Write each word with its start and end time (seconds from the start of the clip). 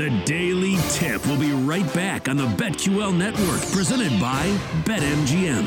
The 0.00 0.08
Daily 0.24 0.78
Tip 0.88 1.26
will 1.26 1.36
be 1.36 1.52
right 1.52 1.84
back 1.92 2.26
on 2.26 2.38
the 2.38 2.46
BetQL 2.46 3.14
network, 3.14 3.60
presented 3.70 4.18
by 4.18 4.46
BetMGM. 4.84 5.66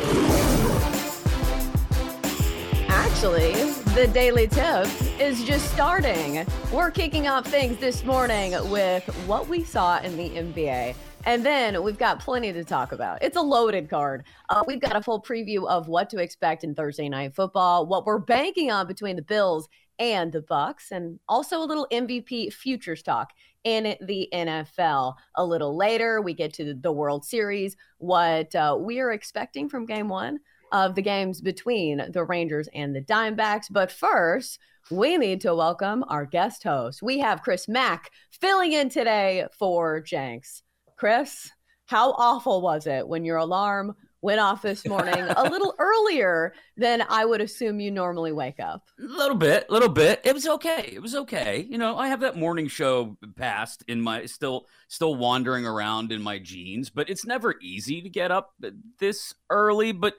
Actually, 2.89 3.53
the 3.93 4.09
Daily 4.11 4.47
Tip 4.47 4.87
is 5.21 5.43
just 5.43 5.71
starting. 5.71 6.47
We're 6.71 6.89
kicking 6.89 7.27
off 7.27 7.45
things 7.45 7.77
this 7.77 8.03
morning 8.03 8.53
with 8.71 9.03
what 9.27 9.47
we 9.47 9.63
saw 9.63 9.99
in 9.99 10.17
the 10.17 10.31
NBA. 10.31 10.95
And 11.25 11.45
then 11.45 11.83
we've 11.83 11.99
got 11.99 12.19
plenty 12.19 12.51
to 12.53 12.63
talk 12.63 12.91
about. 12.91 13.21
It's 13.21 13.37
a 13.37 13.41
loaded 13.41 13.87
card. 13.87 14.25
Uh, 14.49 14.63
we've 14.65 14.81
got 14.81 14.95
a 14.95 15.03
full 15.03 15.21
preview 15.21 15.67
of 15.67 15.87
what 15.87 16.09
to 16.09 16.17
expect 16.17 16.63
in 16.63 16.73
Thursday 16.73 17.07
night 17.07 17.35
football, 17.35 17.85
what 17.85 18.07
we're 18.07 18.17
banking 18.17 18.71
on 18.71 18.87
between 18.87 19.15
the 19.15 19.21
Bills 19.21 19.69
and 19.99 20.31
the 20.31 20.41
Bucs, 20.41 20.89
and 20.89 21.19
also 21.29 21.59
a 21.59 21.65
little 21.65 21.87
MVP 21.91 22.51
futures 22.51 23.03
talk 23.03 23.31
in 23.63 23.95
the 24.01 24.27
NFL. 24.33 25.15
A 25.35 25.45
little 25.45 25.75
later, 25.75 26.21
we 26.21 26.33
get 26.33 26.53
to 26.55 26.73
the 26.73 26.91
World 26.91 27.25
Series, 27.25 27.75
what 27.97 28.53
uh, 28.55 28.77
we 28.79 28.99
are 28.99 29.11
expecting 29.11 29.69
from 29.69 29.85
game 29.85 30.09
one 30.09 30.39
of 30.71 30.95
the 30.95 31.01
games 31.01 31.39
between 31.39 32.03
the 32.11 32.23
Rangers 32.23 32.67
and 32.73 32.95
the 32.95 33.01
Diamondbacks. 33.01 33.67
But 33.69 33.91
first, 33.91 34.59
we 34.89 35.17
need 35.17 35.39
to 35.41 35.55
welcome 35.55 36.03
our 36.09 36.25
guest 36.25 36.63
host. 36.63 37.01
We 37.01 37.19
have 37.19 37.43
Chris 37.43 37.67
Mack 37.67 38.09
filling 38.31 38.73
in 38.73 38.89
today 38.89 39.45
for 39.57 40.01
Jenks. 40.01 40.63
Chris, 40.97 41.51
how 41.85 42.11
awful 42.13 42.61
was 42.61 42.87
it 42.87 43.07
when 43.07 43.23
your 43.23 43.37
alarm 43.37 43.95
went 44.23 44.39
off 44.39 44.61
this 44.61 44.87
morning 44.87 45.19
a 45.35 45.43
little 45.43 45.75
earlier 45.79 46.53
than 46.77 47.03
I 47.09 47.25
would 47.25 47.41
assume 47.41 47.81
you 47.81 47.91
normally 47.91 48.31
wake 48.31 48.59
up. 48.59 48.87
A 48.97 49.03
little 49.03 49.35
bit, 49.35 49.65
a 49.69 49.73
little 49.73 49.89
bit. 49.89 50.21
It 50.23 50.33
was 50.33 50.47
okay. 50.47 50.91
It 50.93 51.01
was 51.01 51.13
okay. 51.13 51.67
You 51.69 51.77
know, 51.77 51.97
I 51.97 52.07
have 52.07 52.21
that 52.21 52.37
morning 52.37 52.69
show 52.69 53.17
past 53.35 53.83
in 53.89 54.01
my 54.01 54.25
still 54.25 54.67
still 54.87 55.15
wandering 55.15 55.65
around 55.65 56.13
in 56.13 56.21
my 56.21 56.39
genes, 56.39 56.89
but 56.89 57.09
it's 57.09 57.25
never 57.25 57.55
easy 57.61 58.01
to 58.01 58.09
get 58.09 58.31
up 58.31 58.53
this 58.97 59.35
early, 59.49 59.91
but 59.91 60.15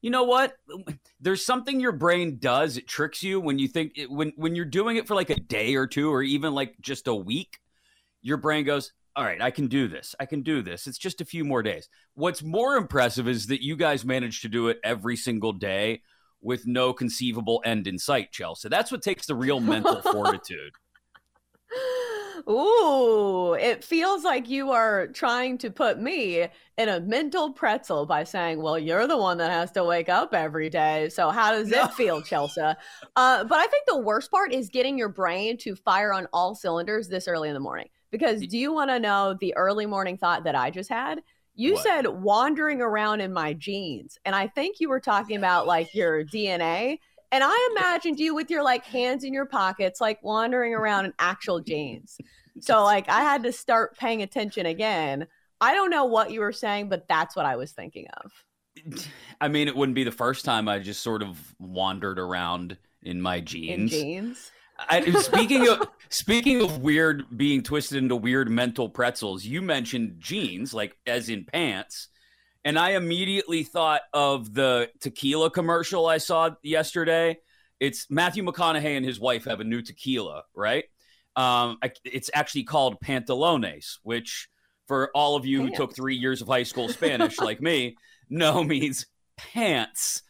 you 0.00 0.10
know 0.10 0.24
what? 0.24 0.54
There's 1.20 1.44
something 1.44 1.80
your 1.80 1.92
brain 1.92 2.38
does. 2.38 2.76
It 2.76 2.86
tricks 2.86 3.22
you 3.22 3.40
when 3.40 3.58
you 3.58 3.68
think 3.68 3.92
it, 3.96 4.10
when 4.10 4.32
when 4.36 4.54
you're 4.54 4.64
doing 4.64 4.96
it 4.96 5.06
for 5.06 5.14
like 5.14 5.30
a 5.30 5.38
day 5.40 5.76
or 5.76 5.86
two 5.86 6.12
or 6.12 6.22
even 6.22 6.54
like 6.54 6.74
just 6.80 7.06
a 7.06 7.14
week. 7.14 7.58
Your 8.20 8.36
brain 8.36 8.64
goes, 8.64 8.92
all 9.18 9.24
right, 9.24 9.42
I 9.42 9.50
can 9.50 9.66
do 9.66 9.88
this. 9.88 10.14
I 10.20 10.26
can 10.26 10.42
do 10.42 10.62
this. 10.62 10.86
It's 10.86 10.96
just 10.96 11.20
a 11.20 11.24
few 11.24 11.44
more 11.44 11.60
days. 11.60 11.88
What's 12.14 12.40
more 12.40 12.76
impressive 12.76 13.26
is 13.26 13.48
that 13.48 13.64
you 13.64 13.74
guys 13.74 14.04
managed 14.04 14.42
to 14.42 14.48
do 14.48 14.68
it 14.68 14.78
every 14.84 15.16
single 15.16 15.52
day 15.52 16.02
with 16.40 16.68
no 16.68 16.92
conceivable 16.92 17.60
end 17.64 17.88
in 17.88 17.98
sight, 17.98 18.30
Chelsea. 18.30 18.68
That's 18.68 18.92
what 18.92 19.02
takes 19.02 19.26
the 19.26 19.34
real 19.34 19.58
mental 19.58 20.00
fortitude. 20.02 20.70
Ooh, 22.48 23.54
it 23.54 23.82
feels 23.82 24.22
like 24.22 24.48
you 24.48 24.70
are 24.70 25.08
trying 25.08 25.58
to 25.58 25.70
put 25.72 25.98
me 26.00 26.46
in 26.76 26.88
a 26.88 27.00
mental 27.00 27.52
pretzel 27.52 28.06
by 28.06 28.22
saying, 28.22 28.62
well, 28.62 28.78
you're 28.78 29.08
the 29.08 29.18
one 29.18 29.38
that 29.38 29.50
has 29.50 29.72
to 29.72 29.82
wake 29.82 30.08
up 30.08 30.32
every 30.32 30.70
day. 30.70 31.08
So, 31.08 31.30
how 31.30 31.50
does 31.50 31.70
no. 31.70 31.86
it 31.86 31.94
feel, 31.94 32.22
Chelsea? 32.22 32.60
Uh, 32.60 32.74
but 33.44 33.58
I 33.58 33.66
think 33.66 33.86
the 33.88 33.98
worst 33.98 34.30
part 34.30 34.52
is 34.52 34.68
getting 34.68 34.96
your 34.96 35.08
brain 35.08 35.58
to 35.58 35.74
fire 35.74 36.12
on 36.12 36.28
all 36.32 36.54
cylinders 36.54 37.08
this 37.08 37.26
early 37.26 37.48
in 37.48 37.54
the 37.54 37.60
morning. 37.60 37.88
Because 38.10 38.40
do 38.46 38.56
you 38.56 38.72
want 38.72 38.90
to 38.90 38.98
know 38.98 39.36
the 39.38 39.54
early 39.56 39.86
morning 39.86 40.16
thought 40.16 40.44
that 40.44 40.54
I 40.54 40.70
just 40.70 40.88
had? 40.88 41.22
You 41.54 41.74
what? 41.74 41.82
said 41.82 42.06
wandering 42.06 42.80
around 42.80 43.20
in 43.20 43.32
my 43.32 43.52
jeans. 43.52 44.18
And 44.24 44.34
I 44.34 44.46
think 44.46 44.80
you 44.80 44.88
were 44.88 45.00
talking 45.00 45.36
about 45.36 45.66
like 45.66 45.92
your 45.94 46.24
DNA. 46.24 46.98
And 47.32 47.44
I 47.44 47.68
imagined 47.76 48.20
you 48.20 48.34
with 48.34 48.50
your 48.50 48.62
like 48.62 48.84
hands 48.84 49.24
in 49.24 49.32
your 49.32 49.46
pockets, 49.46 50.00
like 50.00 50.22
wandering 50.22 50.72
around 50.74 51.06
in 51.06 51.14
actual 51.18 51.60
jeans. 51.60 52.18
So 52.60 52.84
like 52.84 53.08
I 53.08 53.20
had 53.20 53.42
to 53.42 53.52
start 53.52 53.96
paying 53.98 54.22
attention 54.22 54.66
again. 54.66 55.26
I 55.60 55.74
don't 55.74 55.90
know 55.90 56.04
what 56.04 56.30
you 56.30 56.40
were 56.40 56.52
saying, 56.52 56.88
but 56.88 57.08
that's 57.08 57.34
what 57.34 57.44
I 57.44 57.56
was 57.56 57.72
thinking 57.72 58.06
of. 58.22 58.32
I 59.40 59.48
mean, 59.48 59.68
it 59.68 59.76
wouldn't 59.76 59.96
be 59.96 60.04
the 60.04 60.12
first 60.12 60.44
time 60.44 60.68
I 60.68 60.78
just 60.78 61.02
sort 61.02 61.22
of 61.22 61.54
wandered 61.58 62.18
around 62.18 62.76
in 63.02 63.20
my 63.20 63.40
jeans. 63.40 63.92
In 63.92 64.00
jeans. 64.00 64.52
I, 64.78 65.10
speaking 65.20 65.68
of 65.68 65.88
speaking 66.08 66.62
of 66.62 66.78
weird 66.78 67.24
being 67.36 67.62
twisted 67.62 67.98
into 67.98 68.16
weird 68.16 68.48
mental 68.48 68.88
pretzels, 68.88 69.44
you 69.44 69.60
mentioned 69.60 70.16
jeans, 70.18 70.72
like 70.72 70.96
as 71.06 71.28
in 71.28 71.44
pants, 71.44 72.08
and 72.64 72.78
I 72.78 72.90
immediately 72.90 73.64
thought 73.64 74.02
of 74.12 74.54
the 74.54 74.90
tequila 75.00 75.50
commercial 75.50 76.06
I 76.06 76.18
saw 76.18 76.50
yesterday. 76.62 77.38
It's 77.80 78.06
Matthew 78.10 78.44
McConaughey 78.44 78.96
and 78.96 79.06
his 79.06 79.20
wife 79.20 79.44
have 79.44 79.60
a 79.60 79.64
new 79.64 79.82
tequila, 79.82 80.42
right? 80.54 80.84
Um, 81.36 81.78
it's 82.04 82.30
actually 82.34 82.64
called 82.64 83.00
Pantalones, 83.00 83.98
which 84.02 84.48
for 84.88 85.10
all 85.14 85.36
of 85.36 85.46
you 85.46 85.62
who 85.62 85.70
took 85.70 85.94
three 85.94 86.16
years 86.16 86.42
of 86.42 86.48
high 86.48 86.64
school 86.64 86.88
Spanish 86.88 87.38
like 87.38 87.60
me, 87.60 87.96
know 88.28 88.64
means 88.64 89.06
pants 89.36 90.22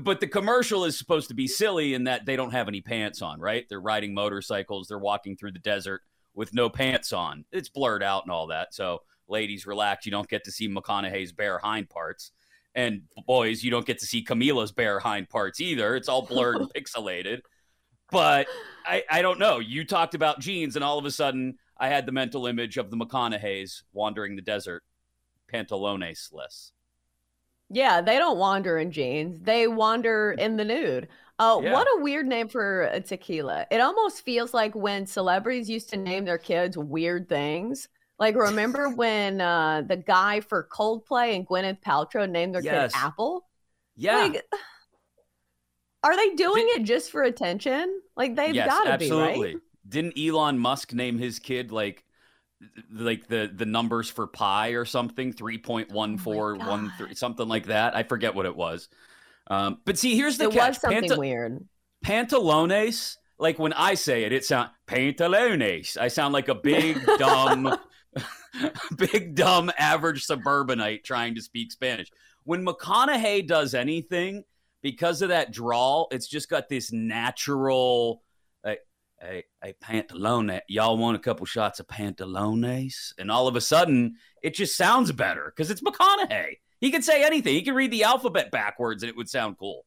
but 0.00 0.20
the 0.20 0.26
commercial 0.26 0.84
is 0.84 0.98
supposed 0.98 1.28
to 1.28 1.34
be 1.34 1.46
silly 1.46 1.94
in 1.94 2.04
that 2.04 2.26
they 2.26 2.36
don't 2.36 2.52
have 2.52 2.68
any 2.68 2.80
pants 2.80 3.22
on, 3.22 3.40
right? 3.40 3.66
They're 3.68 3.80
riding 3.80 4.14
motorcycles, 4.14 4.88
they're 4.88 4.98
walking 4.98 5.36
through 5.36 5.52
the 5.52 5.58
desert 5.58 6.02
with 6.34 6.54
no 6.54 6.68
pants 6.68 7.12
on. 7.12 7.44
It's 7.52 7.68
blurred 7.68 8.02
out 8.02 8.24
and 8.24 8.30
all 8.30 8.48
that. 8.48 8.74
So, 8.74 9.02
ladies, 9.28 9.66
relax. 9.66 10.06
You 10.06 10.12
don't 10.12 10.28
get 10.28 10.44
to 10.44 10.52
see 10.52 10.68
McConaughey's 10.68 11.32
bare 11.32 11.58
hind 11.58 11.88
parts. 11.88 12.32
And 12.74 13.02
boys, 13.26 13.64
you 13.64 13.70
don't 13.70 13.86
get 13.86 13.98
to 14.00 14.06
see 14.06 14.22
Camila's 14.22 14.70
bare 14.70 15.00
hind 15.00 15.30
parts 15.30 15.60
either. 15.60 15.96
It's 15.96 16.08
all 16.08 16.26
blurred 16.26 16.56
and 16.56 16.72
pixelated. 16.76 17.40
But 18.10 18.46
I, 18.84 19.02
I 19.10 19.22
don't 19.22 19.38
know. 19.38 19.58
You 19.58 19.84
talked 19.84 20.14
about 20.14 20.40
jeans, 20.40 20.76
and 20.76 20.84
all 20.84 20.98
of 20.98 21.06
a 21.06 21.10
sudden, 21.10 21.56
I 21.78 21.88
had 21.88 22.06
the 22.06 22.12
mental 22.12 22.46
image 22.46 22.76
of 22.76 22.90
the 22.90 22.96
McConaughey's 22.96 23.82
wandering 23.92 24.36
the 24.36 24.42
desert, 24.42 24.84
pantalones 25.52 26.32
less. 26.32 26.72
Yeah, 27.68 28.00
they 28.00 28.18
don't 28.18 28.38
wander 28.38 28.78
in 28.78 28.92
jeans. 28.92 29.40
They 29.40 29.66
wander 29.66 30.34
in 30.38 30.56
the 30.56 30.64
nude. 30.64 31.08
Uh, 31.38 31.60
yeah. 31.62 31.72
What 31.72 31.86
a 31.86 32.02
weird 32.02 32.26
name 32.26 32.48
for 32.48 32.82
a 32.82 33.00
tequila. 33.00 33.66
It 33.70 33.80
almost 33.80 34.22
feels 34.24 34.54
like 34.54 34.74
when 34.74 35.06
celebrities 35.06 35.68
used 35.68 35.90
to 35.90 35.96
name 35.96 36.24
their 36.24 36.38
kids 36.38 36.78
weird 36.78 37.28
things. 37.28 37.88
Like, 38.18 38.36
remember 38.36 38.88
when 38.94 39.40
uh, 39.40 39.82
the 39.86 39.96
guy 39.96 40.40
for 40.40 40.66
Coldplay 40.72 41.34
and 41.34 41.46
Gwyneth 41.46 41.82
Paltrow 41.82 42.28
named 42.28 42.54
their 42.54 42.62
yes. 42.62 42.92
kid 42.92 42.98
Apple? 42.98 43.46
Yeah. 43.96 44.16
Like, 44.16 44.44
are 46.02 46.16
they 46.16 46.34
doing 46.36 46.66
Did, 46.68 46.82
it 46.82 46.84
just 46.84 47.10
for 47.10 47.22
attention? 47.22 48.00
Like, 48.16 48.36
they've 48.36 48.54
yes, 48.54 48.68
got 48.68 48.84
to 48.84 48.98
be, 48.98 49.10
right? 49.10 49.30
Absolutely. 49.30 49.60
Didn't 49.88 50.18
Elon 50.18 50.58
Musk 50.58 50.94
name 50.94 51.18
his 51.18 51.38
kid 51.38 51.70
like 51.70 52.05
like 52.92 53.26
the 53.28 53.50
the 53.54 53.66
numbers 53.66 54.08
for 54.08 54.26
pi 54.26 54.70
or 54.70 54.84
something 54.84 55.32
3.1413 55.32 57.00
oh 57.10 57.14
something 57.14 57.48
like 57.48 57.66
that. 57.66 57.96
I 57.96 58.02
forget 58.02 58.34
what 58.34 58.46
it 58.46 58.56
was. 58.56 58.88
Um, 59.48 59.78
but 59.84 59.98
see 59.98 60.16
here's 60.16 60.38
the 60.38 60.48
it 60.48 60.52
catch. 60.52 60.68
was 60.70 60.80
something 60.80 61.00
Panta- 61.02 61.18
weird. 61.20 61.64
Pantalones 62.04 63.16
like 63.38 63.58
when 63.58 63.72
i 63.74 63.94
say 63.94 64.24
it 64.24 64.32
it 64.32 64.44
sounds 64.44 64.70
pantalones. 64.86 65.96
I 65.98 66.08
sound 66.08 66.32
like 66.32 66.48
a 66.48 66.54
big 66.54 66.98
dumb 67.18 67.76
big 68.96 69.34
dumb 69.34 69.70
average 69.78 70.24
suburbanite 70.24 71.04
trying 71.04 71.34
to 71.34 71.42
speak 71.42 71.72
spanish. 71.72 72.10
When 72.44 72.64
mcconaughey 72.64 73.46
does 73.46 73.74
anything 73.74 74.44
because 74.82 75.22
of 75.22 75.28
that 75.30 75.52
drawl 75.52 76.08
it's 76.10 76.28
just 76.28 76.48
got 76.48 76.68
this 76.68 76.92
natural 76.92 78.22
a, 79.22 79.44
a 79.62 79.74
pantalone. 79.82 80.60
Y'all 80.68 80.98
want 80.98 81.16
a 81.16 81.20
couple 81.20 81.46
shots 81.46 81.80
of 81.80 81.86
pantalones? 81.86 83.12
And 83.18 83.30
all 83.30 83.48
of 83.48 83.56
a 83.56 83.60
sudden, 83.60 84.16
it 84.42 84.54
just 84.54 84.76
sounds 84.76 85.12
better 85.12 85.52
because 85.54 85.70
it's 85.70 85.82
McConaughey. 85.82 86.56
He 86.80 86.90
could 86.90 87.04
say 87.04 87.24
anything. 87.24 87.54
He 87.54 87.62
could 87.62 87.74
read 87.74 87.90
the 87.90 88.04
alphabet 88.04 88.50
backwards 88.50 89.02
and 89.02 89.10
it 89.10 89.16
would 89.16 89.28
sound 89.28 89.56
cool. 89.58 89.84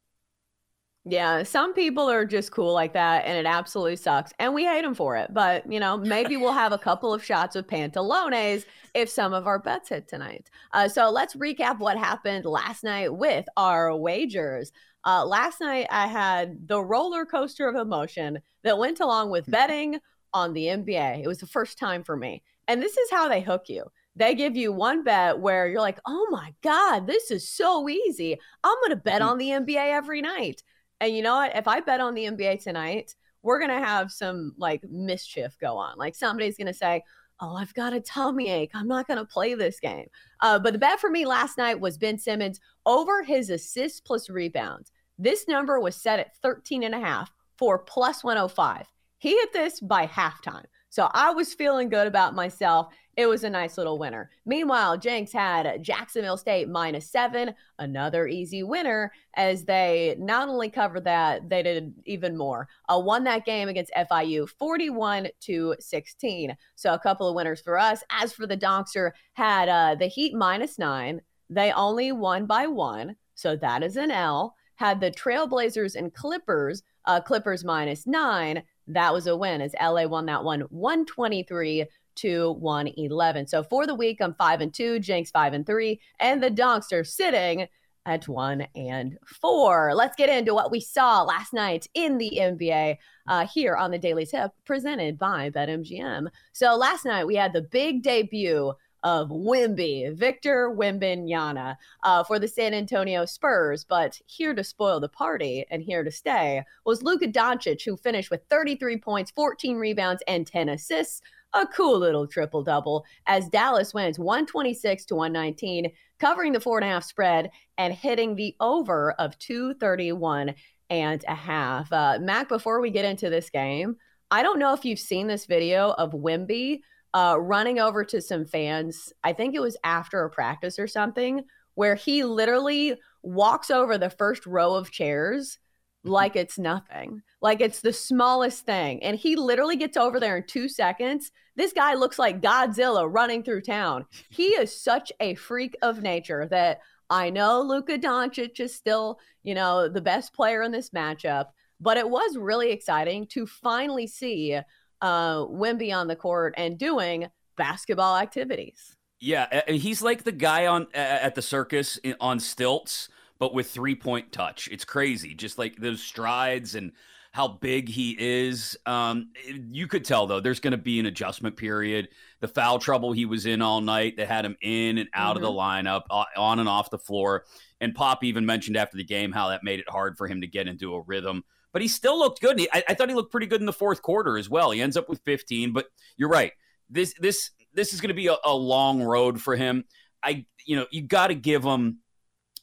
Yeah, 1.05 1.43
some 1.43 1.73
people 1.73 2.09
are 2.09 2.25
just 2.25 2.51
cool 2.51 2.73
like 2.73 2.93
that, 2.93 3.23
and 3.25 3.37
it 3.37 3.49
absolutely 3.49 3.95
sucks. 3.95 4.33
And 4.37 4.53
we 4.53 4.65
hate 4.65 4.83
them 4.83 4.93
for 4.93 5.15
it. 5.15 5.33
But, 5.33 5.71
you 5.71 5.79
know, 5.79 5.97
maybe 5.97 6.35
we'll 6.35 6.51
have 6.51 6.73
a 6.73 6.77
couple 6.77 7.13
of 7.13 7.23
shots 7.23 7.55
of 7.55 7.65
pantalones 7.67 8.65
if 8.93 9.09
some 9.09 9.33
of 9.33 9.47
our 9.47 9.59
bets 9.59 9.89
hit 9.89 10.09
tonight. 10.09 10.51
Uh, 10.73 10.89
so 10.89 11.09
let's 11.09 11.35
recap 11.35 11.79
what 11.79 11.97
happened 11.97 12.45
last 12.45 12.83
night 12.83 13.15
with 13.15 13.45
our 13.55 13.95
wagers. 13.95 14.71
Uh, 15.06 15.25
last 15.25 15.62
night, 15.62 15.88
I 15.90 16.07
had 16.07 16.68
the 16.68 16.81
roller 16.81 17.25
coaster 17.25 17.68
of 17.68 17.75
emotion 17.75 18.40
that 18.63 18.78
went 18.78 19.00
along 19.00 19.31
with 19.31 19.50
betting 19.50 20.00
on 20.34 20.54
the 20.54 20.66
NBA. 20.66 21.24
It 21.24 21.28
was 21.28 21.40
the 21.40 21.48
first 21.48 21.78
time 21.78 22.04
for 22.04 22.18
me. 22.18 22.44
And 22.68 22.81
this 22.81 22.98
is 22.98 23.10
how 23.10 23.28
they 23.30 23.42
hook 23.42 23.63
you 23.68 23.86
they 24.19 24.36
give 24.36 24.56
you 24.56 24.72
one 24.72 25.04
bet 25.04 25.40
where 25.40 25.68
you're 25.68 25.80
like, 25.80 26.00
oh 26.06 26.28
my 26.30 26.54
God, 26.62 27.07
this 27.07 27.31
is 27.31 27.48
so 27.48 27.88
easy. 27.88 28.38
I'm 28.63 28.75
going 28.81 28.90
to 28.90 28.98
bet 28.98 29.22
on 29.22 29.38
the 29.38 29.50
NBA 29.50 29.94
every 29.94 30.22
night. 30.22 30.62
And 31.00 31.16
you 31.16 31.24
know 31.24 31.36
what? 31.36 31.56
If 31.56 31.69
I 31.69 31.80
bet 31.80 32.01
on 32.01 32.16
the 32.16 32.25
NBA 32.25 32.62
tonight, 32.62 33.16
we're 33.44 33.60
going 33.60 33.72
to 33.72 33.86
have 33.86 34.12
some 34.12 34.54
like 34.57 34.84
mischief 34.90 35.57
go 35.62 35.78
on. 35.78 35.98
Like 35.98 36.16
somebody's 36.16 36.57
going 36.57 36.68
to 36.68 36.74
say, 36.74 37.01
Oh, 37.41 37.56
I've 37.56 37.74
got 37.74 37.94
a 37.94 38.01
tummy 38.01 38.50
ache. 38.50 38.71
I'm 38.74 38.88
not 38.88 39.07
going 39.07 39.19
to 39.19 39.25
play 39.25 39.53
this 39.53 39.80
game. 39.80 40.07
Uh, 40.41 40.59
but 40.59 40.74
the 40.74 40.80
bet 40.80 41.00
for 41.00 41.09
me 41.09 41.25
last 41.25 41.57
night 41.57 41.80
was 41.80 41.97
Ben 41.97 42.18
Simmons 42.18 42.59
over 42.86 43.24
his 43.24 43.50
assists 43.50 44.01
plus 44.01 44.30
rebounds. 44.30 44.91
This 45.18 45.47
number 45.47 45.80
was 45.80 45.95
set 45.95 46.19
at 46.19 46.36
13 46.38 46.83
and 46.83 46.95
a 46.95 47.00
half 47.00 47.31
for 47.57 47.80
plus 47.80 48.24
105. 48.24 48.86
He 49.19 49.31
hit 49.31 49.54
this 49.54 49.80
by 49.80 50.07
halftime. 50.07 50.66
So 50.89 51.10
I 51.13 51.31
was 51.31 51.54
feeling 51.54 51.89
good 51.89 52.07
about 52.07 52.33
myself 52.33 52.89
it 53.19 53.27
was 53.27 53.44
a 53.44 53.50
nice 53.50 53.77
little 53.77 54.00
winner. 54.00 54.30
Meanwhile, 54.45 54.98
Jenks 54.98 55.33
had 55.33 55.83
Jacksonville 55.83 56.38
State 56.38 56.69
minus 56.69 57.12
seven, 57.12 57.54
another 57.77 58.30
easy 58.30 58.63
winner, 58.63 59.12
as 59.33 59.66
they 59.66 60.16
not 60.18 60.48
only 60.48 60.69
covered 60.69 61.04
that, 61.04 61.50
they 61.50 61.62
did 61.62 61.94
even 62.06 62.38
more. 62.38 62.69
Uh, 62.88 62.98
won 62.98 63.25
that 63.25 63.44
game 63.44 63.68
against 63.68 63.92
FIU 63.94 64.48
41 64.48 65.27
to 65.42 65.75
16. 65.81 66.56
So 66.75 66.94
a 66.94 67.00
couple 67.00 67.27
of 67.27 67.36
winners 67.36 67.60
for 67.60 67.77
us. 67.77 68.01
As 68.10 68.31
for 68.31 68.48
the 68.48 68.56
Donkster, 68.56 69.12
had 69.33 69.68
uh, 69.68 69.95
the 69.95 70.07
Heat 70.07 70.33
minus 70.33 70.80
nine. 70.80 71.19
They 71.50 71.74
only 71.74 72.13
won 72.13 72.45
by 72.45 72.68
one. 72.68 73.18
So 73.36 73.57
that 73.57 73.83
is 73.83 73.98
an 73.98 74.12
L. 74.12 74.56
Had 74.75 75.01
the 75.01 75.12
Trailblazers 75.12 75.98
and 75.98 76.13
Clippers, 76.13 76.83
uh, 77.04 77.19
Clippers 77.19 77.65
minus 77.65 78.07
nine. 78.07 78.63
That 78.89 79.13
was 79.13 79.27
a 79.27 79.38
win 79.38 79.62
as 79.62 79.75
LA 79.81 80.06
won 80.06 80.25
that 80.25 80.44
one 80.44 80.62
123 80.69 81.86
to 82.15 82.51
111. 82.51 83.47
So 83.47 83.63
for 83.63 83.88
the 83.88 83.95
week, 83.95 84.18
I'm 84.19 84.33
five 84.33 84.62
and 84.62 84.74
two, 84.74 85.00
Jenks 85.00 85.31
five 85.31 85.53
and 85.53 85.65
three, 85.65 86.01
and 86.19 86.44
the 86.44 86.51
Donkster 86.51 87.06
sitting 87.06 87.68
at 88.06 88.27
one 88.27 88.65
and 88.75 89.18
four. 89.25 89.94
Let's 89.94 90.15
get 90.15 90.30
into 90.30 90.53
what 90.53 90.71
we 90.71 90.80
saw 90.80 91.21
last 91.21 91.53
night 91.53 91.88
in 91.94 92.18
the 92.18 92.39
NBA 92.41 92.97
uh, 93.27 93.45
here 93.45 93.75
on 93.75 93.91
the 93.91 94.00
Daily 94.00 94.25
Tip, 94.25 94.51
presented 94.65 95.18
by 95.18 95.50
BetMGM. 95.51 96.27
So 96.51 96.75
last 96.75 97.06
night 97.06 97.25
we 97.25 97.36
had 97.36 97.53
the 97.53 97.62
big 97.62 98.01
debut 98.01 98.74
of 99.04 99.30
Wimby, 99.30 100.16
Victor 100.16 100.74
Wembanyama, 100.75 101.78
uh, 102.04 102.24
for 102.24 102.40
the 102.40 102.48
San 102.48 102.74
Antonio 102.74 103.25
Spurs. 103.25 103.84
But 103.84 104.19
here 104.25 104.54
to 104.54 104.63
spoil 104.63 105.00
the 105.00 105.10
party 105.10 105.66
and 105.69 105.81
here 105.81 106.04
to 106.04 106.12
stay 106.12 106.63
was 106.86 107.04
Luka 107.04 107.28
Doncic, 107.28 107.84
who 107.86 107.98
finished 107.98 108.31
with 108.31 108.42
33 108.50 108.98
points, 108.98 109.31
14 109.31 109.78
rebounds, 109.78 110.24
and 110.28 110.46
10 110.46 110.69
assists 110.69 111.22
a 111.54 111.66
cool 111.66 111.98
little 111.98 112.28
triple 112.28 112.63
double 112.63 113.06
as 113.25 113.50
Dallas 113.50 113.94
wins 113.94 114.19
126 114.19 115.06
to 115.06 115.16
119, 115.16 115.92
covering 116.19 116.54
the 116.54 116.60
four 116.60 116.78
and 116.78 116.86
a 116.86 116.90
half 116.90 117.04
spread 117.04 117.50
and 117.78 117.94
hitting 117.94 118.36
the 118.36 118.56
over 118.60 119.13
of 119.13 119.38
231 119.40 120.54
and 120.90 121.24
a 121.28 121.36
half. 121.36 121.92
Uh, 121.92 122.19
Mack, 122.22 122.50
before 122.50 122.81
we 122.81 122.90
get 122.90 123.06
into 123.06 123.30
this 123.30 123.50
game, 123.50 123.98
I 124.31 124.44
don't 124.44 124.60
know 124.60 124.74
if 124.74 124.86
you've 124.86 125.00
seen 125.00 125.28
this 125.28 125.46
video 125.46 125.92
of 125.92 126.12
Wimby 126.12 126.81
uh, 127.13 127.38
running 127.39 127.79
over 127.79 128.03
to 128.06 128.21
some 128.21 128.45
fans. 128.45 129.11
I 129.23 129.33
think 129.33 129.56
it 129.56 129.61
was 129.61 129.77
after 129.83 130.23
a 130.23 130.29
practice 130.29 130.79
or 130.79 130.88
something, 130.88 131.44
where 131.75 131.95
he 131.95 132.23
literally 132.23 132.95
walks 133.23 133.71
over 133.71 133.97
the 133.97 134.09
first 134.09 134.45
row 134.45 134.75
of 134.75 134.91
chairs 134.91 135.59
like 136.03 136.35
it's 136.35 136.57
nothing. 136.57 137.21
Like 137.41 137.61
it's 137.61 137.81
the 137.81 137.94
smallest 137.94 138.65
thing. 138.65 139.03
And 139.03 139.17
he 139.17 139.35
literally 139.35 139.75
gets 139.75 139.97
over 139.97 140.19
there 140.19 140.38
in 140.38 140.44
two 140.47 140.69
seconds. 140.69 141.31
This 141.56 141.73
guy 141.73 141.94
looks 141.94 142.17
like 142.17 142.41
Godzilla 142.41 143.07
running 143.12 143.44
through 143.44 143.62
town. 143.62 144.05
He 144.29 144.47
is 144.47 144.81
such 144.81 145.12
a 145.19 145.35
freak 145.35 145.75
of 145.81 146.01
nature 146.01 146.47
that 146.51 146.81
I 147.09 147.29
know 147.29 147.62
Luka 147.62 147.97
Doncic 147.97 148.59
is 148.59 148.73
still, 148.73 149.19
you 149.44 149.55
know, 149.55 149.89
the 149.89 150.01
best 150.01 150.33
player 150.33 150.62
in 150.62 150.71
this 150.71 150.91
matchup, 150.91 151.47
but 151.81 151.97
it 151.97 152.09
was 152.09 152.38
really 152.38 152.71
exciting 152.71 153.25
to 153.27 153.45
finally 153.45 154.07
see 154.07 154.57
uh 155.01 155.46
Wimby 155.46 155.96
on 155.96 156.07
the 156.07 156.16
court 156.16 156.54
and 156.57 156.78
doing 156.78 157.28
basketball 157.57 158.18
activities. 158.18 158.96
Yeah, 159.19 159.62
he's 159.68 160.01
like 160.01 160.24
the 160.24 160.31
guy 160.31 160.68
on 160.68 160.88
at 160.94 161.36
the 161.36 161.42
circus 161.42 162.00
on 162.22 162.40
stilts 162.40 163.10
but 163.40 163.54
with 163.54 163.72
three 163.72 163.96
point 163.96 164.31
touch. 164.31 164.69
It's 164.72 164.86
crazy. 164.86 165.34
Just 165.34 165.57
like 165.57 165.78
those 165.78 166.04
strides 166.04 166.75
and 166.75 166.92
how 167.31 167.48
big 167.48 167.88
he 167.88 168.16
is. 168.19 168.78
Um, 168.86 169.31
you 169.72 169.88
could 169.88 170.04
tell 170.04 170.28
though, 170.28 170.40
there's 170.40 170.60
going 170.60 170.72
to 170.72 170.78
be 170.78 171.00
an 171.00 171.06
adjustment 171.06 171.56
period. 171.56 172.10
The 172.42 172.48
foul 172.48 172.80
trouble 172.80 173.13
he 173.13 173.25
was 173.25 173.46
in 173.46 173.62
all 173.62 173.81
night 173.81 174.18
that 174.18 174.28
had 174.28 174.46
him 174.46 174.57
in 174.62 174.98
and 174.98 175.10
out 175.13 175.36
mm-hmm. 175.36 175.46
of 175.46 175.54
the 175.54 175.60
mm-hmm. 175.60 175.88
lineup, 175.88 176.25
on 176.38 176.60
and 176.60 176.69
off 176.69 176.90
the 176.90 176.98
floor. 177.00 177.46
And 177.80 177.96
Pop 177.96 178.24
even 178.24 178.46
mentioned 178.46 178.78
after 178.78 178.98
the 178.98 179.04
game 179.04 179.31
how 179.31 179.50
that 179.50 179.63
made 179.63 179.80
it 179.80 179.90
hard 179.90 180.18
for 180.18 180.28
him 180.28 180.42
to 180.42 180.48
get 180.48 180.68
into 180.68 180.96
a 180.96 181.01
rhythm. 181.01 181.44
But 181.71 181.81
he 181.81 181.88
still 181.88 182.18
looked 182.18 182.42
good. 182.42 182.60
I, 182.74 182.83
I 182.89 182.94
thought 182.94 183.10
he 183.10 183.16
looked 183.16 183.31
pretty 183.31 183.48
good 183.48 183.62
in 183.62 183.66
the 183.66 183.74
fourth 183.74 184.01
quarter 184.01 184.38
as 184.38 184.50
well. 184.50 184.71
He 184.71 184.81
ends 184.81 184.98
up 184.98 185.07
with 185.07 185.21
15. 185.25 185.71
But 185.74 185.86
you're 186.18 186.30
right. 186.30 186.54
This 186.89 187.13
this 187.19 187.51
this 187.74 187.94
is 187.94 188.01
going 188.01 188.10
to 188.10 188.16
be 188.16 188.27
a, 188.27 188.38
a 188.44 188.54
long 188.54 189.01
road 189.04 189.42
for 189.42 189.56
him. 189.56 189.86
I 190.24 190.45
you 190.66 190.75
know 190.75 190.88
you 190.92 191.04
got 191.04 191.27
to 191.27 191.36
give 191.36 191.63
him 191.63 192.00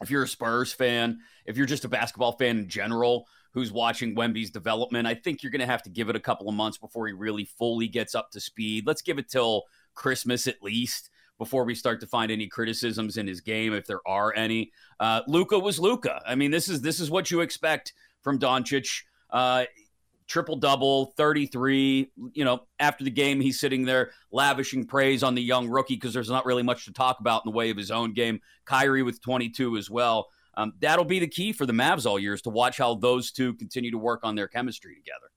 if 0.02 0.10
you're 0.10 0.24
a 0.24 0.28
Spurs 0.28 0.72
fan, 0.72 1.20
if 1.46 1.56
you're 1.56 1.66
just 1.66 1.84
a 1.84 1.88
basketball 1.88 2.32
fan 2.32 2.58
in 2.58 2.68
general 2.68 3.26
who's 3.52 3.72
watching 3.72 4.14
Wemby's 4.14 4.50
development, 4.50 5.06
I 5.06 5.14
think 5.14 5.42
you're 5.42 5.52
going 5.52 5.60
to 5.60 5.66
have 5.66 5.82
to 5.84 5.90
give 5.90 6.10
it 6.10 6.16
a 6.16 6.20
couple 6.20 6.48
of 6.48 6.54
months 6.54 6.76
before 6.76 7.06
he 7.06 7.14
really 7.14 7.46
fully 7.46 7.88
gets 7.88 8.14
up 8.14 8.30
to 8.32 8.40
speed. 8.40 8.86
Let's 8.86 9.02
give 9.02 9.18
it 9.18 9.30
till 9.30 9.62
Christmas 9.94 10.46
at 10.46 10.62
least 10.62 11.08
before 11.38 11.64
we 11.64 11.74
start 11.74 12.00
to 12.00 12.06
find 12.06 12.30
any 12.30 12.46
criticisms 12.46 13.16
in 13.16 13.26
his 13.26 13.40
game, 13.40 13.72
if 13.72 13.86
there 13.86 14.06
are 14.06 14.34
any. 14.34 14.72
Uh, 15.00 15.22
Luka 15.26 15.58
was 15.58 15.78
Luka. 15.78 16.20
I 16.26 16.34
mean, 16.34 16.50
this 16.50 16.68
is 16.68 16.82
this 16.82 17.00
is 17.00 17.10
what 17.10 17.30
you 17.30 17.40
expect 17.40 17.92
from 18.26 18.40
Doncic. 18.40 19.04
Uh, 19.30 19.66
triple 20.26 20.56
double, 20.56 21.12
33. 21.16 22.10
You 22.32 22.44
know, 22.44 22.66
after 22.80 23.04
the 23.04 23.10
game, 23.10 23.40
he's 23.40 23.60
sitting 23.60 23.84
there 23.84 24.10
lavishing 24.32 24.84
praise 24.84 25.22
on 25.22 25.36
the 25.36 25.42
young 25.42 25.68
rookie 25.68 25.94
because 25.94 26.12
there's 26.12 26.28
not 26.28 26.44
really 26.44 26.64
much 26.64 26.86
to 26.86 26.92
talk 26.92 27.20
about 27.20 27.42
in 27.44 27.52
the 27.52 27.56
way 27.56 27.70
of 27.70 27.76
his 27.76 27.92
own 27.92 28.14
game. 28.14 28.40
Kyrie 28.64 29.04
with 29.04 29.22
22 29.22 29.76
as 29.76 29.88
well. 29.88 30.26
Um, 30.56 30.72
that'll 30.80 31.04
be 31.04 31.20
the 31.20 31.28
key 31.28 31.52
for 31.52 31.66
the 31.66 31.72
Mavs 31.72 32.04
all 32.04 32.18
year 32.18 32.34
is 32.34 32.42
to 32.42 32.50
watch 32.50 32.78
how 32.78 32.96
those 32.96 33.30
two 33.30 33.54
continue 33.54 33.92
to 33.92 33.98
work 33.98 34.22
on 34.24 34.34
their 34.34 34.48
chemistry 34.48 34.96
together. 34.96 35.30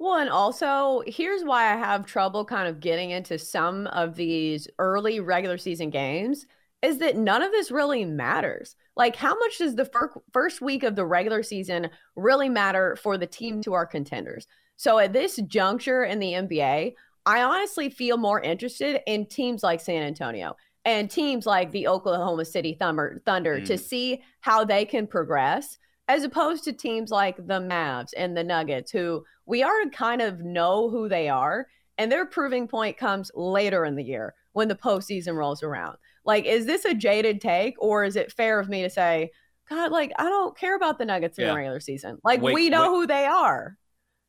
Well, 0.00 0.16
and 0.16 0.28
also, 0.28 1.04
here's 1.06 1.44
why 1.44 1.72
I 1.72 1.76
have 1.76 2.04
trouble 2.04 2.44
kind 2.44 2.66
of 2.66 2.80
getting 2.80 3.10
into 3.10 3.38
some 3.38 3.86
of 3.88 4.16
these 4.16 4.66
early 4.80 5.20
regular 5.20 5.56
season 5.56 5.90
games 5.90 6.46
is 6.82 6.98
that 6.98 7.16
none 7.16 7.42
of 7.42 7.52
this 7.52 7.70
really 7.70 8.04
matters. 8.04 8.74
Like, 8.96 9.16
how 9.16 9.38
much 9.38 9.58
does 9.58 9.74
the 9.74 9.84
fir- 9.84 10.22
first 10.32 10.60
week 10.60 10.82
of 10.82 10.96
the 10.96 11.04
regular 11.04 11.42
season 11.42 11.90
really 12.16 12.48
matter 12.48 12.96
for 12.96 13.18
the 13.18 13.26
team 13.26 13.62
to 13.62 13.74
our 13.74 13.86
contenders? 13.86 14.46
So, 14.76 14.98
at 14.98 15.12
this 15.12 15.36
juncture 15.46 16.04
in 16.04 16.18
the 16.18 16.32
NBA, 16.32 16.94
I 17.26 17.42
honestly 17.42 17.90
feel 17.90 18.16
more 18.16 18.40
interested 18.40 19.00
in 19.06 19.26
teams 19.26 19.62
like 19.62 19.80
San 19.80 20.02
Antonio 20.02 20.56
and 20.84 21.10
teams 21.10 21.44
like 21.44 21.70
the 21.70 21.86
Oklahoma 21.86 22.44
City 22.44 22.76
Thunder, 22.78 23.20
Thunder 23.26 23.60
mm. 23.60 23.66
to 23.66 23.76
see 23.76 24.22
how 24.40 24.64
they 24.64 24.84
can 24.84 25.06
progress 25.06 25.78
as 26.08 26.24
opposed 26.24 26.64
to 26.64 26.72
teams 26.72 27.10
like 27.10 27.36
the 27.36 27.60
Mavs 27.60 28.12
and 28.16 28.36
the 28.36 28.42
Nuggets, 28.42 28.90
who 28.90 29.24
we 29.46 29.62
already 29.62 29.90
kind 29.90 30.22
of 30.22 30.40
know 30.40 30.88
who 30.90 31.08
they 31.08 31.28
are. 31.28 31.66
And 31.98 32.10
their 32.10 32.24
proving 32.24 32.66
point 32.66 32.96
comes 32.96 33.30
later 33.34 33.84
in 33.84 33.94
the 33.94 34.02
year 34.02 34.34
when 34.52 34.68
the 34.68 34.74
postseason 34.74 35.36
rolls 35.36 35.62
around. 35.62 35.98
Like, 36.24 36.44
is 36.44 36.66
this 36.66 36.84
a 36.84 36.94
jaded 36.94 37.40
take, 37.40 37.74
or 37.78 38.04
is 38.04 38.16
it 38.16 38.32
fair 38.32 38.60
of 38.60 38.68
me 38.68 38.82
to 38.82 38.90
say, 38.90 39.30
God, 39.70 39.92
like 39.92 40.12
I 40.18 40.24
don't 40.24 40.56
care 40.58 40.74
about 40.74 40.98
the 40.98 41.04
Nuggets 41.04 41.38
in 41.38 41.46
the 41.46 41.54
regular 41.54 41.78
season. 41.80 42.18
Like 42.24 42.42
wake, 42.42 42.54
we 42.54 42.68
know 42.68 42.92
wake, 42.92 43.00
who 43.00 43.06
they 43.06 43.24
are. 43.24 43.76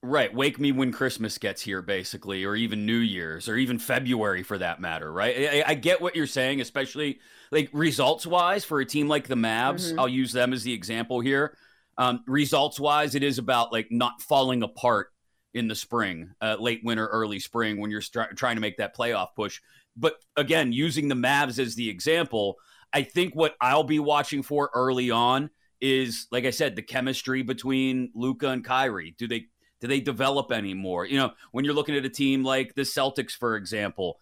Right. 0.04 0.34
Wake 0.34 0.60
me 0.60 0.72
when 0.72 0.92
Christmas 0.92 1.38
gets 1.40 1.62
here, 1.62 1.82
basically, 1.82 2.46
or 2.46 2.56
even 2.56 2.86
New 2.86 2.98
Year's, 2.98 3.50
or 3.50 3.56
even 3.56 3.80
February 3.80 4.44
for 4.44 4.60
that 4.60 4.80
matter. 4.80 5.12
Right. 5.12 5.64
I, 5.66 5.72
I 5.72 5.74
get 5.74 6.00
what 6.00 6.16
you're 6.16 6.28
saying, 6.28 6.62
especially 6.62 7.20
like 7.52 7.70
results 7.74 8.28
wise 8.28 8.64
for 8.64 8.80
a 8.80 8.86
team 8.86 9.08
like 9.08 9.28
the 9.28 9.36
Mavs. 9.36 9.90
Mm-hmm. 9.90 10.00
I'll 10.00 10.08
use 10.08 10.32
them 10.32 10.54
as 10.54 10.64
the 10.64 10.74
example 10.74 11.20
here. 11.20 11.58
Um, 11.98 12.24
results 12.28 12.80
wise, 12.80 13.16
it 13.16 13.24
is 13.24 13.40
about 13.40 13.74
like 13.74 13.88
not 13.92 14.22
falling 14.22 14.62
apart 14.62 15.12
in 15.54 15.68
the 15.68 15.76
spring, 15.76 16.32
uh, 16.40 16.56
late 16.60 16.82
winter, 16.84 17.08
early 17.08 17.40
spring 17.40 17.80
when 17.80 17.92
you're 17.92 18.02
trying 18.36 18.56
to 18.56 18.62
make 18.62 18.78
that 18.78 18.96
playoff 18.96 19.30
push. 19.36 19.60
But 19.96 20.16
again, 20.38 20.72
using 20.72 21.08
the 21.08 21.16
Mavs 21.16 21.60
as 21.60 21.76
the 21.76 21.90
example, 21.90 22.58
I 22.94 23.04
think 23.04 23.34
what 23.34 23.56
I'll 23.62 23.84
be 23.84 24.00
watching 24.00 24.44
for 24.44 24.70
early 24.74 25.12
on 25.12 25.50
is, 25.80 26.28
like 26.32 26.46
I 26.46 26.52
said, 26.52 26.76
the 26.76 26.82
chemistry 26.82 27.42
between 27.42 28.12
Luka 28.14 28.50
and 28.50 28.64
Kyrie. 28.64 29.16
Do 29.18 29.28
they 29.28 29.48
do 29.80 29.88
they 29.88 30.00
develop 30.00 30.52
anymore? 30.52 31.06
You 31.06 31.18
know, 31.18 31.32
when 31.52 31.66
you're 31.66 31.74
looking 31.74 31.96
at 31.96 32.06
a 32.06 32.10
team 32.10 32.44
like 32.44 32.76
the 32.76 32.84
Celtics, 32.84 33.32
for 33.32 33.56
example, 33.56 34.20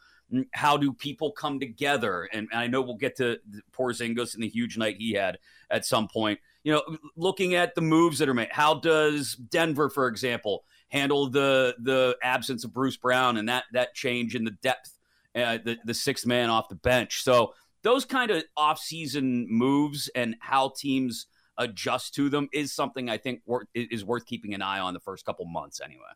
how 0.54 0.78
do 0.78 0.94
people 0.94 1.32
come 1.32 1.60
together? 1.60 2.30
And, 2.32 2.48
I 2.54 2.68
know 2.68 2.82
we'll 2.82 2.96
get 2.96 3.18
to 3.18 3.40
Porzingis 3.74 4.36
and 4.36 4.44
the 4.44 4.48
huge 4.48 4.78
night 4.78 4.96
he 4.98 5.14
had 5.14 5.38
at 5.70 5.86
some 5.86 6.08
point. 6.08 6.40
You 6.64 6.74
know, 6.74 6.98
looking 7.16 7.56
at 7.56 7.76
the 7.76 7.82
moves 7.82 8.20
that 8.20 8.30
are 8.30 8.34
made. 8.34 8.50
How 8.52 8.76
does 8.76 9.36
Denver, 9.36 9.90
for 9.90 10.08
example, 10.08 10.64
handle 10.90 11.30
the 11.30 11.76
the 11.80 12.18
absence 12.24 12.64
of 12.64 12.74
Bruce 12.74 12.98
Brown 12.98 13.38
and 13.38 13.50
that 13.50 13.66
that 13.74 13.94
change 13.96 14.36
in 14.36 14.44
the 14.44 14.52
depth, 14.52 14.98
uh, 15.36 15.58
the 15.64 15.78
the 15.86 15.94
sixth 15.94 16.26
man 16.26 16.50
off 16.50 16.70
the 16.70 16.76
bench? 16.76 17.24
So 17.24 17.54
those 17.84 18.06
kind 18.06 18.32
of 18.32 18.44
off-season 18.58 19.48
moves 19.50 20.10
and 20.14 20.36
how 20.42 20.74
teams 20.78 21.28
adjust 21.58 22.14
to 22.16 22.30
them 22.30 22.50
is 22.54 22.74
something 22.74 23.10
I 23.10 23.18
think 23.18 23.42
is 23.74 24.04
worth 24.04 24.26
keeping 24.26 24.54
an 24.54 24.62
eye 24.62 24.80
on 24.80 24.94
the 24.94 25.00
first 25.00 25.26
couple 25.26 25.46
months 25.46 25.80
anyway. 25.84 26.12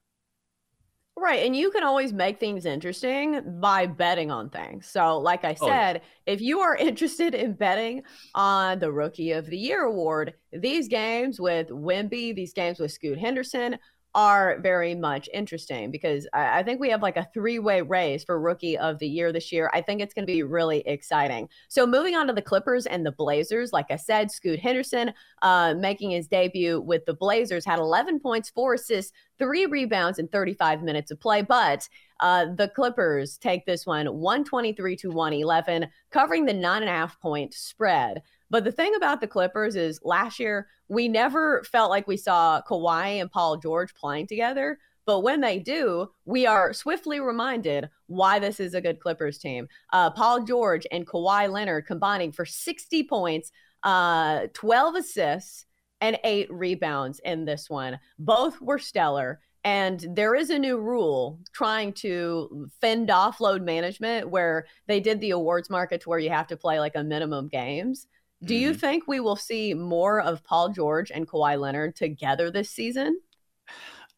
Right. 1.16 1.46
And 1.46 1.56
you 1.56 1.70
can 1.70 1.84
always 1.84 2.12
make 2.12 2.40
things 2.40 2.66
interesting 2.66 3.60
by 3.60 3.86
betting 3.86 4.32
on 4.32 4.50
things. 4.50 4.88
So, 4.88 5.20
like 5.20 5.46
I 5.46 5.54
said, 5.54 5.98
oh, 5.98 6.00
yeah. 6.26 6.34
if 6.34 6.42
you 6.42 6.60
are 6.62 6.76
interested 6.80 7.36
in 7.36 7.54
betting 7.54 8.02
on 8.34 8.80
the 8.80 8.92
Rookie 8.92 9.32
of 9.32 9.46
the 9.46 9.58
Year 9.58 9.84
award, 9.84 10.34
these 10.52 10.88
games 10.88 11.40
with 11.40 11.70
Wimby, 11.70 12.36
these 12.36 12.54
games 12.54 12.80
with 12.80 12.92
Scoot 12.92 13.20
Henderson 13.20 13.78
are 14.16 14.60
very 14.60 14.94
much 14.94 15.28
interesting 15.34 15.90
because 15.90 16.28
I, 16.34 16.60
I 16.60 16.64
think 16.64 16.80
we 16.80 16.90
have 16.90 17.02
like 17.02 17.18
a 17.18 17.28
three 17.34 17.60
way 17.60 17.82
race 17.82 18.24
for 18.24 18.40
rookie 18.40 18.78
of 18.78 19.00
the 19.00 19.08
year 19.08 19.32
this 19.32 19.52
year. 19.52 19.72
I 19.74 19.82
think 19.82 20.02
it's 20.02 20.14
going 20.14 20.26
to 20.28 20.32
be 20.32 20.44
really 20.44 20.80
exciting. 20.86 21.50
So, 21.68 21.88
moving 21.88 22.16
on 22.16 22.28
to 22.28 22.34
the 22.34 22.42
Clippers 22.42 22.86
and 22.86 23.06
the 23.06 23.12
Blazers, 23.12 23.74
like 23.74 23.90
I 23.90 23.96
said, 23.96 24.32
Scoot 24.32 24.60
Henderson 24.60 25.14
uh, 25.42 25.74
making 25.78 26.12
his 26.12 26.28
debut 26.28 26.80
with 26.82 27.06
the 27.06 27.14
Blazers 27.14 27.66
had 27.66 27.80
11 27.80 28.20
points, 28.20 28.50
four 28.50 28.76
assists, 28.76 29.14
three 29.40 29.66
rebounds 29.66 30.20
in 30.20 30.28
35 30.28 30.84
minutes 30.84 31.12
of 31.12 31.20
play. 31.20 31.42
But 31.42 31.88
uh, 32.20 32.46
the 32.56 32.70
Clippers 32.70 33.38
take 33.38 33.66
this 33.66 33.86
one 33.86 34.06
123 34.06 34.96
to 34.98 35.10
111, 35.10 35.88
covering 36.12 36.46
the 36.46 36.54
nine 36.54 36.84
and 36.84 36.90
a 36.90 36.94
half 36.94 37.20
point 37.20 37.54
spread. 37.54 38.22
But 38.54 38.66
the 38.66 38.72
thing 38.72 38.94
about 38.94 39.20
the 39.20 39.26
Clippers 39.26 39.76
is 39.76 40.00
last 40.04 40.40
year, 40.40 40.68
we 40.88 41.08
never 41.08 41.64
felt 41.64 41.90
like 41.90 42.08
we 42.08 42.18
saw 42.18 42.62
Kawhi 42.62 43.20
and 43.20 43.32
Paul 43.32 43.58
George 43.58 43.96
playing 43.96 44.28
together. 44.28 44.78
But 45.08 45.22
when 45.22 45.42
they 45.42 45.58
do, 45.58 46.12
we 46.26 46.46
are 46.46 46.72
swiftly 46.72 47.20
reminded 47.20 47.90
why 48.06 48.38
this 48.38 48.60
is 48.60 48.76
a 48.76 48.82
good 48.82 49.00
Clippers 49.00 49.40
team. 49.40 49.68
Uh, 49.92 50.12
Paul 50.12 50.44
George 50.44 50.86
and 50.92 51.08
Kawhi 51.08 51.52
Leonard 51.52 51.88
combining 51.88 52.32
for 52.32 52.46
60 52.46 53.06
points, 53.06 53.52
uh, 53.82 54.46
12 54.54 54.96
assists, 54.98 55.66
and 56.00 56.20
eight 56.24 56.48
rebounds 56.54 57.20
in 57.26 57.46
this 57.46 57.72
one. 57.72 58.00
Both 58.20 58.62
were 58.62 58.78
stellar. 58.78 59.40
And 59.64 60.06
there 60.12 60.36
is 60.36 60.52
a 60.52 60.60
new 60.60 60.78
rule 60.78 61.40
trying 61.54 61.94
to 61.94 62.70
fend 62.82 63.10
off 63.10 63.42
load 63.42 63.64
management 63.64 64.30
where 64.30 64.68
they 64.86 65.00
did 65.00 65.22
the 65.22 65.32
awards 65.32 65.72
market 65.72 66.02
to 66.02 66.10
where 66.10 66.20
you 66.20 66.30
have 66.30 66.48
to 66.48 66.58
play 66.58 66.80
like 66.80 66.96
a 66.96 67.04
minimum 67.04 67.48
games. 67.48 68.06
Do 68.44 68.56
you 68.56 68.72
mm-hmm. 68.72 68.80
think 68.80 69.08
we 69.08 69.20
will 69.20 69.36
see 69.36 69.74
more 69.74 70.22
of 70.22 70.44
Paul 70.44 70.70
George 70.70 71.12
and 71.12 71.28
Kawhi 71.28 71.60
Leonard 71.60 71.96
together 71.96 72.52
this 72.52 72.70
season? 72.70 73.20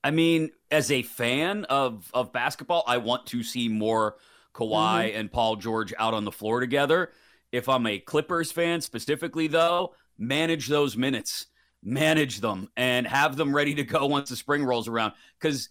I 0.03 0.11
mean, 0.11 0.51
as 0.71 0.91
a 0.91 1.01
fan 1.01 1.65
of 1.65 2.09
of 2.13 2.31
basketball, 2.31 2.83
I 2.87 2.97
want 2.97 3.27
to 3.27 3.43
see 3.43 3.67
more 3.69 4.17
Kawhi 4.53 5.09
mm-hmm. 5.09 5.19
and 5.19 5.31
Paul 5.31 5.57
George 5.57 5.93
out 5.97 6.13
on 6.13 6.25
the 6.25 6.31
floor 6.31 6.59
together. 6.59 7.11
If 7.51 7.69
I'm 7.69 7.85
a 7.87 7.99
Clippers 7.99 8.51
fan 8.51 8.81
specifically, 8.81 9.47
though, 9.47 9.93
manage 10.17 10.67
those 10.67 10.97
minutes, 10.97 11.47
manage 11.83 12.41
them, 12.41 12.69
and 12.75 13.07
have 13.07 13.35
them 13.35 13.55
ready 13.55 13.75
to 13.75 13.83
go 13.83 14.05
once 14.07 14.29
the 14.29 14.35
spring 14.35 14.63
rolls 14.63 14.87
around. 14.87 15.13
Because 15.39 15.69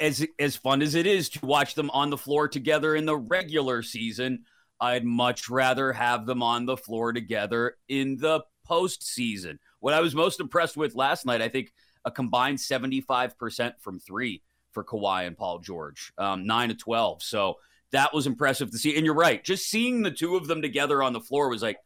as 0.00 0.26
as 0.38 0.56
fun 0.56 0.82
as 0.82 0.94
it 0.94 1.06
is 1.06 1.28
to 1.30 1.46
watch 1.46 1.74
them 1.74 1.90
on 1.90 2.10
the 2.10 2.18
floor 2.18 2.48
together 2.48 2.94
in 2.94 3.06
the 3.06 3.16
regular 3.16 3.82
season, 3.82 4.44
I'd 4.80 5.04
much 5.04 5.48
rather 5.48 5.92
have 5.92 6.26
them 6.26 6.42
on 6.42 6.66
the 6.66 6.76
floor 6.76 7.12
together 7.12 7.76
in 7.88 8.16
the 8.16 8.42
postseason. 8.68 9.58
What 9.80 9.94
I 9.94 10.00
was 10.00 10.14
most 10.14 10.40
impressed 10.40 10.76
with 10.76 10.94
last 10.94 11.26
night, 11.26 11.42
I 11.42 11.48
think 11.48 11.72
a 12.04 12.10
combined 12.10 12.58
75% 12.58 13.72
from 13.80 13.98
three 13.98 14.42
for 14.72 14.84
Kawhi 14.84 15.26
and 15.26 15.36
Paul 15.36 15.58
George, 15.58 16.12
um, 16.18 16.46
9 16.46 16.68
to 16.70 16.74
12. 16.74 17.22
So 17.22 17.56
that 17.92 18.12
was 18.14 18.26
impressive 18.26 18.70
to 18.70 18.78
see. 18.78 18.96
And 18.96 19.04
you're 19.04 19.14
right, 19.14 19.42
just 19.42 19.68
seeing 19.68 20.02
the 20.02 20.10
two 20.10 20.36
of 20.36 20.46
them 20.46 20.62
together 20.62 21.02
on 21.02 21.12
the 21.12 21.20
floor 21.20 21.48
was 21.48 21.62
like, 21.62 21.78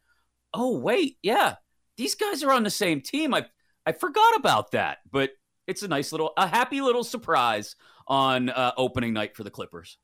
oh, 0.53 0.77
wait, 0.77 1.17
yeah, 1.23 1.55
these 1.97 2.15
guys 2.15 2.43
are 2.43 2.51
on 2.51 2.63
the 2.63 2.69
same 2.69 3.01
team. 3.01 3.33
I, 3.33 3.45
I 3.85 3.93
forgot 3.93 4.35
about 4.35 4.71
that. 4.71 4.99
But 5.11 5.31
it's 5.65 5.83
a 5.83 5.87
nice 5.87 6.11
little, 6.11 6.33
a 6.37 6.47
happy 6.47 6.81
little 6.81 7.03
surprise 7.03 7.75
on 8.07 8.49
uh, 8.49 8.73
opening 8.77 9.13
night 9.13 9.35
for 9.35 9.43
the 9.43 9.49
Clippers. 9.49 9.97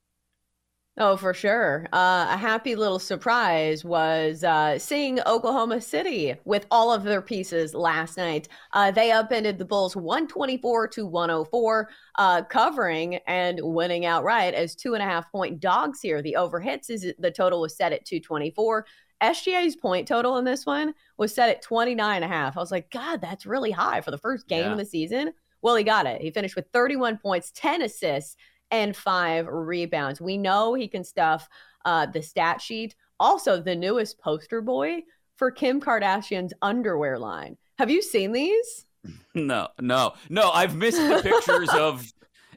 Oh, 0.98 1.16
for 1.16 1.34
sure. 1.34 1.88
Uh, 1.94 2.28
a 2.30 2.38
happy 2.38 2.76
little 2.76 3.00
surprise 3.00 3.86
was 3.86 4.44
uh, 4.44 4.78
seeing 4.78 5.22
Oklahoma 5.26 5.80
City 5.80 6.36
with 6.44 6.66
all 6.72 6.92
of 6.92 7.04
their 7.04 7.22
pieces 7.22 7.74
last 7.74 8.18
night. 8.18 8.50
Uh, 8.74 8.92
they 8.92 9.12
upended 9.12 9.58
the 9.58 9.64
Bulls 9.64 9.96
124 9.96 10.90
to 10.90 11.06
104, 11.06 11.90
uh, 12.18 12.42
covering 12.44 13.16
and 13.28 13.62
winning 13.64 14.06
outright 14.06 14.54
as 14.54 14.76
two 14.76 14.94
and 14.94 15.02
a 15.02 15.06
half 15.06 15.32
point 15.32 15.62
dogs 15.62 16.02
here. 16.02 16.22
The 16.22 16.36
overhits 16.38 16.90
is 16.90 17.14
the 17.18 17.32
total 17.32 17.62
was 17.62 17.78
set 17.78 17.94
at 17.94 18.06
224. 18.06 18.86
SGA's 19.22 19.76
point 19.78 20.08
total 20.08 20.38
in 20.38 20.44
this 20.44 20.66
one 20.66 20.94
was 21.18 21.34
set 21.34 21.50
at 21.50 21.62
29 21.62 22.16
and 22.16 22.26
a 22.26 22.28
half. 22.28 22.58
I 22.58 22.60
was 22.60 22.72
like, 22.72 22.90
God, 22.92 23.22
that's 23.22 23.46
really 23.46 23.72
high 23.72 24.02
for 24.02 24.12
the 24.12 24.18
first 24.18 24.48
game 24.48 24.66
yeah. 24.66 24.72
of 24.72 24.78
the 24.78 24.86
season. 24.86 25.34
Well, 25.62 25.76
he 25.76 25.84
got 25.84 26.06
it. 26.06 26.22
He 26.22 26.32
finished 26.32 26.56
with 26.56 26.68
31 26.72 27.18
points, 27.18 27.52
10 27.54 27.82
assists, 27.82 28.38
and 28.72 28.96
five 28.96 29.48
rebounds. 29.48 30.22
We 30.22 30.38
know 30.38 30.74
he 30.74 30.88
can 30.88 31.04
stuff 31.04 31.48
uh, 31.86 32.06
the 32.06 32.22
stat 32.22 32.62
sheet. 32.62 32.96
Also, 33.20 33.62
the 33.62 33.76
newest 33.76 34.20
poster 34.20 34.62
boy 34.62 35.04
for 35.36 35.52
Kim 35.52 35.82
Kardashian's 35.82 36.54
underwear 36.62 37.18
line. 37.18 37.58
Have 37.78 37.90
you 37.90 38.02
seen 38.02 38.32
these? 38.32 38.86
No, 39.34 39.70
no, 39.80 40.14
no. 40.30 40.50
I've 40.52 40.76
missed 40.76 40.98
the 40.98 41.22
pictures 41.22 41.70
of 41.70 42.12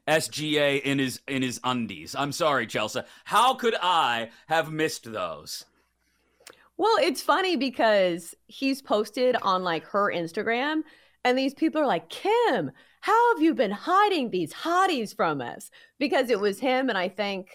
SGA 0.09 0.83
in 0.83 0.99
his 0.99 1.21
in 1.29 1.43
his 1.43 1.61
undies. 1.63 2.17
I'm 2.19 2.33
sorry, 2.33 2.67
Chelsea. 2.67 3.03
How 3.25 3.55
could 3.55 3.77
I 3.81 4.31
have 4.49 4.73
missed 4.73 5.13
those? 5.13 5.65
Well, 6.77 6.97
it's 7.01 7.23
funny 7.23 7.57
because 7.57 8.35
he's 8.47 8.83
posted 8.83 9.37
on 9.43 9.63
like 9.63 9.85
her 9.85 10.13
Instagram, 10.13 10.83
and 11.25 11.39
these 11.39 11.55
people 11.55 11.81
are 11.81 11.87
like, 11.87 12.09
Kim, 12.09 12.73
how 13.03 13.35
have 13.35 13.43
you 13.43 13.53
been 13.53 13.73
hiding 13.73 14.31
these 14.31 14.53
hotties 14.53 15.15
from 15.15 15.41
us? 15.41 15.71
Because 15.99 16.31
it 16.31 16.39
was 16.39 16.61
him 16.61 16.89
and 16.89 16.97
I 16.97 17.09
think 17.09 17.49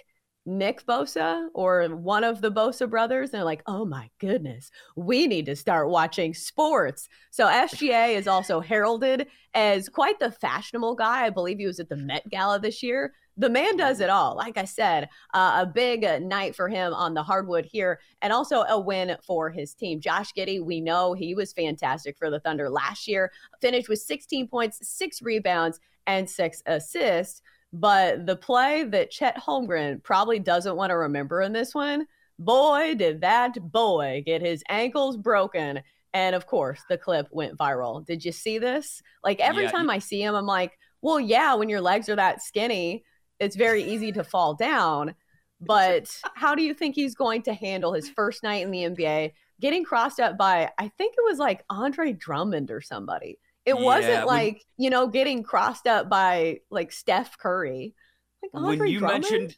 Nick 0.46 0.86
Bosa 0.86 1.48
or 1.54 1.88
one 1.88 2.25
of 2.25 2.42
the 2.42 2.51
Bosa 2.51 2.89
brothers. 2.89 3.30
And 3.30 3.39
they're 3.39 3.46
like, 3.46 3.63
oh 3.66 3.86
my 3.86 4.10
goodness, 4.20 4.72
we 4.98 5.25
need 5.25 5.46
to 5.46 5.56
start 5.56 5.89
watching 5.89 6.34
sports. 6.34 7.08
So 7.32 7.48
SGA 7.48 8.16
is 8.16 8.27
also 8.27 8.60
heralded 8.60 9.27
as 9.54 9.88
quite 9.88 10.20
the 10.20 10.32
fashionable 10.32 10.96
guy. 10.96 11.25
I 11.25 11.30
believe 11.30 11.60
he 11.60 11.66
was 11.66 11.80
at 11.80 11.88
the 11.88 11.96
Met 11.96 12.30
Gala 12.30 12.60
this 12.60 12.84
year 12.84 13.13
the 13.38 13.50
man 13.50 13.77
does 13.77 14.00
it 14.00 14.10
all. 14.10 14.36
Like 14.36 14.58
I 14.58 14.65
said, 14.65 15.10
uh, 15.34 15.60
a 15.62 15.65
big 15.65 16.03
night 16.24 16.56
for 16.56 16.67
him 16.67 16.94
on 16.94 17.13
the 17.13 17.24
hardwood 17.24 17.65
here, 17.65 18.00
and 18.22 18.34
also 18.34 18.62
a 18.63 18.79
win 18.79 19.15
for 19.25 19.50
his 19.50 19.74
team. 19.74 20.01
Josh 20.01 20.34
Giddey, 20.34 20.63
we 20.63 20.82
know 20.82 21.13
he 21.13 21.36
was 21.36 21.53
fantastic 21.53 22.17
for 22.17 22.29
the 22.29 22.39
Thunder 22.39 22.70
last 22.70 23.08
year, 23.08 23.32
finished 23.62 23.89
with 23.89 24.00
16 24.00 24.48
points, 24.48 24.79
six 24.88 25.22
rebounds, 25.22 25.79
and 26.08 26.29
six 26.29 26.63
assists. 26.65 27.41
But 27.74 28.25
the 28.25 28.36
play 28.36 28.84
that 28.86 29.12
Chet 29.12 29.38
Holmgren 29.38 30.01
probably 30.01 30.39
doesn't 30.39 30.75
want 30.75 30.89
to 30.89 30.98
remember 30.98 31.41
in 31.41 31.53
this 31.53 31.75
one, 31.75 32.08
boy, 32.39 32.96
did 32.96 33.22
that 33.22 33.72
boy 33.72 34.24
get 34.25 34.41
his 34.41 34.63
ankles 34.70 35.17
broken. 35.17 35.82
And 36.13 36.36
of 36.36 36.48
course, 36.48 36.82
the 36.89 36.98
clip 36.98 37.27
went 37.32 37.58
viral. 37.58 38.06
Did 38.06 38.24
you 38.24 38.32
see 38.32 38.58
this? 38.58 39.01
Like 39.24 39.39
every 39.39 39.65
yeah. 39.65 39.72
time 39.72 39.89
I 39.89 40.00
see 40.00 40.22
him, 40.22 40.34
I'm 40.34 40.46
like, 40.46 40.77
well, 41.01 41.20
yeah, 41.20 41.53
when 41.53 41.70
your 41.70 41.82
legs 41.82 42.10
are 42.10 42.15
that 42.15 42.41
skinny, 42.41 43.03
it's 43.39 43.56
very 43.56 43.84
easy 43.84 44.12
to 44.13 44.24
fall 44.24 44.53
down. 44.53 45.15
But 45.60 46.15
how 46.36 46.53
do 46.53 46.62
you 46.62 46.74
think 46.74 46.96
he's 46.96 47.15
going 47.15 47.41
to 47.44 47.53
handle 47.53 47.94
his 47.94 48.10
first 48.10 48.44
night 48.44 48.63
in 48.63 48.72
the 48.72 48.84
NBA, 48.84 49.34
getting 49.60 49.84
crossed 49.84 50.20
up 50.20 50.38
by, 50.38 50.70
I 50.77 50.89
think 50.98 51.15
it 51.17 51.24
was 51.25 51.39
like 51.39 51.63
Andre 51.70 52.13
Drummond 52.13 52.70
or 52.70 52.82
somebody? 52.82 53.39
It 53.65 53.75
yeah, 53.75 53.84
wasn't 53.84 54.27
like, 54.27 54.63
you 54.77 54.89
know, 54.89 55.08
getting 55.08 55.44
crossed 55.44 55.88
up 55.88 56.10
by 56.10 56.60
like 56.70 56.91
Steph 56.91 57.38
Curry. 57.38 57.96
Like 58.44 58.51
Andre 58.53 58.77
when 58.77 58.88
you 58.89 59.00
Drummond? 59.00 59.24
mentioned 59.24 59.56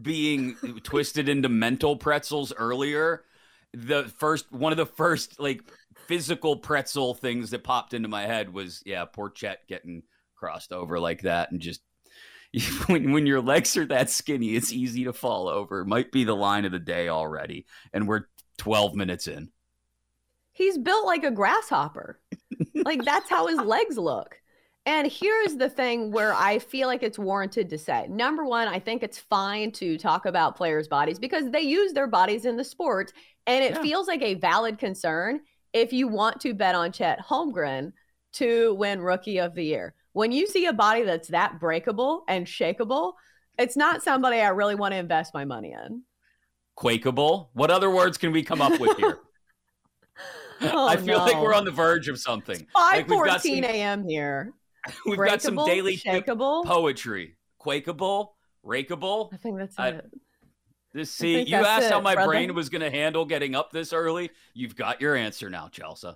being 0.00 0.56
twisted 0.82 1.28
into 1.28 1.48
mental 1.48 1.96
pretzels 1.96 2.52
earlier, 2.56 3.24
the 3.74 4.04
first 4.18 4.50
one 4.52 4.72
of 4.72 4.78
the 4.78 4.86
first 4.86 5.40
like 5.40 5.62
physical 6.06 6.56
pretzel 6.56 7.14
things 7.14 7.50
that 7.50 7.64
popped 7.64 7.94
into 7.94 8.08
my 8.08 8.22
head 8.22 8.52
was 8.52 8.82
yeah, 8.84 9.04
poor 9.04 9.30
Chet 9.30 9.66
getting 9.68 10.02
crossed 10.36 10.72
over 10.72 10.98
like 10.98 11.22
that 11.22 11.50
and 11.50 11.60
just 11.60 11.82
when, 12.86 13.12
when 13.12 13.26
your 13.26 13.40
legs 13.40 13.76
are 13.76 13.86
that 13.86 14.10
skinny, 14.10 14.54
it's 14.54 14.72
easy 14.72 15.04
to 15.04 15.12
fall 15.12 15.48
over. 15.48 15.84
Might 15.84 16.12
be 16.12 16.24
the 16.24 16.36
line 16.36 16.64
of 16.64 16.72
the 16.72 16.78
day 16.78 17.08
already, 17.08 17.66
and 17.92 18.06
we're 18.06 18.24
12 18.58 18.94
minutes 18.94 19.26
in. 19.26 19.50
He's 20.52 20.76
built 20.76 21.06
like 21.06 21.24
a 21.24 21.30
grasshopper. 21.30 22.20
like 22.74 23.04
that's 23.04 23.30
how 23.30 23.46
his 23.46 23.58
legs 23.58 23.96
look. 23.96 24.38
And 24.84 25.10
here's 25.10 25.56
the 25.56 25.70
thing 25.70 26.10
where 26.10 26.34
I 26.34 26.58
feel 26.58 26.88
like 26.88 27.04
it's 27.04 27.18
warranted 27.18 27.70
to 27.70 27.78
say. 27.78 28.06
Number 28.08 28.44
one, 28.44 28.66
I 28.66 28.80
think 28.80 29.02
it's 29.02 29.18
fine 29.18 29.70
to 29.72 29.96
talk 29.96 30.26
about 30.26 30.56
players' 30.56 30.88
bodies 30.88 31.20
because 31.20 31.50
they 31.50 31.60
use 31.60 31.92
their 31.92 32.08
bodies 32.08 32.44
in 32.44 32.56
the 32.56 32.64
sport. 32.64 33.12
And 33.46 33.64
it 33.64 33.74
yeah. 33.74 33.82
feels 33.82 34.08
like 34.08 34.22
a 34.22 34.34
valid 34.34 34.78
concern 34.78 35.40
if 35.72 35.92
you 35.92 36.08
want 36.08 36.40
to 36.40 36.52
bet 36.52 36.74
on 36.74 36.90
Chet 36.90 37.20
Holmgren 37.20 37.92
to 38.34 38.74
win 38.74 39.00
Rookie 39.00 39.38
of 39.38 39.54
the 39.54 39.64
Year. 39.64 39.94
When 40.12 40.32
you 40.32 40.46
see 40.46 40.66
a 40.66 40.72
body 40.72 41.02
that's 41.02 41.28
that 41.28 41.58
breakable 41.58 42.24
and 42.28 42.46
shakable, 42.46 43.14
it's 43.58 43.76
not 43.76 44.02
somebody 44.02 44.40
I 44.40 44.48
really 44.48 44.74
want 44.74 44.92
to 44.92 44.98
invest 44.98 45.34
my 45.34 45.44
money 45.44 45.72
in. 45.72 46.02
Quakeable? 46.76 47.48
What 47.52 47.70
other 47.70 47.90
words 47.90 48.18
can 48.18 48.32
we 48.32 48.42
come 48.42 48.60
up 48.60 48.78
with 48.80 48.96
here? 48.96 49.18
oh, 50.72 50.86
I 50.86 50.96
feel 50.96 51.18
no. 51.18 51.24
like 51.24 51.40
we're 51.40 51.54
on 51.54 51.64
the 51.64 51.70
verge 51.70 52.08
of 52.08 52.18
something. 52.18 52.66
Five 52.72 53.08
fourteen 53.08 53.62
like 53.62 53.74
a.m. 53.74 54.08
here. 54.08 54.52
We've 55.06 55.16
Breakable, 55.16 55.26
got 55.26 55.42
some 55.42 55.66
daily 55.66 55.96
shakeable 55.96 56.64
poetry. 56.64 57.36
Quakeable, 57.60 58.28
rakeable. 58.64 59.32
I 59.32 59.36
think 59.36 59.58
that's 59.58 59.78
I, 59.78 59.88
it. 59.88 60.10
This 60.92 61.10
see, 61.10 61.42
you 61.42 61.56
asked 61.56 61.86
it, 61.86 61.92
how 61.92 62.00
my 62.00 62.14
brother. 62.14 62.28
brain 62.28 62.54
was 62.54 62.68
going 62.68 62.82
to 62.82 62.90
handle 62.90 63.24
getting 63.24 63.54
up 63.54 63.72
this 63.72 63.92
early. 63.92 64.30
You've 64.54 64.76
got 64.76 65.00
your 65.00 65.16
answer 65.16 65.48
now, 65.48 65.68
Chelsea. 65.68 66.12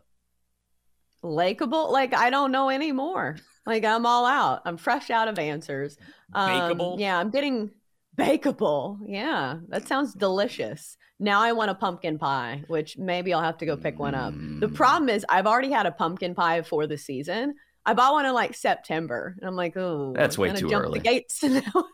Lakeable? 1.23 1.91
Like 1.91 2.15
I 2.15 2.31
don't 2.31 2.53
know 2.53 2.71
anymore. 2.71 3.37
Like 3.65 3.85
I'm 3.85 4.07
all 4.07 4.27
out. 4.27 4.63
I'm 4.65 4.77
fresh 4.77 5.11
out 5.11 5.29
of 5.29 5.39
answers. 5.39 5.97
Um, 6.33 6.51
bakeable? 6.51 7.01
Yeah, 7.01 7.19
I'm 7.19 7.31
getting 7.31 7.71
bakeable. 8.17 8.99
Yeah, 9.07 9.59
that 9.69 9.89
sounds 9.89 10.15
delicious. 10.15 10.97
Now 11.19 11.41
I 11.41 11.53
want 11.53 11.71
a 11.71 11.75
pumpkin 11.75 12.19
pie, 12.19 12.63
which 12.69 12.99
maybe 12.99 13.33
I'll 13.33 13.43
have 13.43 13.59
to 13.59 13.67
go 13.67 13.77
pick 13.77 13.99
one 13.99 14.15
up. 14.15 14.35
The 14.35 14.69
mm. 14.69 14.75
problem 14.75 15.09
is 15.09 15.25
I've 15.29 15.47
already 15.47 15.71
had 15.71 15.87
a 15.87 15.91
pumpkin 15.91 16.35
pie 16.35 16.61
for 16.61 16.87
the 16.87 16.99
season, 16.99 17.55
I 17.87 17.95
bought 17.95 18.13
one 18.13 18.27
in 18.27 18.35
like 18.35 18.55
September, 18.55 19.37
and 19.39 19.49
I'm 19.49 19.55
like, 19.55 19.77
oh, 19.77 20.13
that's 20.15 20.37
way 20.37 20.53
too 20.53 20.69
jump 20.69 20.87
early. 20.87 20.99
The 20.99 21.05
gates. 21.05 21.43
now. 21.45 21.87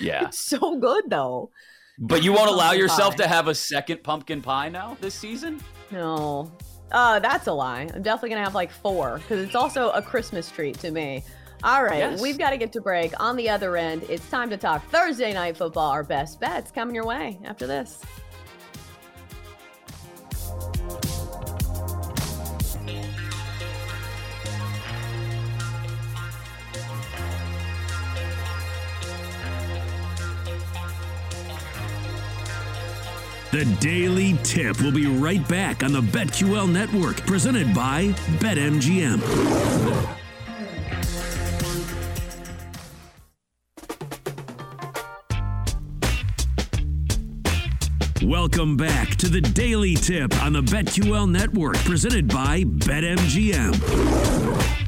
yeah, 0.00 0.28
it's 0.28 0.38
so 0.38 0.78
good 0.78 1.04
though. 1.08 1.50
But 1.98 2.24
you 2.24 2.32
won't 2.32 2.48
allow 2.48 2.72
yourself 2.72 3.16
pie. 3.16 3.24
to 3.24 3.28
have 3.28 3.46
a 3.46 3.54
second 3.54 4.02
pumpkin 4.02 4.40
pie 4.40 4.70
now 4.70 4.96
this 5.00 5.14
season? 5.14 5.60
No. 5.90 6.50
Uh, 6.92 7.18
that's 7.18 7.46
a 7.46 7.52
lie. 7.52 7.88
I'm 7.94 8.02
definitely 8.02 8.30
gonna 8.30 8.44
have 8.44 8.54
like 8.54 8.70
four 8.70 9.18
because 9.18 9.44
it's 9.44 9.54
also 9.54 9.90
a 9.90 10.02
Christmas 10.02 10.50
treat 10.50 10.78
to 10.80 10.90
me. 10.90 11.24
All 11.64 11.82
right, 11.82 11.98
yes. 11.98 12.20
we've 12.20 12.36
got 12.36 12.50
to 12.50 12.58
get 12.58 12.72
to 12.74 12.82
break. 12.82 13.18
On 13.18 13.36
the 13.36 13.48
other 13.48 13.74
end, 13.78 14.04
it's 14.10 14.28
time 14.28 14.50
to 14.50 14.56
talk 14.58 14.86
Thursday 14.90 15.32
night 15.32 15.56
football. 15.56 15.90
Our 15.90 16.04
best 16.04 16.38
bets 16.38 16.70
coming 16.70 16.94
your 16.94 17.06
way 17.06 17.38
after 17.42 17.66
this. 17.66 18.02
The 33.54 33.64
Daily 33.78 34.36
Tip 34.42 34.82
will 34.82 34.90
be 34.90 35.06
right 35.06 35.48
back 35.48 35.84
on 35.84 35.92
the 35.92 36.00
BetQL 36.00 36.68
network, 36.68 37.18
presented 37.18 37.72
by 37.72 38.08
BetMGM. 38.40 39.20
Welcome 48.24 48.76
back 48.76 49.14
to 49.18 49.28
the 49.28 49.40
Daily 49.40 49.94
Tip 49.94 50.34
on 50.42 50.52
the 50.52 50.62
BetQL 50.62 51.30
network, 51.30 51.76
presented 51.76 52.26
by 52.26 52.64
BetMGM. 52.64 54.83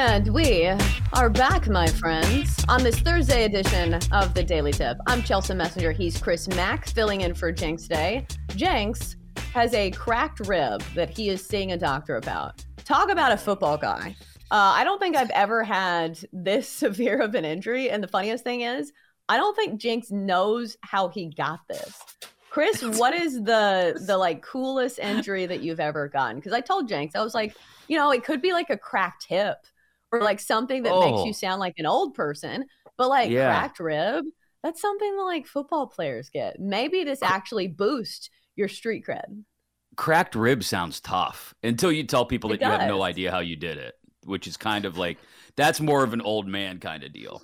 And 0.00 0.28
we 0.32 0.64
are 1.14 1.28
back, 1.28 1.66
my 1.66 1.88
friends, 1.88 2.64
on 2.68 2.84
this 2.84 3.00
Thursday 3.00 3.46
edition 3.46 3.94
of 4.12 4.32
the 4.32 4.44
Daily 4.44 4.70
Tip. 4.70 4.96
I'm 5.08 5.24
Chelsea 5.24 5.54
Messenger. 5.54 5.90
He's 5.90 6.22
Chris 6.22 6.46
Mack, 6.46 6.86
filling 6.86 7.22
in 7.22 7.34
for 7.34 7.50
Jenks 7.50 7.82
today. 7.82 8.24
Jenks 8.54 9.16
has 9.52 9.74
a 9.74 9.90
cracked 9.90 10.46
rib 10.46 10.82
that 10.94 11.10
he 11.10 11.30
is 11.30 11.44
seeing 11.44 11.72
a 11.72 11.76
doctor 11.76 12.14
about. 12.14 12.64
Talk 12.84 13.10
about 13.10 13.32
a 13.32 13.36
football 13.36 13.76
guy. 13.76 14.14
Uh, 14.52 14.72
I 14.76 14.84
don't 14.84 15.00
think 15.00 15.16
I've 15.16 15.30
ever 15.30 15.64
had 15.64 16.16
this 16.32 16.68
severe 16.68 17.18
of 17.18 17.34
an 17.34 17.44
injury. 17.44 17.90
And 17.90 18.00
the 18.00 18.08
funniest 18.08 18.44
thing 18.44 18.60
is, 18.60 18.92
I 19.28 19.36
don't 19.36 19.56
think 19.56 19.80
Jenks 19.80 20.12
knows 20.12 20.76
how 20.82 21.08
he 21.08 21.26
got 21.26 21.66
this. 21.68 22.00
Chris, 22.50 22.84
what 22.84 23.14
is 23.14 23.42
the 23.42 24.00
the 24.06 24.16
like 24.16 24.42
coolest 24.42 25.00
injury 25.00 25.46
that 25.46 25.60
you've 25.60 25.80
ever 25.80 26.06
gotten? 26.06 26.36
Because 26.36 26.52
I 26.52 26.60
told 26.60 26.88
Jenks, 26.88 27.16
I 27.16 27.24
was 27.24 27.34
like, 27.34 27.56
you 27.88 27.96
know, 27.96 28.12
it 28.12 28.22
could 28.22 28.40
be 28.40 28.52
like 28.52 28.70
a 28.70 28.78
cracked 28.78 29.26
hip 29.28 29.58
or 30.12 30.20
like 30.20 30.40
something 30.40 30.82
that 30.82 30.92
oh. 30.92 31.00
makes 31.00 31.24
you 31.24 31.30
oh. 31.30 31.48
sound 31.48 31.60
like 31.60 31.74
an 31.78 31.86
old 31.86 32.14
person, 32.14 32.64
but 32.96 33.08
like 33.08 33.30
yeah. 33.30 33.48
cracked 33.48 33.80
rib, 33.80 34.24
that's 34.62 34.80
something 34.80 35.16
that 35.16 35.22
like 35.22 35.46
football 35.46 35.86
players 35.86 36.30
get. 36.30 36.58
Maybe 36.58 37.04
this 37.04 37.22
actually 37.22 37.68
boosts 37.68 38.30
your 38.56 38.68
street 38.68 39.04
cred. 39.08 39.44
Cracked 39.96 40.34
rib 40.34 40.62
sounds 40.62 41.00
tough 41.00 41.54
until 41.62 41.90
you 41.90 42.04
tell 42.04 42.24
people 42.24 42.50
that 42.50 42.60
you 42.60 42.66
have 42.66 42.88
no 42.88 43.02
idea 43.02 43.30
how 43.30 43.40
you 43.40 43.56
did 43.56 43.78
it, 43.78 43.94
which 44.24 44.46
is 44.46 44.56
kind 44.56 44.84
of 44.84 44.96
like 44.96 45.18
that's 45.56 45.80
more 45.80 46.04
of 46.04 46.12
an 46.12 46.20
old 46.20 46.46
man 46.46 46.78
kind 46.78 47.02
of 47.02 47.12
deal. 47.12 47.42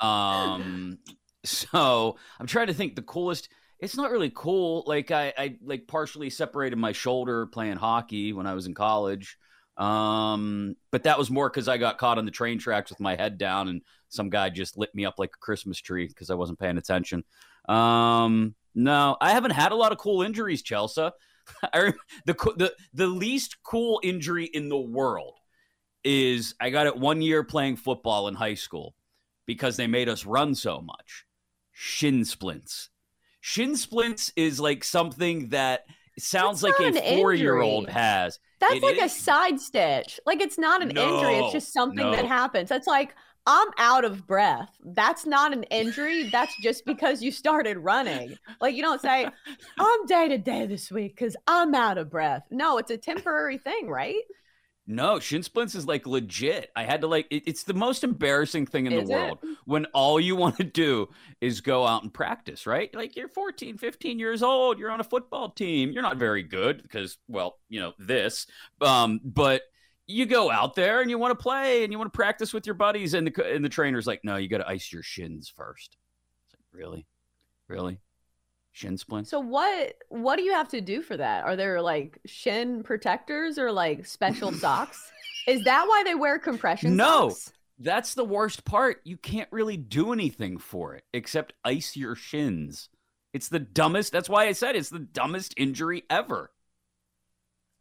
Um, 0.00 0.98
so 1.44 2.16
I'm 2.38 2.46
trying 2.46 2.68
to 2.68 2.74
think 2.74 2.96
the 2.96 3.02
coolest. 3.02 3.48
It's 3.78 3.96
not 3.96 4.10
really 4.10 4.32
cool. 4.34 4.84
Like 4.86 5.10
I, 5.10 5.32
I 5.38 5.56
like 5.64 5.86
partially 5.86 6.28
separated 6.28 6.76
my 6.76 6.92
shoulder 6.92 7.46
playing 7.46 7.76
hockey 7.76 8.32
when 8.32 8.46
I 8.46 8.54
was 8.54 8.66
in 8.66 8.74
college. 8.74 9.38
Um, 9.76 10.76
but 10.90 11.04
that 11.04 11.18
was 11.18 11.30
more 11.30 11.48
because 11.48 11.68
I 11.68 11.78
got 11.78 11.98
caught 11.98 12.18
on 12.18 12.24
the 12.24 12.30
train 12.30 12.58
tracks 12.58 12.90
with 12.90 13.00
my 13.00 13.16
head 13.16 13.38
down, 13.38 13.68
and 13.68 13.82
some 14.08 14.28
guy 14.28 14.50
just 14.50 14.76
lit 14.76 14.94
me 14.94 15.04
up 15.04 15.18
like 15.18 15.30
a 15.34 15.38
Christmas 15.38 15.78
tree 15.78 16.06
because 16.06 16.30
I 16.30 16.34
wasn't 16.34 16.58
paying 16.58 16.78
attention. 16.78 17.24
Um, 17.68 18.54
no, 18.74 19.16
I 19.20 19.32
haven't 19.32 19.52
had 19.52 19.72
a 19.72 19.76
lot 19.76 19.92
of 19.92 19.98
cool 19.98 20.22
injuries, 20.22 20.62
Chelsea. 20.62 21.10
I, 21.62 21.92
the 22.26 22.34
the 22.56 22.74
the 22.94 23.06
least 23.06 23.62
cool 23.62 24.00
injury 24.02 24.44
in 24.44 24.68
the 24.68 24.78
world 24.78 25.38
is 26.04 26.54
I 26.60 26.70
got 26.70 26.86
it 26.86 26.96
one 26.96 27.22
year 27.22 27.44
playing 27.44 27.76
football 27.76 28.28
in 28.28 28.34
high 28.34 28.54
school 28.54 28.94
because 29.46 29.76
they 29.76 29.86
made 29.86 30.08
us 30.08 30.24
run 30.24 30.54
so 30.54 30.80
much. 30.80 31.24
Shin 31.72 32.24
splints. 32.24 32.90
Shin 33.40 33.76
splints 33.76 34.32
is 34.36 34.60
like 34.60 34.84
something 34.84 35.48
that 35.48 35.86
sounds 36.18 36.62
like 36.62 36.74
a 36.80 37.16
four 37.16 37.34
year 37.34 37.60
old 37.60 37.88
has. 37.88 38.38
That's 38.60 38.74
it 38.74 38.82
like 38.82 38.98
a 38.98 39.08
side 39.08 39.60
stitch. 39.60 40.20
Like 40.26 40.40
it's 40.40 40.58
not 40.58 40.82
an 40.82 40.88
no, 40.88 41.02
injury. 41.02 41.36
It's 41.36 41.52
just 41.52 41.72
something 41.72 42.10
no. 42.10 42.12
that 42.12 42.26
happens. 42.26 42.68
That's 42.68 42.86
like 42.86 43.14
I'm 43.46 43.68
out 43.78 44.04
of 44.04 44.26
breath. 44.26 44.76
That's 44.84 45.24
not 45.24 45.52
an 45.52 45.64
injury. 45.64 46.28
That's 46.30 46.54
just 46.62 46.84
because 46.84 47.22
you 47.22 47.32
started 47.32 47.78
running. 47.78 48.36
Like 48.60 48.74
you 48.74 48.82
don't 48.82 49.00
say, 49.00 49.26
I'm 49.78 50.06
day 50.06 50.28
to 50.28 50.38
day 50.38 50.66
this 50.66 50.90
week 50.90 51.16
because 51.16 51.36
I'm 51.46 51.74
out 51.74 51.98
of 51.98 52.10
breath. 52.10 52.42
No, 52.50 52.78
it's 52.78 52.90
a 52.90 52.98
temporary 52.98 53.58
thing, 53.58 53.88
right? 53.88 54.20
No, 54.90 55.20
shin 55.20 55.44
splints 55.44 55.76
is 55.76 55.86
like 55.86 56.04
legit. 56.04 56.72
I 56.74 56.82
had 56.82 57.02
to 57.02 57.06
like 57.06 57.28
it, 57.30 57.44
it's 57.46 57.62
the 57.62 57.74
most 57.74 58.02
embarrassing 58.02 58.66
thing 58.66 58.86
in 58.86 58.92
is 58.92 59.08
the 59.08 59.14
world 59.14 59.38
it? 59.40 59.56
when 59.64 59.84
all 59.86 60.18
you 60.18 60.34
want 60.34 60.56
to 60.56 60.64
do 60.64 61.08
is 61.40 61.60
go 61.60 61.86
out 61.86 62.02
and 62.02 62.12
practice, 62.12 62.66
right? 62.66 62.92
Like 62.92 63.14
you're 63.14 63.28
14, 63.28 63.78
15 63.78 64.18
years 64.18 64.42
old, 64.42 64.80
you're 64.80 64.90
on 64.90 64.98
a 64.98 65.04
football 65.04 65.50
team. 65.50 65.92
You're 65.92 66.02
not 66.02 66.16
very 66.16 66.42
good 66.42 66.82
because 66.82 67.18
well, 67.28 67.58
you 67.68 67.78
know, 67.78 67.92
this. 68.00 68.48
Um, 68.80 69.20
but 69.22 69.62
you 70.08 70.26
go 70.26 70.50
out 70.50 70.74
there 70.74 71.00
and 71.00 71.08
you 71.08 71.18
want 71.18 71.38
to 71.38 71.40
play 71.40 71.84
and 71.84 71.92
you 71.92 71.98
want 71.98 72.12
to 72.12 72.16
practice 72.16 72.52
with 72.52 72.66
your 72.66 72.74
buddies 72.74 73.14
and 73.14 73.28
the 73.28 73.44
and 73.44 73.64
the 73.64 73.68
trainer's 73.68 74.08
like, 74.08 74.24
"No, 74.24 74.36
you 74.36 74.48
got 74.48 74.58
to 74.58 74.68
ice 74.68 74.92
your 74.92 75.04
shins 75.04 75.52
first. 75.54 75.96
It's 76.46 76.54
like, 76.54 76.64
"Really? 76.72 77.06
Really?" 77.68 78.00
Shin 78.72 78.96
splint. 78.96 79.28
So 79.28 79.40
what 79.40 79.94
what 80.08 80.36
do 80.36 80.42
you 80.42 80.52
have 80.52 80.68
to 80.68 80.80
do 80.80 81.02
for 81.02 81.16
that? 81.16 81.44
Are 81.44 81.56
there 81.56 81.80
like 81.80 82.18
shin 82.26 82.82
protectors 82.82 83.58
or 83.58 83.72
like 83.72 84.06
special 84.06 84.52
socks? 84.52 85.10
Is 85.46 85.64
that 85.64 85.86
why 85.86 86.02
they 86.04 86.14
wear 86.14 86.38
compression 86.38 86.96
no. 86.96 87.30
Socks? 87.30 87.52
That's 87.78 88.12
the 88.14 88.24
worst 88.24 88.66
part. 88.66 89.00
You 89.04 89.16
can't 89.16 89.48
really 89.50 89.78
do 89.78 90.12
anything 90.12 90.58
for 90.58 90.94
it 90.94 91.04
except 91.14 91.54
ice 91.64 91.96
your 91.96 92.14
shins. 92.14 92.90
It's 93.32 93.48
the 93.48 93.58
dumbest. 93.58 94.12
That's 94.12 94.28
why 94.28 94.46
I 94.46 94.52
said 94.52 94.76
it's 94.76 94.90
the 94.90 94.98
dumbest 94.98 95.54
injury 95.56 96.04
ever. 96.10 96.50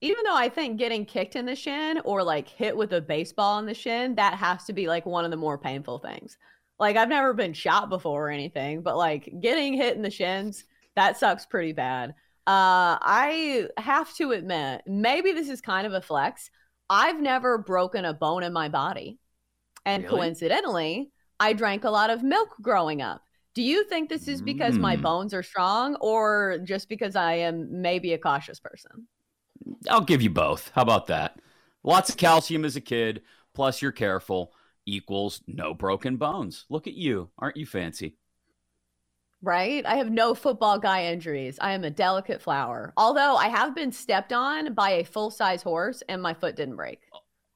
Even 0.01 0.23
though 0.23 0.35
I 0.35 0.47
think 0.47 0.79
getting 0.79 1.05
kicked 1.05 1.35
in 1.35 1.45
the 1.45 1.55
shin 1.55 1.99
or 2.05 2.23
like 2.23 2.47
hit 2.47 2.77
with 2.77 2.93
a 2.93 3.01
baseball 3.01 3.59
in 3.59 3.65
the 3.65 3.73
shin, 3.73 4.15
that 4.15 4.35
has 4.35 4.63
to 4.65 4.73
be 4.73 4.87
like 4.87 5.05
one 5.05 5.25
of 5.25 5.31
the 5.31 5.37
more 5.37 5.57
painful 5.57 5.99
things. 5.99 6.37
Like 6.79 6.95
I've 6.95 7.09
never 7.09 7.33
been 7.33 7.51
shot 7.51 7.89
before 7.89 8.27
or 8.27 8.31
anything, 8.31 8.81
but 8.81 8.95
like 8.95 9.29
getting 9.41 9.73
hit 9.73 9.97
in 9.97 10.01
the 10.01 10.09
shins, 10.09 10.63
that 10.99 11.17
sucks 11.17 11.45
pretty 11.45 11.71
bad. 11.71 12.09
Uh, 12.45 12.99
I 13.01 13.67
have 13.77 14.13
to 14.15 14.31
admit, 14.31 14.81
maybe 14.85 15.31
this 15.31 15.47
is 15.47 15.61
kind 15.61 15.87
of 15.87 15.93
a 15.93 16.01
flex. 16.01 16.49
I've 16.89 17.21
never 17.21 17.57
broken 17.57 18.03
a 18.03 18.13
bone 18.13 18.43
in 18.43 18.51
my 18.51 18.67
body. 18.67 19.17
And 19.85 20.03
really? 20.03 20.15
coincidentally, 20.15 21.11
I 21.39 21.53
drank 21.53 21.85
a 21.85 21.89
lot 21.89 22.09
of 22.09 22.21
milk 22.21 22.49
growing 22.61 23.01
up. 23.01 23.21
Do 23.55 23.61
you 23.61 23.85
think 23.85 24.09
this 24.09 24.27
is 24.27 24.41
because 24.41 24.75
mm. 24.75 24.81
my 24.81 24.97
bones 24.97 25.33
are 25.33 25.41
strong 25.41 25.95
or 26.01 26.59
just 26.65 26.89
because 26.89 27.15
I 27.15 27.35
am 27.35 27.81
maybe 27.81 28.11
a 28.11 28.17
cautious 28.17 28.59
person? 28.59 29.07
I'll 29.89 30.01
give 30.01 30.21
you 30.21 30.29
both. 30.29 30.71
How 30.75 30.81
about 30.81 31.07
that? 31.07 31.39
Lots 31.83 32.09
of 32.09 32.17
calcium 32.17 32.65
as 32.65 32.75
a 32.75 32.81
kid, 32.81 33.21
plus 33.53 33.81
you're 33.81 33.93
careful, 33.93 34.53
equals 34.85 35.41
no 35.47 35.73
broken 35.73 36.17
bones. 36.17 36.65
Look 36.69 36.87
at 36.87 36.93
you. 36.93 37.29
Aren't 37.37 37.57
you 37.57 37.65
fancy? 37.65 38.17
Right? 39.41 39.85
I 39.85 39.95
have 39.95 40.11
no 40.11 40.35
football 40.35 40.79
guy 40.79 41.05
injuries. 41.05 41.57
I 41.61 41.71
am 41.71 41.83
a 41.83 41.89
delicate 41.89 42.41
flower. 42.41 42.93
Although 42.97 43.35
I 43.35 43.47
have 43.47 43.73
been 43.73 43.91
stepped 43.91 44.33
on 44.33 44.73
by 44.73 44.91
a 44.91 45.05
full 45.05 45.31
size 45.31 45.61
horse 45.61 46.03
and 46.09 46.21
my 46.21 46.33
foot 46.33 46.57
didn't 46.57 46.75
break. 46.75 46.99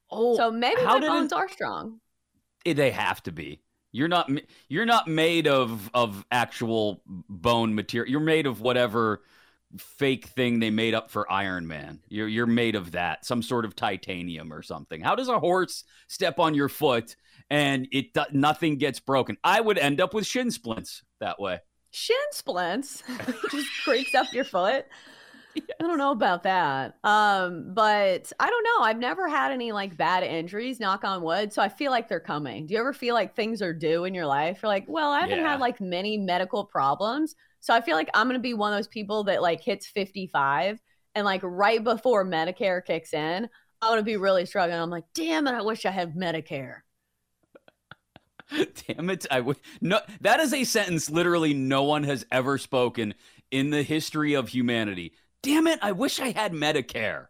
Oh, 0.10 0.38
so 0.38 0.52
maybe 0.52 0.82
my 0.84 1.00
bones 1.00 1.32
it... 1.32 1.36
are 1.36 1.50
strong. 1.50 2.00
Eh, 2.66 2.74
they 2.74 2.92
have 2.92 3.22
to 3.24 3.32
be. 3.32 3.60
You're 3.92 4.08
not 4.08 4.30
you're 4.70 4.86
not 4.86 5.08
made 5.08 5.48
of 5.48 5.90
of 5.94 6.26
actual 6.32 7.02
bone 7.06 7.76
material. 7.76 8.12
You're 8.12 8.22
made 8.22 8.48
of 8.48 8.60
whatever 8.60 9.22
fake 9.78 10.26
thing 10.26 10.60
they 10.60 10.70
made 10.72 10.94
up 10.94 11.12
for 11.12 11.32
Iron 11.32 11.68
Man. 11.68 12.00
You're 12.08 12.28
you're 12.28 12.48
made 12.48 12.76
of 12.76 12.94
that, 12.94 13.26
some 13.26 13.44
sort 13.44 13.66
of 13.66 13.76
titanium 13.76 14.52
or 14.52 14.64
something. 14.64 15.02
How 15.02 15.16
does 15.16 15.30
a 15.30 15.40
horse 15.40 15.84
step 16.08 16.40
on 16.40 16.56
your 16.56 16.70
foot 16.70 17.16
and 17.52 17.88
it 17.92 18.18
nothing 18.32 18.78
gets 18.78 19.00
broken? 19.00 19.38
I 19.44 19.62
would 19.62 19.78
end 19.78 20.02
up 20.02 20.14
with 20.14 20.26
shin 20.26 20.50
splints 20.50 21.04
that 21.20 21.40
way. 21.40 21.60
Shin 21.94 22.16
splints 22.32 23.04
just 23.52 23.70
creaks 23.84 24.16
up 24.16 24.34
your 24.34 24.46
foot. 24.46 24.86
Yes. 25.56 25.68
I 25.80 25.84
don't 25.84 26.00
know 26.00 26.10
about 26.10 26.42
that. 26.44 26.96
Um, 27.04 27.76
but 27.76 28.34
I 28.40 28.50
don't 28.50 28.64
know. 28.64 28.86
I've 28.86 28.98
never 28.98 29.28
had 29.28 29.52
any 29.52 29.72
like 29.72 29.96
bad 29.96 30.24
injuries, 30.24 30.80
knock 30.80 31.04
on 31.04 31.22
wood. 31.22 31.54
So 31.54 31.62
I 31.62 31.70
feel 31.70 31.92
like 31.92 32.10
they're 32.10 32.20
coming. 32.20 32.66
Do 32.66 32.74
you 32.74 32.80
ever 32.80 32.92
feel 32.92 33.14
like 33.14 33.36
things 33.36 33.62
are 33.62 33.72
due 33.72 34.06
in 34.06 34.16
your 34.16 34.26
life? 34.26 34.62
You're 34.64 34.70
like, 34.70 34.86
well, 34.88 35.12
I 35.12 35.20
haven't 35.20 35.38
yeah. 35.38 35.52
had 35.52 35.60
like 35.60 35.80
many 35.80 36.18
medical 36.18 36.66
problems. 36.66 37.36
So 37.60 37.72
I 37.72 37.82
feel 37.82 37.96
like 37.96 38.10
I'm 38.16 38.28
gonna 38.28 38.40
be 38.40 38.56
one 38.56 38.74
of 38.74 38.80
those 38.80 38.88
people 38.88 39.26
that 39.26 39.44
like 39.44 39.62
hits 39.62 39.86
55 39.86 40.80
and 41.14 41.24
like 41.24 41.42
right 41.44 41.84
before 41.84 42.26
Medicare 42.26 42.84
kicks 42.84 43.14
in, 43.14 43.48
I'm 43.80 43.92
gonna 43.92 44.02
be 44.02 44.18
really 44.18 44.48
struggling. 44.48 44.80
I'm 44.80 44.90
like, 44.90 45.06
damn 45.14 45.46
it, 45.46 45.54
I 45.54 45.62
wish 45.62 45.86
I 45.86 45.92
had 45.92 46.16
Medicare. 46.16 46.80
Damn 48.88 49.10
it! 49.10 49.26
I 49.32 49.40
would 49.40 49.58
no. 49.82 50.00
That 50.22 50.40
is 50.40 50.54
a 50.54 50.64
sentence 50.64 51.10
literally 51.10 51.54
no 51.54 51.84
one 51.84 52.04
has 52.04 52.26
ever 52.32 52.58
spoken 52.58 53.14
in 53.52 53.70
the 53.70 53.84
history 53.84 54.34
of 54.34 54.50
humanity 54.50 55.14
damn 55.44 55.68
it, 55.68 55.78
I 55.84 55.92
wish 55.92 56.20
I 56.20 56.32
had 56.32 56.54
Medicare. 56.54 57.28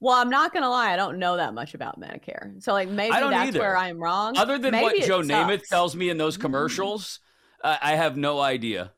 Well, 0.00 0.14
I'm 0.14 0.28
not 0.28 0.52
gonna 0.52 0.68
lie, 0.68 0.92
I 0.92 0.96
don't 0.96 1.18
know 1.18 1.38
that 1.38 1.54
much 1.54 1.72
about 1.72 1.98
Medicare. 1.98 2.62
So 2.62 2.74
like 2.74 2.90
maybe 2.90 3.12
that's 3.12 3.48
either. 3.48 3.60
where 3.60 3.76
I'm 3.76 3.98
wrong. 3.98 4.36
Other 4.36 4.58
than 4.58 4.72
maybe 4.72 4.82
what 4.82 4.96
Joe 5.06 5.22
sucks. 5.22 5.28
Namath 5.28 5.66
tells 5.66 5.96
me 5.96 6.10
in 6.10 6.18
those 6.18 6.34
mm-hmm. 6.34 6.42
commercials, 6.42 7.20
I 7.62 7.96
have 7.96 8.18
no 8.18 8.40
idea. 8.40 8.92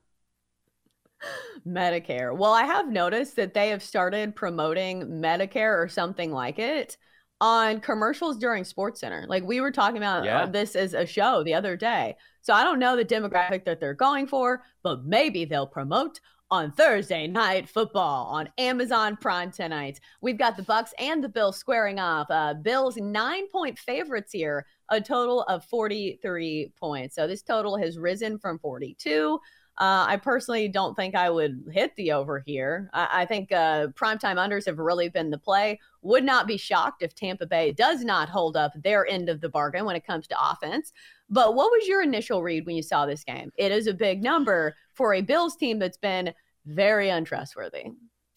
Medicare. 1.65 2.37
Well, 2.37 2.53
I 2.53 2.65
have 2.65 2.89
noticed 2.89 3.37
that 3.37 3.55
they 3.55 3.69
have 3.69 3.83
started 3.83 4.35
promoting 4.35 5.21
Medicare 5.23 5.81
or 5.81 5.87
something 5.87 6.33
like 6.33 6.59
it 6.59 6.97
on 7.41 7.81
commercials 7.81 8.37
during 8.39 8.65
Sports 8.65 9.01
Center. 9.01 9.27
Like 9.29 9.45
we 9.45 9.61
were 9.61 9.71
talking 9.71 9.99
about 9.99 10.25
uh, 10.43 10.47
this 10.47 10.75
as 10.75 10.95
a 10.95 11.05
show 11.07 11.43
the 11.43 11.55
other 11.55 11.77
day. 11.77 12.17
So 12.41 12.55
I 12.55 12.65
don't 12.65 12.79
know 12.79 12.97
the 12.97 13.05
demographic 13.05 13.65
that 13.65 13.81
they're 13.81 13.95
going 13.95 14.27
for, 14.27 14.63
but 14.83 15.05
maybe 15.05 15.45
they'll 15.45 15.67
promote 15.67 16.21
on 16.51 16.71
Thursday 16.73 17.27
night 17.27 17.69
football 17.69 18.27
on 18.27 18.49
Amazon 18.57 19.17
Prime 19.17 19.51
tonight. 19.51 20.01
We've 20.21 20.39
got 20.39 20.57
the 20.57 20.63
Bucs 20.63 20.91
and 20.99 21.23
the 21.23 21.29
Bills 21.29 21.57
squaring 21.57 21.99
off. 21.99 22.29
Uh, 22.31 22.55
Bills 22.55 22.97
nine 22.97 23.49
point 23.49 23.79
favorites 23.79 24.33
here, 24.33 24.65
a 24.91 25.01
total 25.01 25.43
of 25.43 25.65
43 25.65 26.73
points. 26.79 27.17
So 27.17 27.27
this 27.27 27.43
total 27.43 27.77
has 27.77 27.99
risen 27.99 28.39
from 28.39 28.59
42. 28.61 29.41
Uh, 29.79 30.07
I 30.09 30.17
personally 30.17 30.69
don't 30.69 30.95
think 30.95 31.15
I 31.15 31.29
would 31.29 31.65
hit 31.71 31.95
the 31.97 32.13
over 32.13 32.43
here. 32.47 32.89
I, 32.95 33.23
I 33.23 33.27
think 33.27 33.53
uh, 33.53 33.89
primetime 33.89 34.37
unders 34.37 34.65
have 34.67 34.79
really 34.79 35.11
been 35.11 35.31
the 35.31 35.39
play. 35.39 35.79
Would 36.01 36.25
not 36.25 36.47
be 36.47 36.57
shocked 36.57 37.03
if 37.03 37.15
Tampa 37.15 37.47
Bay 37.47 37.73
does 37.73 38.03
not 38.03 38.31
hold 38.31 38.57
up 38.57 38.73
their 38.83 39.07
end 39.07 39.29
of 39.29 39.41
the 39.43 39.51
bargain 39.51 39.85
when 39.85 39.97
it 39.97 40.07
comes 40.07 40.27
to 40.29 40.51
offense. 40.51 40.93
But 41.29 41.55
what 41.55 41.71
was 41.71 41.87
your 41.87 42.03
initial 42.03 42.43
read 42.43 42.65
when 42.65 42.77
you 42.77 42.83
saw 42.83 43.05
this 43.05 43.25
game? 43.25 43.53
It 43.59 43.71
is 43.71 43.87
a 43.87 43.93
big 43.93 44.23
number 44.23 44.77
for 44.95 45.13
a 45.13 45.21
Bills 45.21 45.57
team 45.57 45.79
that's 45.79 45.99
been 45.99 46.33
very 46.65 47.11
untrustworthy. 47.11 47.85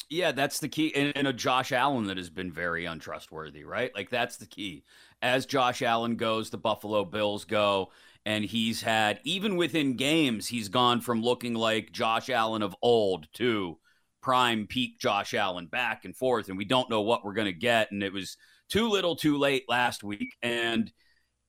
Yeah, 0.10 0.32
that's 0.32 0.60
the 0.60 0.68
key. 0.68 0.94
And, 0.96 1.16
and, 1.16 1.28
a 1.28 1.34
Josh 1.34 1.72
Allen 1.72 2.08
that 2.08 2.18
has 2.18 2.32
been 2.32 2.52
very 2.52 2.86
untrustworthy, 2.86 3.64
right? 3.64 3.94
Like 3.94 4.10
that's 4.10 4.38
the 4.38 4.48
key. 4.48 4.84
As 5.22 5.46
Josh 5.46 5.84
Allen 5.84 6.16
goes, 6.16 6.50
the 6.50 6.58
Buffalo 6.58 7.06
Bills 7.06 7.46
go. 7.46 7.92
And 8.26 8.46
he's 8.46 8.82
had, 8.82 9.20
even 9.24 9.56
within 9.56 9.96
games, 9.96 10.48
he's 10.48 10.70
gone 10.70 11.02
from 11.02 11.22
looking 11.22 11.54
like 11.56 11.92
Josh 11.92 12.30
Allen 12.30 12.62
of 12.62 12.76
old 12.82 13.28
to 13.34 13.78
prime 14.22 14.68
peak 14.68 15.00
Josh 15.00 15.34
Allen 15.34 15.68
back 15.68 16.06
and 16.06 16.16
forth. 16.16 16.50
And 16.50 16.58
we 16.58 16.66
don't 16.66 16.90
know 16.90 17.02
what 17.02 17.24
we're 17.24 17.34
going 17.34 17.46
to 17.46 17.54
get. 17.54 17.92
And 17.92 18.04
it 18.04 18.14
was 18.14 18.38
too 18.70 18.90
little 18.90 19.16
too 19.16 19.38
late 19.38 19.64
last 19.68 20.04
week. 20.04 20.36
And 20.42 20.92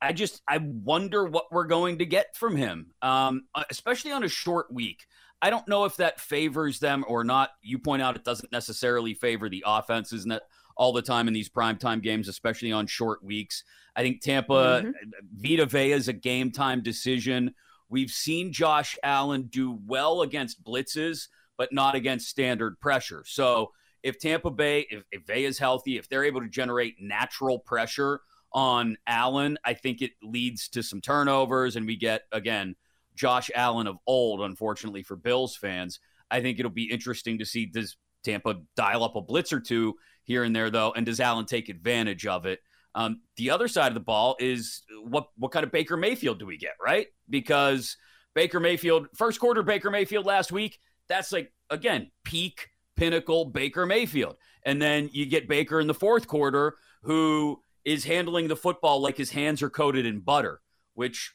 I 0.01 0.13
just, 0.13 0.41
I 0.49 0.59
wonder 0.59 1.27
what 1.27 1.47
we're 1.51 1.67
going 1.67 1.99
to 1.99 2.07
get 2.07 2.35
from 2.37 2.57
him, 2.57 2.93
um, 3.03 3.43
especially 3.69 4.13
on 4.13 4.25
a 4.25 4.29
short 4.29 4.73
week. 4.73 5.05
I 5.43 5.51
don't 5.51 5.69
know 5.69 5.85
if 5.85 5.97
that 5.97 6.21
favors 6.21 6.79
them 6.79 7.05
or 7.09 7.25
not. 7.25 7.51
You 7.63 7.79
point 7.79 8.03
out 8.03 8.17
it 8.17 8.25
doesn't 8.25 8.53
necessarily 8.53 9.15
favor 9.15 9.49
the 9.49 9.65
offenses 9.67 10.27
all 10.81 10.95
the 10.95 11.03
time 11.03 11.29
in 11.29 11.35
these 11.35 11.51
primetime 11.51 12.03
games, 12.03 12.27
especially 12.27 12.73
on 12.73 12.87
short 12.87 13.23
weeks. 13.23 13.65
I 13.95 14.01
think 14.01 14.23
Tampa, 14.23 14.83
mm-hmm. 14.83 14.91
Vita 15.37 15.67
Vea 15.67 15.93
is 15.93 16.09
a 16.09 16.15
game 16.15 16.51
time 16.51 16.83
decision. 16.83 17.55
We've 17.91 18.11
seen 18.11 18.51
Josh 18.51 18.97
Allen 19.03 19.51
do 19.53 19.79
well 19.87 20.23
against 20.23 20.65
blitzes, 20.65 21.29
but 21.59 21.71
not 21.71 21.97
against 21.97 22.31
standard 22.31 22.81
pressure. 22.81 23.25
So 23.27 23.73
if 24.03 24.19
Tampa 24.19 24.51
Bay, 24.51 24.87
if, 24.89 25.05
if 25.13 25.27
Vea 25.27 25.45
is 25.45 25.59
healthy, 25.59 25.99
if 25.99 26.09
they're 26.09 26.25
able 26.25 26.41
to 26.41 26.49
generate 26.49 26.95
natural 26.99 27.59
pressure 27.59 28.23
on 28.51 28.97
Allen, 29.07 29.59
I 29.63 29.75
think 29.75 30.01
it 30.01 30.13
leads 30.23 30.71
to 30.71 30.83
some 30.83 31.03
turnovers 31.03 31.77
and 31.77 31.87
we 31.87 31.97
get, 31.97 32.23
again, 32.33 32.75
Josh 33.15 33.51
Allen 33.55 33.87
of 33.87 33.99
old, 34.07 34.41
unfortunately 34.41 35.03
for 35.03 35.17
Bills 35.17 35.57
fans. 35.57 36.01
I 36.31 36.41
think 36.41 36.59
it'll 36.59 36.71
be 36.71 36.91
interesting 36.91 37.39
to 37.41 37.45
see 37.45 37.67
does 37.67 37.99
Tampa 38.25 38.57
dial 38.77 39.05
up 39.05 39.17
a 39.17 39.21
blitz 39.21 39.53
or 39.53 39.61
two 39.61 39.95
here 40.25 40.45
and 40.45 40.55
there, 40.55 40.71
though, 40.71 40.93
and 40.93 41.07
does 41.07 41.21
Allen 41.21 41.47
take 41.47 41.69
advantage 41.69 42.27
of 42.27 42.47
it? 42.47 42.61
Um, 42.95 43.21
the 43.37 43.51
other 43.51 43.69
side 43.69 43.89
of 43.89 43.95
the 43.95 44.01
ball 44.01 44.37
is 44.41 44.83
what 45.05 45.29
what 45.37 45.53
kind 45.53 45.65
of 45.65 45.73
Baker 45.73 45.97
Mayfield 45.97 46.39
do 46.39 46.47
we 46.47 46.57
get, 46.57 46.75
right? 46.85 47.07
Because 47.29 47.97
Baker 48.35 48.61
Mayfield, 48.61 49.09
first 49.15 49.39
quarter 49.39 49.63
Baker 49.63 49.91
Mayfield 49.91 50.27
last 50.27 50.51
week, 50.51 50.79
that's 51.09 51.33
like 51.33 51.53
again 51.71 52.11
peak 52.25 52.69
pinnacle 52.97 53.45
Baker 53.45 53.87
Mayfield, 53.87 54.37
and 54.65 54.83
then 54.83 55.09
you 55.13 55.27
get 55.27 55.49
Baker 55.49 55.81
in 55.81 55.87
the 55.87 55.95
fourth 55.95 56.27
quarter 56.27 56.77
who 57.03 57.61
is 57.85 58.05
handling 58.05 58.49
the 58.49 58.57
football 58.57 59.01
like 59.01 59.17
his 59.17 59.31
hands 59.31 59.63
are 59.63 59.71
coated 59.71 60.05
in 60.05 60.21
butter, 60.21 60.61
which 60.95 61.35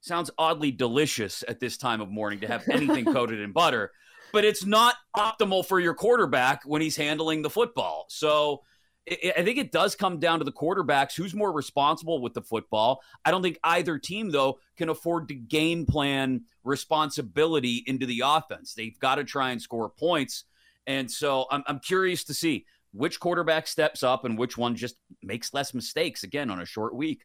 sounds 0.00 0.30
oddly 0.38 0.70
delicious 0.70 1.42
at 1.48 1.58
this 1.60 1.76
time 1.76 2.00
of 2.00 2.08
morning 2.08 2.40
to 2.40 2.46
have 2.46 2.68
anything 2.68 3.04
coated 3.12 3.40
in 3.40 3.52
butter, 3.52 3.92
but 4.36 4.44
it's 4.44 4.66
not 4.66 4.96
optimal 5.16 5.64
for 5.64 5.80
your 5.80 5.94
quarterback 5.94 6.62
when 6.66 6.82
he's 6.82 6.94
handling 6.94 7.40
the 7.40 7.48
football. 7.48 8.04
So 8.10 8.64
I 9.10 9.42
think 9.42 9.56
it 9.56 9.72
does 9.72 9.96
come 9.96 10.18
down 10.18 10.40
to 10.40 10.44
the 10.44 10.52
quarterbacks 10.52 11.16
who's 11.16 11.34
more 11.34 11.50
responsible 11.50 12.20
with 12.20 12.34
the 12.34 12.42
football. 12.42 13.00
I 13.24 13.30
don't 13.30 13.40
think 13.40 13.58
either 13.64 13.98
team, 13.98 14.28
though, 14.28 14.58
can 14.76 14.90
afford 14.90 15.28
to 15.28 15.34
game 15.34 15.86
plan 15.86 16.42
responsibility 16.64 17.82
into 17.86 18.04
the 18.04 18.24
offense. 18.26 18.74
They've 18.74 18.98
got 18.98 19.14
to 19.14 19.24
try 19.24 19.52
and 19.52 19.62
score 19.62 19.88
points. 19.88 20.44
And 20.86 21.10
so 21.10 21.46
I'm, 21.50 21.64
I'm 21.66 21.80
curious 21.80 22.22
to 22.24 22.34
see 22.34 22.66
which 22.92 23.18
quarterback 23.18 23.66
steps 23.66 24.02
up 24.02 24.26
and 24.26 24.36
which 24.36 24.58
one 24.58 24.76
just 24.76 24.96
makes 25.22 25.54
less 25.54 25.72
mistakes 25.72 26.24
again 26.24 26.50
on 26.50 26.60
a 26.60 26.66
short 26.66 26.94
week. 26.94 27.24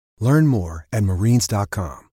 Learn 0.21 0.47
more 0.47 0.87
at 0.93 1.03
marines.com. 1.03 2.07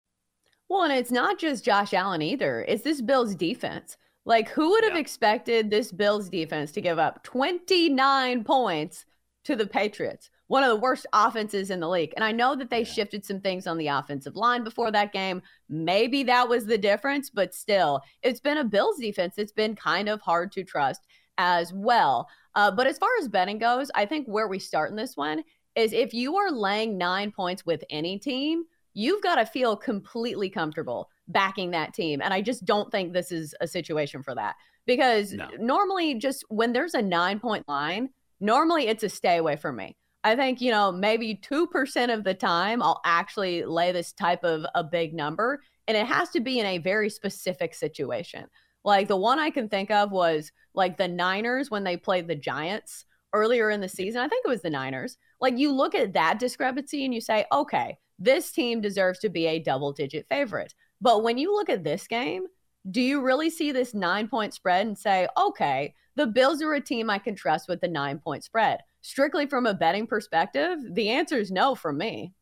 Well, 0.69 0.83
and 0.85 0.92
it's 0.92 1.11
not 1.12 1.38
just 1.38 1.64
Josh 1.64 1.92
Allen 1.92 2.23
either. 2.23 2.64
It's 2.66 2.83
this 2.85 3.03
Bills 3.03 3.35
defense. 3.35 3.97
Like, 4.25 4.49
who 4.49 4.71
would 4.71 4.85
have 4.85 4.95
Yeah. 4.95 5.01
expected 5.01 5.71
this 5.71 5.92
Bills 5.92 6.29
defense 6.29 6.73
to 6.73 6.81
give 6.81 6.99
up 6.99 7.23
29 7.23 8.42
points 8.45 9.05
to 9.45 9.55
the 9.55 9.66
Patriots? 9.66 10.31
One 10.49 10.62
of 10.62 10.69
the 10.71 10.77
worst 10.81 11.07
offenses 11.12 11.71
in 11.71 11.81
the 11.81 11.88
league. 11.88 12.12
And 12.16 12.25
I 12.25 12.31
know 12.33 12.55
that 12.57 12.71
they 12.71 12.85
shifted 12.85 13.25
some 13.25 13.40
things 13.40 13.66
on 13.66 13.77
the 13.79 13.88
offensive 13.88 14.37
line 14.37 14.62
before 14.64 14.90
that 14.92 15.12
game. 15.12 15.42
Maybe 15.69 16.23
that 16.25 16.49
was 16.49 16.66
the 16.66 16.79
difference, 16.79 17.31
but 17.31 17.55
still, 17.55 18.03
it's 18.23 18.40
been 18.40 18.59
a 18.59 18.64
Bills 18.64 18.99
defense. 18.99 19.35
It's 19.38 19.53
been 19.53 19.75
kind 19.75 20.09
of 20.09 20.21
hard 20.21 20.53
to 20.53 20.62
trust 20.64 21.03
as 21.38 21.73
well. 21.73 22.29
Uh, 22.55 22.71
but 22.71 22.87
as 22.87 22.99
far 22.99 23.11
as 23.21 23.29
betting 23.29 23.59
goes, 23.59 23.90
I 23.95 24.07
think 24.07 24.27
where 24.27 24.49
we 24.49 24.59
start 24.59 24.90
in 24.90 24.97
this 24.97 25.16
one 25.16 25.42
is 25.76 25.92
if 25.92 26.12
you 26.14 26.36
are 26.36 26.50
laying 26.50 26.98
nine 26.98 27.30
points 27.30 27.64
with 27.64 27.84
any 27.90 28.18
team, 28.18 28.64
you've 28.94 29.22
got 29.22 29.36
to 29.36 29.46
feel 29.46 29.76
completely 29.76 30.48
comfortable 30.48 31.10
backing 31.28 31.70
that 31.72 31.92
team. 31.92 32.20
And 32.22 32.32
I 32.32 32.40
just 32.40 32.64
don't 32.64 32.90
think 32.90 33.12
this 33.12 33.30
is 33.30 33.54
a 33.60 33.68
situation 33.68 34.22
for 34.22 34.34
that 34.34 34.56
because 34.86 35.34
No. 35.34 35.48
normally, 35.58 36.14
just 36.14 36.44
when 36.48 36.72
there's 36.72 36.94
a 36.94 37.02
nine 37.02 37.38
point 37.38 37.68
line, 37.68 38.08
normally 38.40 38.88
it's 38.88 39.04
a 39.04 39.08
stay 39.08 39.36
away 39.36 39.56
from 39.56 39.76
me. 39.76 39.96
I 40.24 40.34
think, 40.34 40.60
you 40.60 40.70
know, 40.72 40.90
maybe 40.90 41.36
2% 41.36 42.12
of 42.12 42.24
the 42.24 42.34
time 42.34 42.82
I'll 42.82 43.00
actually 43.04 43.64
lay 43.64 43.92
this 43.92 44.12
type 44.12 44.42
of 44.44 44.64
a 44.74 44.82
big 44.82 45.14
number. 45.14 45.60
And 45.86 45.96
it 45.96 46.06
has 46.06 46.30
to 46.30 46.40
be 46.40 46.58
in 46.58 46.66
a 46.66 46.78
very 46.78 47.10
specific 47.10 47.74
situation. 47.74 48.46
Like 48.82 49.08
the 49.08 49.16
one 49.16 49.38
I 49.38 49.50
can 49.50 49.68
think 49.68 49.90
of 49.90 50.10
was 50.10 50.50
like 50.74 50.96
the 50.96 51.06
Niners 51.06 51.70
when 51.70 51.84
they 51.84 51.96
played 51.96 52.26
the 52.26 52.34
Giants 52.34 53.04
earlier 53.37 53.70
in 53.70 53.81
the 53.81 53.88
season. 53.88 54.20
I 54.20 54.29
think 54.29 54.44
it 54.44 54.49
was 54.49 54.62
the 54.62 54.70
Niners. 54.70 55.18
Like 55.40 55.59
you 55.59 55.72
look 55.72 55.94
at 55.94 56.14
that 56.14 56.38
discrepancy 56.38 57.05
and 57.05 57.14
you 57.14 57.20
say, 57.20 57.44
okay, 57.53 57.99
this 58.18 58.51
team 58.51 58.81
deserves 58.81 59.18
to 59.20 59.29
be 59.29 59.46
a 59.46 59.59
double 59.59 59.92
digit 59.92 60.27
favorite. 60.29 60.75
But 61.01 61.22
when 61.22 61.38
you 61.38 61.53
look 61.53 61.68
at 61.68 61.85
this 61.85 62.07
game, 62.07 62.46
do 62.90 63.01
you 63.01 63.20
really 63.20 63.51
see 63.51 63.72
this 63.72 63.94
nine 63.94 64.29
point 64.29 64.55
spread 64.55 64.87
and 64.87 64.96
say, 64.96 65.29
okay, 65.37 65.94
the 66.14 66.27
Bills 66.27 66.62
are 66.62 66.75
a 66.75 66.81
team 66.81 67.11
I 67.11 67.18
can 67.18 67.35
trust 67.35 67.68
with 67.68 67.81
the 67.81 67.88
nine 67.88 68.18
point 68.18 68.44
spread? 68.44 68.81
Strictly 69.03 69.46
from 69.46 69.66
a 69.66 69.75
betting 69.75 70.07
perspective, 70.07 70.79
the 70.92 71.11
answer 71.11 71.37
is 71.37 71.51
no 71.51 71.75
from 71.75 71.99
me. 71.99 72.33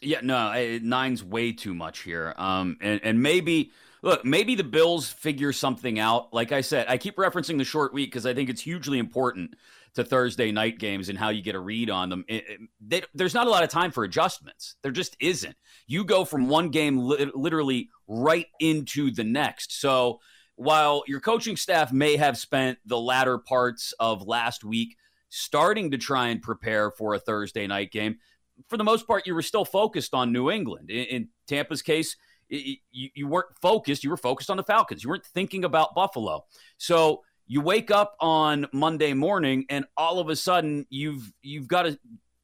Yeah, 0.00 0.20
no, 0.22 0.36
I- 0.36 0.80
nine's 0.82 1.22
way 1.22 1.52
too 1.52 1.74
much 1.74 2.00
here. 2.00 2.34
Um, 2.38 2.76
and 2.80 3.00
and 3.02 3.22
maybe 3.22 3.72
look, 4.02 4.24
maybe 4.24 4.54
the 4.54 4.64
Bills 4.64 5.08
figure 5.08 5.52
something 5.52 5.98
out. 5.98 6.32
Like 6.32 6.52
I 6.52 6.60
said, 6.60 6.86
I 6.88 6.96
keep 6.96 7.16
referencing 7.16 7.58
the 7.58 7.64
short 7.64 7.92
week 7.92 8.10
because 8.10 8.26
I 8.26 8.34
think 8.34 8.48
it's 8.48 8.62
hugely 8.62 8.98
important 8.98 9.54
to 9.94 10.04
Thursday 10.04 10.52
night 10.52 10.78
games 10.78 11.08
and 11.08 11.18
how 11.18 11.30
you 11.30 11.42
get 11.42 11.54
a 11.54 11.60
read 11.60 11.90
on 11.90 12.08
them. 12.08 12.24
It- 12.28 12.48
it- 12.48 12.60
they- 12.80 13.02
there's 13.14 13.34
not 13.34 13.46
a 13.46 13.50
lot 13.50 13.64
of 13.64 13.70
time 13.70 13.90
for 13.90 14.04
adjustments. 14.04 14.76
There 14.82 14.92
just 14.92 15.16
isn't. 15.20 15.56
You 15.86 16.04
go 16.04 16.24
from 16.24 16.48
one 16.48 16.70
game 16.70 16.98
li- 16.98 17.30
literally 17.34 17.90
right 18.06 18.46
into 18.60 19.10
the 19.10 19.24
next. 19.24 19.80
So 19.80 20.20
while 20.56 21.02
your 21.06 21.20
coaching 21.20 21.56
staff 21.56 21.92
may 21.92 22.16
have 22.16 22.38
spent 22.38 22.78
the 22.84 22.98
latter 22.98 23.38
parts 23.38 23.92
of 23.98 24.26
last 24.26 24.62
week 24.64 24.96
starting 25.28 25.90
to 25.90 25.98
try 25.98 26.28
and 26.28 26.42
prepare 26.42 26.90
for 26.90 27.14
a 27.14 27.18
Thursday 27.18 27.66
night 27.66 27.90
game, 27.90 28.18
for 28.68 28.76
the 28.76 28.84
most 28.84 29.06
part, 29.06 29.26
you 29.26 29.34
were 29.34 29.42
still 29.42 29.64
focused 29.64 30.12
on 30.12 30.32
New 30.32 30.50
England. 30.50 30.90
In, 30.90 31.04
in 31.06 31.28
Tampa's 31.46 31.82
case, 31.82 32.16
you 32.48 33.28
weren't 33.28 33.56
focused. 33.62 34.02
You 34.04 34.10
were 34.10 34.16
focused 34.16 34.50
on 34.50 34.56
the 34.56 34.64
Falcons. 34.64 35.04
You 35.04 35.10
weren't 35.10 35.24
thinking 35.24 35.64
about 35.64 35.94
Buffalo. 35.94 36.44
So 36.78 37.22
you 37.50 37.60
wake 37.60 37.90
up 37.90 38.14
on 38.20 38.68
Monday 38.72 39.12
morning, 39.12 39.66
and 39.68 39.84
all 39.96 40.20
of 40.20 40.28
a 40.28 40.36
sudden, 40.36 40.86
you've 40.88 41.32
you've 41.42 41.66
got 41.66 41.82
to. 41.82 41.98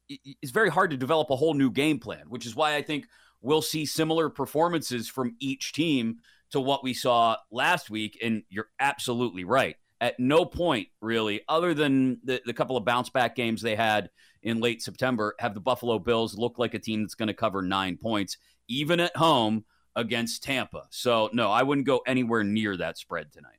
It's 0.09 0.51
very 0.51 0.69
hard 0.69 0.91
to 0.91 0.97
develop 0.97 1.29
a 1.29 1.35
whole 1.37 1.53
new 1.53 1.71
game 1.71 1.97
plan, 1.97 2.25
which 2.27 2.45
is 2.45 2.57
why 2.57 2.75
I 2.75 2.81
think 2.81 3.05
we'll 3.41 3.61
see 3.61 3.85
similar 3.85 4.29
performances 4.29 5.07
from 5.07 5.37
each 5.39 5.71
team 5.71 6.17
to 6.51 6.59
what 6.59 6.83
we 6.83 6.93
saw 6.93 7.37
last 7.51 7.89
week. 7.89 8.19
And 8.21 8.43
you're 8.49 8.67
absolutely 8.81 9.45
right. 9.45 9.77
At 10.01 10.19
no 10.19 10.43
point, 10.43 10.89
really, 11.01 11.39
other 11.47 11.73
than 11.73 12.19
the, 12.25 12.41
the 12.45 12.53
couple 12.53 12.75
of 12.75 12.83
bounce 12.83 13.09
back 13.09 13.33
games 13.33 13.61
they 13.61 13.77
had 13.77 14.09
in 14.43 14.59
late 14.59 14.81
September, 14.81 15.35
have 15.39 15.53
the 15.53 15.61
Buffalo 15.61 15.99
Bills 15.99 16.37
look 16.37 16.59
like 16.59 16.73
a 16.73 16.79
team 16.79 17.03
that's 17.03 17.15
going 17.15 17.27
to 17.27 17.33
cover 17.33 17.61
nine 17.61 17.95
points, 17.95 18.35
even 18.67 18.99
at 18.99 19.15
home 19.15 19.63
against 19.95 20.43
Tampa. 20.43 20.83
So, 20.89 21.29
no, 21.31 21.49
I 21.49 21.63
wouldn't 21.63 21.87
go 21.87 22.01
anywhere 22.05 22.43
near 22.43 22.75
that 22.75 22.97
spread 22.97 23.31
tonight. 23.31 23.56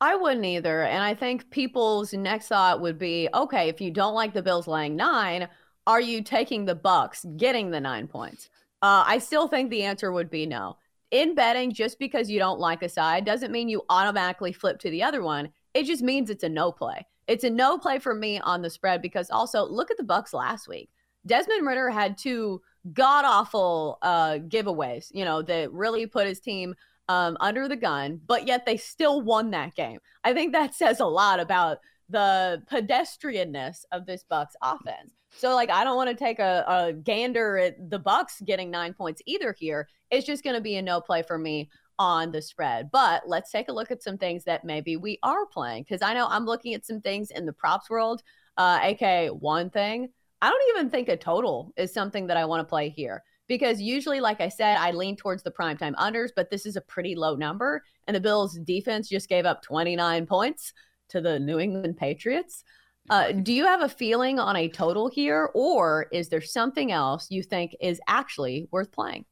I 0.00 0.14
wouldn't 0.16 0.44
either. 0.44 0.82
And 0.82 1.02
I 1.02 1.14
think 1.14 1.50
people's 1.50 2.12
next 2.12 2.48
thought 2.48 2.80
would 2.80 2.98
be 2.98 3.28
okay, 3.32 3.68
if 3.68 3.80
you 3.80 3.90
don't 3.90 4.14
like 4.14 4.34
the 4.34 4.42
Bills 4.42 4.66
laying 4.66 4.96
nine, 4.96 5.48
are 5.86 6.00
you 6.00 6.22
taking 6.22 6.64
the 6.64 6.76
Bucs 6.76 7.24
getting 7.36 7.70
the 7.70 7.80
nine 7.80 8.06
points? 8.06 8.50
Uh, 8.82 9.04
I 9.06 9.18
still 9.18 9.48
think 9.48 9.70
the 9.70 9.84
answer 9.84 10.12
would 10.12 10.30
be 10.30 10.46
no. 10.46 10.76
In 11.12 11.34
betting, 11.34 11.72
just 11.72 11.98
because 11.98 12.28
you 12.28 12.38
don't 12.38 12.60
like 12.60 12.82
a 12.82 12.88
side 12.88 13.24
doesn't 13.24 13.52
mean 13.52 13.68
you 13.68 13.82
automatically 13.88 14.52
flip 14.52 14.78
to 14.80 14.90
the 14.90 15.02
other 15.02 15.22
one. 15.22 15.50
It 15.72 15.84
just 15.84 16.02
means 16.02 16.28
it's 16.28 16.42
a 16.44 16.48
no 16.48 16.72
play. 16.72 17.06
It's 17.26 17.44
a 17.44 17.50
no 17.50 17.78
play 17.78 17.98
for 17.98 18.14
me 18.14 18.38
on 18.40 18.62
the 18.62 18.70
spread 18.70 19.00
because 19.00 19.30
also 19.30 19.64
look 19.64 19.90
at 19.90 19.96
the 19.96 20.02
Bucs 20.02 20.34
last 20.34 20.68
week. 20.68 20.90
Desmond 21.26 21.66
Ridder 21.66 21.90
had 21.90 22.18
two 22.18 22.60
god 22.92 23.24
awful 23.24 23.98
uh, 24.02 24.38
giveaways, 24.48 25.08
you 25.12 25.24
know, 25.24 25.42
that 25.42 25.72
really 25.72 26.06
put 26.06 26.26
his 26.26 26.40
team 26.40 26.74
um, 27.08 27.36
under 27.40 27.68
the 27.68 27.76
gun, 27.76 28.20
but 28.26 28.46
yet 28.46 28.66
they 28.66 28.76
still 28.76 29.22
won 29.22 29.50
that 29.50 29.74
game. 29.74 29.98
I 30.24 30.34
think 30.34 30.52
that 30.52 30.74
says 30.74 31.00
a 31.00 31.06
lot 31.06 31.40
about 31.40 31.78
the 32.08 32.62
pedestrianness 32.70 33.84
of 33.92 34.06
this 34.06 34.24
Bucs 34.30 34.54
offense. 34.62 35.12
So, 35.30 35.54
like, 35.54 35.70
I 35.70 35.84
don't 35.84 35.96
want 35.96 36.10
to 36.10 36.16
take 36.16 36.38
a, 36.38 36.64
a 36.66 36.92
gander 36.92 37.58
at 37.58 37.90
the 37.90 38.00
Bucs 38.00 38.44
getting 38.44 38.70
nine 38.70 38.94
points 38.94 39.20
either. 39.26 39.54
Here, 39.58 39.88
it's 40.10 40.26
just 40.26 40.44
going 40.44 40.56
to 40.56 40.62
be 40.62 40.76
a 40.76 40.82
no 40.82 41.00
play 41.00 41.22
for 41.22 41.36
me 41.36 41.68
on 41.98 42.30
the 42.30 42.42
spread. 42.42 42.90
But 42.90 43.22
let's 43.26 43.50
take 43.50 43.68
a 43.68 43.72
look 43.72 43.90
at 43.90 44.02
some 44.02 44.18
things 44.18 44.44
that 44.44 44.64
maybe 44.64 44.96
we 44.96 45.18
are 45.22 45.46
playing 45.46 45.82
because 45.82 46.02
I 46.02 46.14
know 46.14 46.26
I'm 46.28 46.46
looking 46.46 46.74
at 46.74 46.86
some 46.86 47.00
things 47.00 47.30
in 47.30 47.46
the 47.46 47.52
props 47.52 47.90
world. 47.90 48.22
Uh, 48.56 48.78
aka 48.82 49.28
one 49.28 49.68
thing, 49.68 50.08
I 50.40 50.48
don't 50.48 50.76
even 50.76 50.90
think 50.90 51.08
a 51.08 51.16
total 51.16 51.72
is 51.76 51.92
something 51.92 52.26
that 52.28 52.36
I 52.36 52.44
want 52.46 52.60
to 52.60 52.68
play 52.68 52.88
here 52.88 53.22
because 53.48 53.80
usually, 53.80 54.20
like 54.20 54.40
I 54.40 54.48
said, 54.48 54.76
I 54.76 54.90
lean 54.90 55.16
towards 55.16 55.42
the 55.42 55.50
primetime 55.50 55.94
unders, 55.94 56.30
but 56.34 56.50
this 56.50 56.66
is 56.66 56.76
a 56.76 56.80
pretty 56.80 57.14
low 57.14 57.36
number. 57.36 57.82
And 58.06 58.14
the 58.14 58.20
Bills 58.20 58.58
defense 58.64 59.08
just 59.08 59.28
gave 59.28 59.46
up 59.46 59.62
29 59.62 60.26
points 60.26 60.72
to 61.10 61.20
the 61.20 61.38
New 61.38 61.58
England 61.58 61.96
Patriots. 61.96 62.64
Uh, 63.08 63.32
do 63.32 63.52
you 63.52 63.64
have 63.64 63.82
a 63.82 63.88
feeling 63.88 64.38
on 64.40 64.56
a 64.56 64.68
total 64.68 65.08
here, 65.08 65.50
or 65.54 66.06
is 66.12 66.28
there 66.28 66.40
something 66.40 66.90
else 66.90 67.30
you 67.30 67.42
think 67.42 67.76
is 67.80 68.00
actually 68.08 68.68
worth 68.72 68.90
playing? 68.90 69.24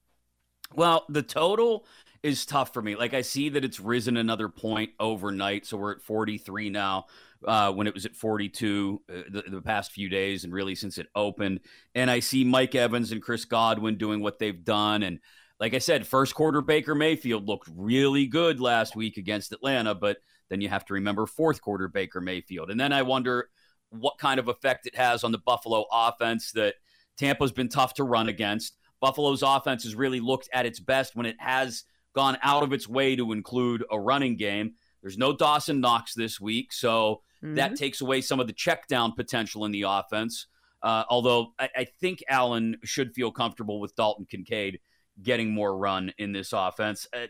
Well, 0.74 1.04
the 1.08 1.22
total 1.22 1.84
is 2.22 2.46
tough 2.46 2.72
for 2.72 2.82
me. 2.82 2.96
Like 2.96 3.14
I 3.14 3.20
see 3.20 3.48
that 3.50 3.64
it's 3.64 3.80
risen 3.80 4.16
another 4.16 4.48
point 4.48 4.90
overnight, 4.98 5.66
so 5.66 5.76
we're 5.76 5.92
at 5.92 6.02
43 6.02 6.70
now. 6.70 7.06
Uh, 7.46 7.70
when 7.70 7.86
it 7.86 7.92
was 7.92 8.06
at 8.06 8.16
42 8.16 9.02
uh, 9.06 9.12
the, 9.30 9.42
the 9.48 9.60
past 9.60 9.92
few 9.92 10.08
days, 10.08 10.44
and 10.44 10.52
really 10.52 10.74
since 10.74 10.96
it 10.96 11.08
opened, 11.14 11.60
and 11.94 12.10
I 12.10 12.20
see 12.20 12.42
Mike 12.42 12.74
Evans 12.74 13.12
and 13.12 13.20
Chris 13.20 13.44
Godwin 13.44 13.98
doing 13.98 14.22
what 14.22 14.38
they've 14.38 14.64
done, 14.64 15.02
and 15.02 15.20
like 15.60 15.74
I 15.74 15.78
said, 15.78 16.06
first 16.06 16.34
quarter 16.34 16.62
Baker 16.62 16.94
Mayfield 16.94 17.46
looked 17.46 17.68
really 17.74 18.26
good 18.26 18.60
last 18.60 18.96
week 18.96 19.18
against 19.18 19.52
Atlanta, 19.52 19.94
but 19.94 20.18
then 20.48 20.60
you 20.60 20.68
have 20.68 20.84
to 20.86 20.94
remember 20.94 21.26
fourth 21.26 21.60
quarter 21.60 21.86
Baker 21.88 22.20
Mayfield, 22.20 22.70
and 22.70 22.80
then 22.80 22.92
I 22.92 23.02
wonder 23.02 23.50
what 23.90 24.18
kind 24.18 24.40
of 24.40 24.48
effect 24.48 24.86
it 24.86 24.96
has 24.96 25.24
on 25.24 25.32
the 25.32 25.38
Buffalo 25.38 25.84
offense 25.92 26.52
that 26.52 26.74
Tampa's 27.16 27.52
been 27.52 27.68
tough 27.68 27.94
to 27.94 28.04
run 28.04 28.28
against. 28.28 28.76
Buffalo's 29.00 29.42
offense 29.42 29.84
has 29.84 29.94
really 29.94 30.20
looked 30.20 30.48
at 30.52 30.66
its 30.66 30.80
best 30.80 31.14
when 31.14 31.26
it 31.26 31.36
has 31.38 31.84
gone 32.14 32.38
out 32.42 32.62
of 32.62 32.72
its 32.72 32.88
way 32.88 33.16
to 33.16 33.32
include 33.32 33.84
a 33.90 33.98
running 33.98 34.36
game. 34.36 34.74
There's 35.02 35.18
no 35.18 35.34
Dawson 35.34 35.80
Knox 35.80 36.14
this 36.14 36.40
week, 36.40 36.72
so 36.72 37.20
that 37.52 37.76
takes 37.76 38.00
away 38.00 38.20
some 38.20 38.40
of 38.40 38.46
the 38.46 38.52
check 38.52 38.86
down 38.86 39.12
potential 39.12 39.64
in 39.64 39.72
the 39.72 39.82
offense. 39.82 40.46
Uh, 40.82 41.04
although 41.08 41.54
I, 41.58 41.68
I 41.76 41.84
think 41.84 42.22
Allen 42.28 42.76
should 42.84 43.14
feel 43.14 43.30
comfortable 43.30 43.80
with 43.80 43.96
Dalton 43.96 44.26
Kincaid 44.26 44.80
getting 45.22 45.52
more 45.52 45.76
run 45.76 46.12
in 46.18 46.32
this 46.32 46.52
offense. 46.52 47.06
Uh, 47.12 47.26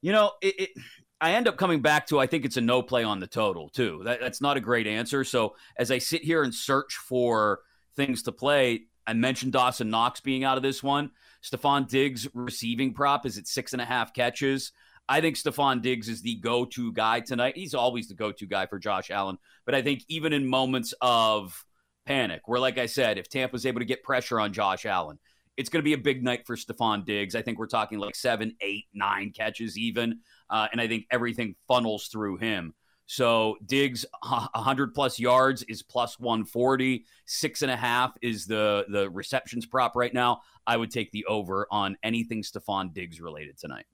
you 0.00 0.12
know, 0.12 0.32
it, 0.40 0.60
it, 0.60 0.70
I 1.20 1.32
end 1.32 1.48
up 1.48 1.56
coming 1.56 1.82
back 1.82 2.06
to 2.08 2.18
I 2.18 2.26
think 2.26 2.44
it's 2.44 2.56
a 2.56 2.60
no 2.60 2.82
play 2.82 3.04
on 3.04 3.20
the 3.20 3.26
total 3.26 3.68
too. 3.68 4.02
That, 4.04 4.20
that's 4.20 4.40
not 4.40 4.56
a 4.56 4.60
great 4.60 4.86
answer. 4.86 5.24
So 5.24 5.56
as 5.76 5.90
I 5.90 5.98
sit 5.98 6.22
here 6.22 6.42
and 6.42 6.54
search 6.54 6.94
for 6.94 7.60
things 7.96 8.22
to 8.24 8.32
play, 8.32 8.82
I 9.06 9.14
mentioned 9.14 9.52
Dawson 9.52 9.90
Knox 9.90 10.20
being 10.20 10.44
out 10.44 10.56
of 10.56 10.62
this 10.62 10.82
one. 10.82 11.10
Stefon 11.42 11.88
Diggs 11.88 12.28
receiving 12.34 12.94
prop 12.94 13.26
is 13.26 13.38
at 13.38 13.46
six 13.46 13.72
and 13.72 13.82
a 13.82 13.84
half 13.84 14.14
catches. 14.14 14.72
I 15.08 15.20
think 15.20 15.36
Stefon 15.36 15.82
Diggs 15.82 16.08
is 16.08 16.22
the 16.22 16.36
go 16.36 16.64
to 16.64 16.92
guy 16.92 17.20
tonight. 17.20 17.56
He's 17.56 17.74
always 17.74 18.08
the 18.08 18.14
go 18.14 18.32
to 18.32 18.46
guy 18.46 18.66
for 18.66 18.78
Josh 18.78 19.10
Allen. 19.10 19.38
But 19.66 19.74
I 19.74 19.82
think 19.82 20.04
even 20.08 20.32
in 20.32 20.48
moments 20.48 20.94
of 21.00 21.64
panic, 22.06 22.42
where, 22.46 22.60
like 22.60 22.78
I 22.78 22.86
said, 22.86 23.18
if 23.18 23.28
Tampa's 23.28 23.66
able 23.66 23.80
to 23.80 23.86
get 23.86 24.02
pressure 24.02 24.40
on 24.40 24.52
Josh 24.52 24.86
Allen, 24.86 25.18
it's 25.56 25.68
going 25.68 25.82
to 25.82 25.84
be 25.84 25.92
a 25.92 25.98
big 25.98 26.22
night 26.22 26.46
for 26.46 26.56
Stefon 26.56 27.04
Diggs. 27.04 27.34
I 27.34 27.42
think 27.42 27.58
we're 27.58 27.66
talking 27.66 27.98
like 27.98 28.14
seven, 28.14 28.56
eight, 28.60 28.86
nine 28.94 29.32
catches 29.36 29.76
even. 29.76 30.20
Uh, 30.48 30.68
and 30.72 30.80
I 30.80 30.88
think 30.88 31.06
everything 31.10 31.56
funnels 31.68 32.06
through 32.06 32.38
him. 32.38 32.74
So 33.06 33.56
Diggs, 33.66 34.06
100 34.22 34.94
plus 34.94 35.18
yards 35.18 35.62
is 35.64 35.82
plus 35.82 36.18
140. 36.18 37.04
Six 37.26 37.62
and 37.62 37.70
a 37.70 37.76
half 37.76 38.12
is 38.22 38.46
the 38.46 38.86
the 38.88 39.10
receptions 39.10 39.66
prop 39.66 39.96
right 39.96 40.14
now. 40.14 40.40
I 40.66 40.76
would 40.76 40.90
take 40.90 41.10
the 41.12 41.24
over 41.26 41.66
on 41.70 41.96
anything 42.02 42.42
Stefon 42.42 42.94
Diggs 42.94 43.20
related 43.20 43.58
tonight. 43.58 43.84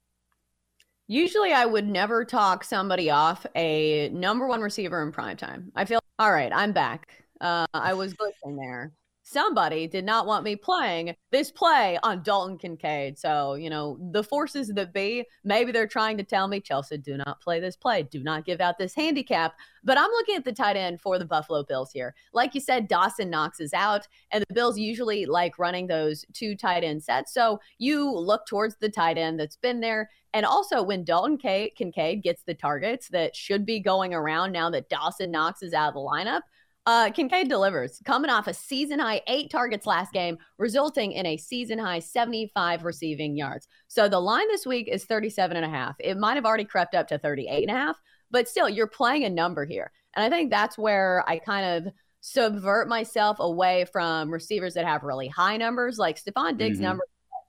Usually, 1.08 1.52
I 1.52 1.64
would 1.64 1.88
never 1.88 2.24
talk 2.24 2.62
somebody 2.64 3.10
off 3.10 3.46
a 3.56 4.10
number 4.10 4.46
one 4.46 4.60
receiver 4.60 5.02
in 5.02 5.10
prime 5.10 5.38
time. 5.38 5.72
I 5.74 5.86
feel 5.86 6.00
all 6.18 6.30
right. 6.30 6.52
I'm 6.54 6.72
back. 6.72 7.24
Uh, 7.40 7.66
I 7.72 7.94
was 7.94 8.14
listening 8.20 8.56
there 8.56 8.92
somebody 9.30 9.86
did 9.86 10.04
not 10.04 10.26
want 10.26 10.42
me 10.42 10.56
playing 10.56 11.14
this 11.30 11.50
play 11.50 11.98
on 12.02 12.22
Dalton 12.22 12.56
Kincaid. 12.56 13.18
So, 13.18 13.54
you 13.54 13.68
know, 13.68 13.98
the 14.12 14.24
forces 14.24 14.68
that 14.68 14.94
be, 14.94 15.24
maybe 15.44 15.70
they're 15.70 15.86
trying 15.86 16.16
to 16.16 16.22
tell 16.24 16.48
me, 16.48 16.60
Chelsa, 16.60 17.02
do 17.02 17.16
not 17.16 17.40
play 17.40 17.60
this 17.60 17.76
play. 17.76 18.04
Do 18.04 18.22
not 18.22 18.46
give 18.46 18.60
out 18.60 18.78
this 18.78 18.94
handicap. 18.94 19.54
But 19.84 19.98
I'm 19.98 20.10
looking 20.10 20.36
at 20.36 20.44
the 20.44 20.52
tight 20.52 20.76
end 20.76 21.00
for 21.00 21.18
the 21.18 21.26
Buffalo 21.26 21.62
Bills 21.62 21.92
here. 21.92 22.14
Like 22.32 22.54
you 22.54 22.60
said, 22.60 22.88
Dawson 22.88 23.28
Knox 23.28 23.60
is 23.60 23.74
out, 23.74 24.08
and 24.30 24.44
the 24.48 24.54
Bills 24.54 24.78
usually 24.78 25.26
like 25.26 25.58
running 25.58 25.86
those 25.86 26.24
two 26.32 26.56
tight 26.56 26.82
end 26.82 27.02
sets. 27.02 27.34
So 27.34 27.60
you 27.78 28.10
look 28.10 28.46
towards 28.46 28.76
the 28.76 28.88
tight 28.88 29.18
end 29.18 29.38
that's 29.38 29.56
been 29.56 29.80
there. 29.80 30.10
And 30.34 30.44
also, 30.44 30.82
when 30.82 31.04
Dalton 31.04 31.38
Kincaid 31.38 32.22
gets 32.22 32.42
the 32.42 32.54
targets 32.54 33.08
that 33.08 33.34
should 33.34 33.64
be 33.64 33.80
going 33.80 34.14
around 34.14 34.52
now 34.52 34.68
that 34.70 34.88
Dawson 34.88 35.30
Knox 35.30 35.62
is 35.62 35.72
out 35.72 35.88
of 35.88 35.94
the 35.94 36.00
lineup, 36.00 36.42
uh, 36.88 37.10
Kincaid 37.10 37.50
delivers, 37.50 38.00
coming 38.06 38.30
off 38.30 38.46
a 38.46 38.54
season 38.54 38.98
high 38.98 39.20
eight 39.26 39.50
targets 39.50 39.84
last 39.86 40.10
game, 40.10 40.38
resulting 40.56 41.12
in 41.12 41.26
a 41.26 41.36
season 41.36 41.78
high 41.78 41.98
75 41.98 42.82
receiving 42.82 43.36
yards. 43.36 43.68
So 43.88 44.08
the 44.08 44.18
line 44.18 44.48
this 44.48 44.64
week 44.64 44.88
is 44.88 45.04
37 45.04 45.58
and 45.58 45.66
a 45.66 45.68
half. 45.68 45.96
It 45.98 46.16
might 46.16 46.36
have 46.36 46.46
already 46.46 46.64
crept 46.64 46.94
up 46.94 47.06
to 47.08 47.18
38 47.18 47.68
and 47.68 47.76
a 47.76 47.78
half, 47.78 48.00
but 48.30 48.48
still, 48.48 48.70
you're 48.70 48.86
playing 48.86 49.24
a 49.24 49.28
number 49.28 49.66
here. 49.66 49.92
And 50.16 50.24
I 50.24 50.34
think 50.34 50.50
that's 50.50 50.78
where 50.78 51.22
I 51.28 51.38
kind 51.40 51.86
of 51.86 51.92
subvert 52.22 52.88
myself 52.88 53.36
away 53.38 53.84
from 53.92 54.32
receivers 54.32 54.72
that 54.72 54.86
have 54.86 55.02
really 55.02 55.28
high 55.28 55.58
numbers, 55.58 55.98
like 55.98 56.18
Stefon 56.18 56.56
Diggs' 56.56 56.78
mm-hmm. 56.78 56.84
number 56.84 57.04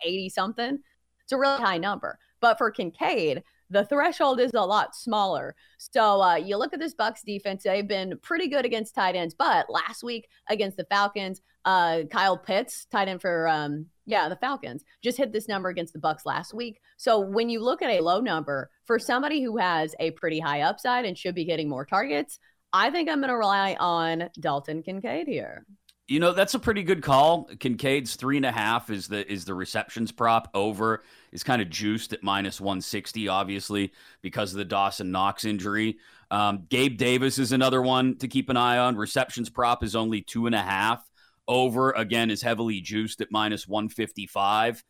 80 0.06 0.30
something. 0.32 0.80
It's 1.24 1.32
a 1.32 1.38
really 1.38 1.62
high 1.62 1.78
number. 1.78 2.20
But 2.42 2.58
for 2.58 2.72
Kincaid, 2.72 3.44
the 3.70 3.86
threshold 3.86 4.40
is 4.40 4.52
a 4.54 4.62
lot 4.62 4.96
smaller. 4.96 5.56
So 5.78 6.22
uh, 6.22 6.36
you 6.36 6.58
look 6.58 6.74
at 6.74 6.80
this 6.80 6.96
Bucs 6.96 7.24
defense; 7.24 7.64
they've 7.64 7.88
been 7.88 8.18
pretty 8.22 8.48
good 8.48 8.66
against 8.66 8.96
tight 8.96 9.16
ends. 9.16 9.34
But 9.34 9.70
last 9.70 10.04
week 10.04 10.28
against 10.50 10.78
the 10.78 10.86
Falcons, 10.86 11.42
uh, 11.66 12.02
Kyle 12.12 12.38
Pitts, 12.38 12.86
tight 12.86 13.08
end 13.08 13.22
for 13.22 13.48
um, 13.48 13.86
yeah 14.06 14.30
the 14.30 14.36
Falcons, 14.38 14.84
just 15.04 15.18
hit 15.18 15.32
this 15.32 15.48
number 15.48 15.70
against 15.70 15.94
the 15.94 16.00
Bucs 16.00 16.26
last 16.26 16.54
week. 16.54 16.80
So 16.98 17.20
when 17.20 17.50
you 17.50 17.62
look 17.62 17.82
at 17.82 17.90
a 17.90 18.02
low 18.02 18.20
number 18.20 18.70
for 18.86 19.00
somebody 19.00 19.42
who 19.42 19.58
has 19.58 19.96
a 20.00 20.12
pretty 20.12 20.40
high 20.40 20.62
upside 20.62 21.06
and 21.06 21.18
should 21.18 21.36
be 21.36 21.46
getting 21.46 21.70
more 21.70 21.86
targets, 21.86 22.40
I 22.74 22.90
think 22.92 23.10
I'm 23.10 23.20
going 23.20 23.30
to 23.30 23.38
rely 23.38 23.76
on 23.80 24.30
Dalton 24.40 24.84
Kincaid 24.84 25.28
here. 25.28 25.66
You 26.10 26.20
know, 26.20 26.34
that's 26.34 26.56
a 26.56 26.60
pretty 26.60 26.82
good 26.82 27.04
call. 27.04 27.44
Kincaid's 27.60 28.16
three 28.16 28.36
and 28.36 28.46
a 28.46 28.52
half 28.52 28.90
is 28.90 29.08
the 29.08 29.32
is 29.32 29.46
the 29.46 29.54
receptions 29.54 30.12
prop 30.12 30.50
over 30.56 31.04
is 31.32 31.44
kind 31.44 31.62
of 31.62 31.70
juiced 31.70 32.14
at 32.14 32.24
minus 32.24 32.60
160, 32.60 33.28
obviously, 33.28 33.94
because 34.24 34.52
of 34.52 34.58
the 34.58 34.66
Dawson 34.66 35.12
Knox 35.12 35.46
injury. 35.46 36.00
Um, 36.32 36.66
Gabe 36.68 36.98
Davis 36.98 37.38
is 37.38 37.52
another 37.52 37.80
one 37.80 38.18
to 38.18 38.28
keep 38.28 38.50
an 38.50 38.58
eye 38.58 38.80
on. 38.80 38.96
Receptions 38.96 39.52
prop 39.52 39.84
is 39.84 39.96
only 39.96 40.24
two 40.24 40.48
and 40.48 40.56
a 40.56 40.64
half. 40.64 41.08
Over 41.48 41.92
again 41.92 42.32
is 42.32 42.42
heavily 42.42 42.82
juiced 42.82 43.22
at 43.22 43.32
minus 43.32 43.68
155. 43.68 44.84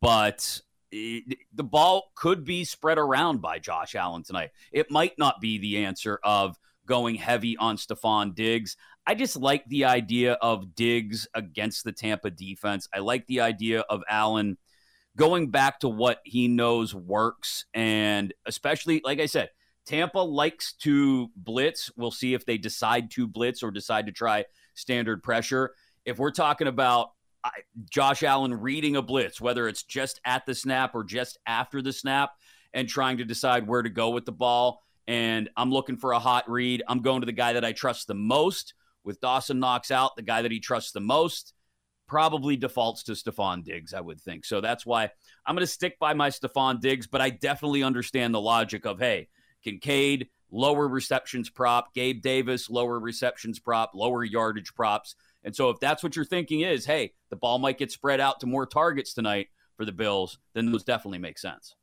But 0.00 0.60
it, 0.90 1.38
the 1.54 1.62
ball 1.62 2.10
could 2.16 2.44
be 2.44 2.64
spread 2.64 2.98
around 2.98 3.40
by 3.40 3.60
Josh 3.60 3.94
Allen 3.94 4.24
tonight. 4.24 4.50
It 4.72 4.90
might 4.90 5.16
not 5.18 5.40
be 5.40 5.58
the 5.58 5.84
answer 5.84 6.18
of 6.24 6.58
going 6.86 7.14
heavy 7.16 7.56
on 7.56 7.76
Stefon 7.76 8.34
Diggs. 8.34 8.76
I 9.06 9.14
just 9.14 9.36
like 9.36 9.64
the 9.66 9.84
idea 9.84 10.34
of 10.34 10.74
Diggs 10.74 11.26
against 11.34 11.84
the 11.84 11.92
Tampa 11.92 12.30
defense. 12.30 12.88
I 12.94 13.00
like 13.00 13.26
the 13.26 13.40
idea 13.40 13.80
of 13.80 14.02
Allen 14.08 14.56
going 15.16 15.50
back 15.50 15.80
to 15.80 15.88
what 15.88 16.20
he 16.24 16.48
knows 16.48 16.94
works. 16.94 17.66
And 17.74 18.32
especially, 18.46 19.00
like 19.04 19.20
I 19.20 19.26
said, 19.26 19.50
Tampa 19.86 20.18
likes 20.18 20.72
to 20.80 21.30
blitz. 21.36 21.90
We'll 21.96 22.10
see 22.10 22.34
if 22.34 22.46
they 22.46 22.58
decide 22.58 23.10
to 23.12 23.26
blitz 23.26 23.62
or 23.62 23.70
decide 23.70 24.06
to 24.06 24.12
try 24.12 24.46
standard 24.74 25.22
pressure. 25.22 25.74
If 26.04 26.18
we're 26.18 26.30
talking 26.30 26.66
about 26.66 27.10
uh, 27.44 27.50
Josh 27.90 28.22
Allen 28.22 28.54
reading 28.54 28.96
a 28.96 29.02
blitz, 29.02 29.40
whether 29.40 29.68
it's 29.68 29.82
just 29.82 30.20
at 30.24 30.46
the 30.46 30.54
snap 30.54 30.94
or 30.94 31.04
just 31.04 31.38
after 31.46 31.82
the 31.82 31.92
snap, 31.92 32.30
and 32.72 32.88
trying 32.88 33.18
to 33.18 33.24
decide 33.24 33.68
where 33.68 33.82
to 33.82 33.88
go 33.88 34.10
with 34.10 34.24
the 34.24 34.32
ball, 34.32 34.82
and 35.06 35.50
I'm 35.56 35.70
looking 35.70 35.96
for 35.96 36.12
a 36.12 36.18
hot 36.18 36.50
read, 36.50 36.82
I'm 36.88 37.00
going 37.00 37.20
to 37.20 37.26
the 37.26 37.32
guy 37.32 37.54
that 37.54 37.64
I 37.64 37.72
trust 37.72 38.06
the 38.06 38.14
most 38.14 38.74
with 39.04 39.20
Dawson 39.20 39.60
Knox 39.60 39.90
out, 39.90 40.16
the 40.16 40.22
guy 40.22 40.42
that 40.42 40.50
he 40.50 40.60
trusts 40.60 40.92
the 40.92 41.00
most 41.00 41.52
probably 42.06 42.56
defaults 42.56 43.02
to 43.04 43.12
Stefon 43.12 43.64
Diggs, 43.64 43.94
I 43.94 44.00
would 44.00 44.20
think. 44.20 44.44
So 44.44 44.60
that's 44.60 44.84
why 44.84 45.10
I'm 45.46 45.54
going 45.54 45.66
to 45.66 45.66
stick 45.66 45.98
by 45.98 46.14
my 46.14 46.30
Stefon 46.30 46.80
Diggs, 46.80 47.06
but 47.06 47.20
I 47.20 47.30
definitely 47.30 47.82
understand 47.82 48.34
the 48.34 48.40
logic 48.40 48.84
of, 48.84 48.98
hey, 48.98 49.28
Kincaid, 49.62 50.28
lower 50.50 50.86
receptions 50.86 51.50
prop, 51.50 51.94
Gabe 51.94 52.22
Davis, 52.22 52.70
lower 52.70 52.98
receptions 52.98 53.58
prop, 53.58 53.92
lower 53.94 54.22
yardage 54.22 54.74
props. 54.74 55.16
And 55.42 55.54
so 55.54 55.70
if 55.70 55.80
that's 55.80 56.02
what 56.02 56.16
you're 56.16 56.24
thinking 56.24 56.60
is, 56.60 56.86
hey, 56.86 57.12
the 57.30 57.36
ball 57.36 57.58
might 57.58 57.78
get 57.78 57.90
spread 57.90 58.20
out 58.20 58.40
to 58.40 58.46
more 58.46 58.66
targets 58.66 59.14
tonight 59.14 59.48
for 59.76 59.84
the 59.84 59.92
Bills, 59.92 60.38
then 60.54 60.70
those 60.70 60.84
definitely 60.84 61.18
make 61.18 61.38
sense. 61.38 61.74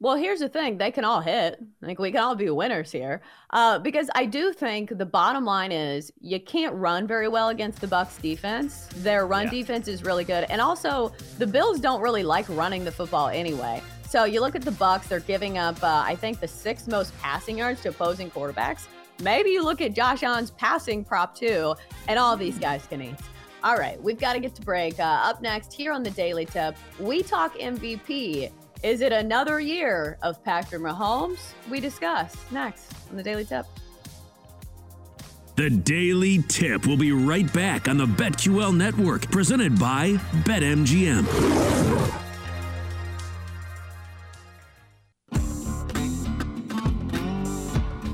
Well, 0.00 0.16
here's 0.16 0.40
the 0.40 0.48
thing: 0.48 0.76
they 0.76 0.90
can 0.90 1.04
all 1.04 1.20
hit. 1.20 1.58
Like 1.80 1.98
we 1.98 2.10
can 2.10 2.20
all 2.20 2.34
be 2.34 2.50
winners 2.50 2.90
here, 2.90 3.22
uh, 3.50 3.78
because 3.78 4.10
I 4.14 4.26
do 4.26 4.52
think 4.52 4.96
the 4.98 5.06
bottom 5.06 5.44
line 5.44 5.72
is 5.72 6.12
you 6.20 6.40
can't 6.40 6.74
run 6.74 7.06
very 7.06 7.28
well 7.28 7.48
against 7.48 7.80
the 7.80 7.86
Bucs 7.86 8.20
defense. 8.20 8.88
Their 8.96 9.26
run 9.26 9.44
yeah. 9.44 9.50
defense 9.50 9.88
is 9.88 10.02
really 10.02 10.24
good, 10.24 10.44
and 10.50 10.60
also 10.60 11.12
the 11.38 11.46
Bills 11.46 11.80
don't 11.80 12.00
really 12.00 12.22
like 12.22 12.48
running 12.48 12.84
the 12.84 12.92
football 12.92 13.28
anyway. 13.28 13.82
So 14.08 14.24
you 14.24 14.40
look 14.40 14.54
at 14.54 14.62
the 14.62 14.72
Bucs, 14.72 15.08
they're 15.08 15.20
giving 15.20 15.58
up, 15.58 15.82
uh, 15.82 16.02
I 16.04 16.14
think, 16.14 16.38
the 16.38 16.48
sixth 16.48 16.86
most 16.86 17.16
passing 17.18 17.58
yards 17.58 17.82
to 17.82 17.88
opposing 17.88 18.30
quarterbacks. 18.30 18.86
Maybe 19.22 19.50
you 19.50 19.64
look 19.64 19.80
at 19.80 19.92
Josh 19.92 20.22
Allen's 20.22 20.50
passing 20.52 21.04
prop 21.04 21.36
too, 21.36 21.74
and 22.08 22.18
all 22.18 22.36
these 22.36 22.58
guys 22.58 22.86
can 22.86 23.00
eat. 23.00 23.14
All 23.62 23.76
right, 23.76 24.00
we've 24.02 24.18
got 24.18 24.34
to 24.34 24.40
get 24.40 24.54
to 24.56 24.62
break. 24.62 25.00
Uh, 25.00 25.20
up 25.24 25.40
next 25.40 25.72
here 25.72 25.92
on 25.92 26.02
the 26.02 26.10
Daily 26.10 26.44
Tip, 26.44 26.76
we 26.98 27.22
talk 27.22 27.54
MVP. 27.54 28.52
Is 28.84 29.00
it 29.00 29.12
another 29.12 29.60
year 29.60 30.18
of 30.20 30.44
Patrick 30.44 30.82
Mahomes? 30.82 31.38
We 31.70 31.80
discuss 31.80 32.36
next 32.50 32.92
on 33.08 33.16
the 33.16 33.22
Daily 33.22 33.46
Tip. 33.46 33.64
The 35.56 35.70
Daily 35.70 36.42
Tip 36.48 36.86
will 36.86 36.98
be 36.98 37.10
right 37.10 37.50
back 37.54 37.88
on 37.88 37.96
the 37.96 38.04
BetQL 38.04 38.76
network, 38.76 39.22
presented 39.30 39.80
by 39.80 40.18
BetMGM. 40.44 41.24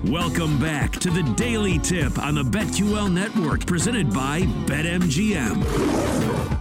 Welcome 0.09 0.61
back 0.61 0.93
to 1.01 1.11
the 1.11 1.25
Daily 1.37 1.81
Tip 1.81 2.17
on 2.17 2.37
the 2.37 2.45
BetQL 2.45 3.13
network, 3.13 3.67
presented 3.67 4.15
by 4.15 4.43
BetMGM. 4.67 6.60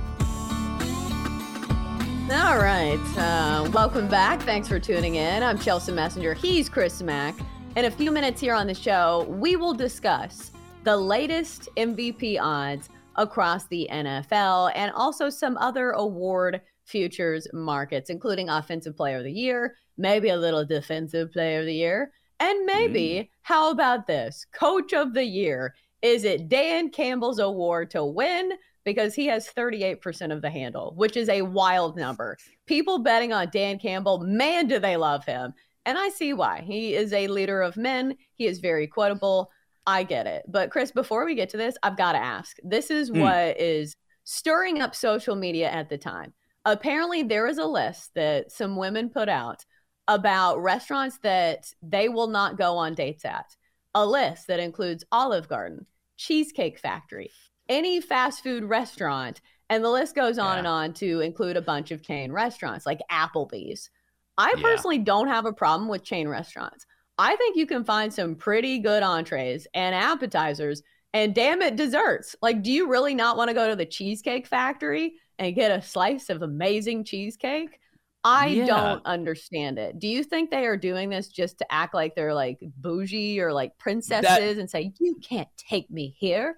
All 2.32 2.60
right. 2.60 3.00
Uh, 3.18 3.68
welcome 3.72 4.08
back. 4.08 4.40
Thanks 4.42 4.68
for 4.68 4.80
tuning 4.80 5.16
in. 5.16 5.42
I'm 5.42 5.58
Chelsa 5.58 5.92
Messenger. 5.92 6.36
He's 6.36 6.70
Chris 6.70 7.02
Mack. 7.02 7.36
In 7.76 7.86
a 7.86 7.92
few 7.92 8.12
minutes 8.12 8.40
here 8.40 8.54
on 8.54 8.68
the 8.68 8.74
show, 8.76 9.26
we 9.28 9.56
will 9.56 9.74
discuss 9.74 10.52
the 10.84 10.96
latest 10.96 11.70
MVP 11.76 12.40
odds 12.40 12.90
across 13.16 13.66
the 13.66 13.90
NFL 13.92 14.72
and 14.76 14.92
also 14.92 15.32
some 15.32 15.58
other 15.58 15.90
award 15.92 16.62
futures 16.86 17.48
markets, 17.52 18.12
including 18.12 18.48
Offensive 18.48 18.96
Player 18.96 19.18
of 19.18 19.24
the 19.24 19.32
Year, 19.32 19.76
maybe 19.98 20.30
a 20.30 20.38
little 20.38 20.64
Defensive 20.64 21.32
Player 21.32 21.62
of 21.62 21.66
the 21.66 21.74
Year, 21.74 22.12
and 22.40 22.64
maybe, 22.64 23.00
mm. 23.00 23.30
how 23.42 23.72
about 23.72 24.06
this? 24.06 24.46
Coach 24.54 24.94
of 24.94 25.16
the 25.16 25.26
Year. 25.26 25.74
Is 26.04 26.26
it 26.26 26.48
Dan 26.48 26.92
Campbell's 26.92 27.40
award 27.40 27.90
to 27.92 28.06
win? 28.06 28.52
Because 28.90 29.14
he 29.14 29.28
has 29.28 29.48
38% 29.56 30.34
of 30.34 30.42
the 30.42 30.50
handle, 30.50 30.94
which 30.96 31.16
is 31.16 31.30
a 31.30 31.44
wild 31.44 31.96
number. 31.96 32.38
People 32.66 32.98
betting 32.98 33.32
on 33.32 33.50
Dan 33.52 33.78
Campbell, 33.78 34.22
man, 34.22 34.66
do 34.66 34.80
they 34.80 34.98
love 34.98 35.24
him. 35.26 35.54
And 35.86 35.96
I 35.96 36.10
see 36.10 36.34
why. 36.34 36.64
He 36.66 36.96
is 36.96 37.14
a 37.14 37.28
leader 37.28 37.62
of 37.62 37.78
men, 37.78 38.16
he 38.34 38.48
is 38.48 38.60
very 38.60 38.88
quotable. 38.88 39.52
I 39.86 40.02
get 40.04 40.26
it. 40.26 40.44
But 40.48 40.72
Chris, 40.72 40.92
before 40.92 41.24
we 41.24 41.36
get 41.36 41.50
to 41.50 41.58
this, 41.58 41.78
I've 41.84 41.98
got 41.98 42.14
to 42.14 42.18
ask. 42.18 42.58
This 42.64 42.90
is 42.90 43.12
mm. 43.12 43.22
what 43.22 43.62
is 43.62 43.96
stirring 44.24 44.82
up 44.82 44.96
social 44.96 45.36
media 45.36 45.70
at 45.70 45.90
the 45.90 45.98
time. 46.00 46.34
Apparently, 46.66 47.22
there 47.22 47.46
is 47.46 47.60
a 47.60 47.66
list 47.66 48.12
that 48.16 48.52
some 48.52 48.76
women 48.76 49.10
put 49.10 49.30
out 49.30 49.64
about 50.08 50.62
restaurants 50.64 51.20
that 51.22 51.72
they 51.84 52.10
will 52.10 52.28
not 52.28 52.58
go 52.58 52.76
on 52.76 52.96
dates 52.96 53.24
at. 53.24 53.56
A 53.94 54.06
list 54.06 54.48
that 54.48 54.60
includes 54.60 55.04
Olive 55.12 55.48
Garden, 55.48 55.86
Cheesecake 56.18 56.80
Factory, 56.80 57.32
any 57.70 58.02
fast 58.02 58.44
food 58.44 58.64
restaurant 58.64 59.42
And 59.72 59.84
the 59.84 59.90
list 59.92 60.16
goes 60.16 60.40
on 60.40 60.54
Yeah. 60.56 60.58
and 60.58 60.68
on 60.68 60.94
to 60.96 61.20
include 61.22 61.56
a 61.56 61.62
bunch 61.62 61.92
of 61.92 62.02
chain 62.02 62.32
restaurants 62.32 62.88
like 62.88 63.00
Applebee's. 63.12 63.92
I 64.36 64.56
Yeah. 64.58 64.64
personally 64.64 64.98
don't 64.98 65.28
have 65.28 65.46
a 65.46 65.54
problem 65.54 65.88
with 65.88 66.04
chain 66.04 66.28
restaurants. 66.28 66.88
I 67.20 67.36
think 67.36 67.56
you 67.56 67.68
can 67.68 67.84
find 67.84 68.12
some 68.12 68.34
pretty 68.36 68.80
good 68.80 69.04
entrees 69.04 69.68
and 69.76 69.94
appetizers 69.94 70.82
and 71.14 71.36
damn 71.36 71.62
it, 71.62 71.76
desserts. 71.76 72.36
Like, 72.42 72.64
do 72.64 72.72
you 72.72 72.88
really 72.88 73.14
not 73.14 73.38
want 73.38 73.50
to 73.50 73.54
go 73.54 73.70
to 73.70 73.76
the 73.76 73.86
Cheesecake 73.86 74.48
Factory 74.48 75.14
and 75.38 75.54
get 75.54 75.70
a 75.72 75.84
slice 75.84 76.32
of 76.32 76.42
amazing 76.42 77.04
cheesecake? 77.04 77.80
I 78.24 78.48
Yeah. 78.48 78.66
don't 78.66 79.06
understand 79.06 79.78
it. 79.78 80.00
Do 80.00 80.08
you 80.08 80.24
think 80.24 80.50
they 80.50 80.66
are 80.66 80.78
doing 80.78 81.10
this 81.10 81.28
just 81.28 81.60
to 81.60 81.72
act 81.72 81.94
like 81.94 82.16
they're 82.16 82.34
like 82.34 82.58
bougie 82.78 83.40
or 83.40 83.54
like 83.54 83.78
princesses 83.78 84.58
and 84.58 84.68
say, 84.68 84.94
you 85.00 85.16
can't 85.22 85.48
take 85.58 85.92
me 85.92 86.16
here? 86.18 86.58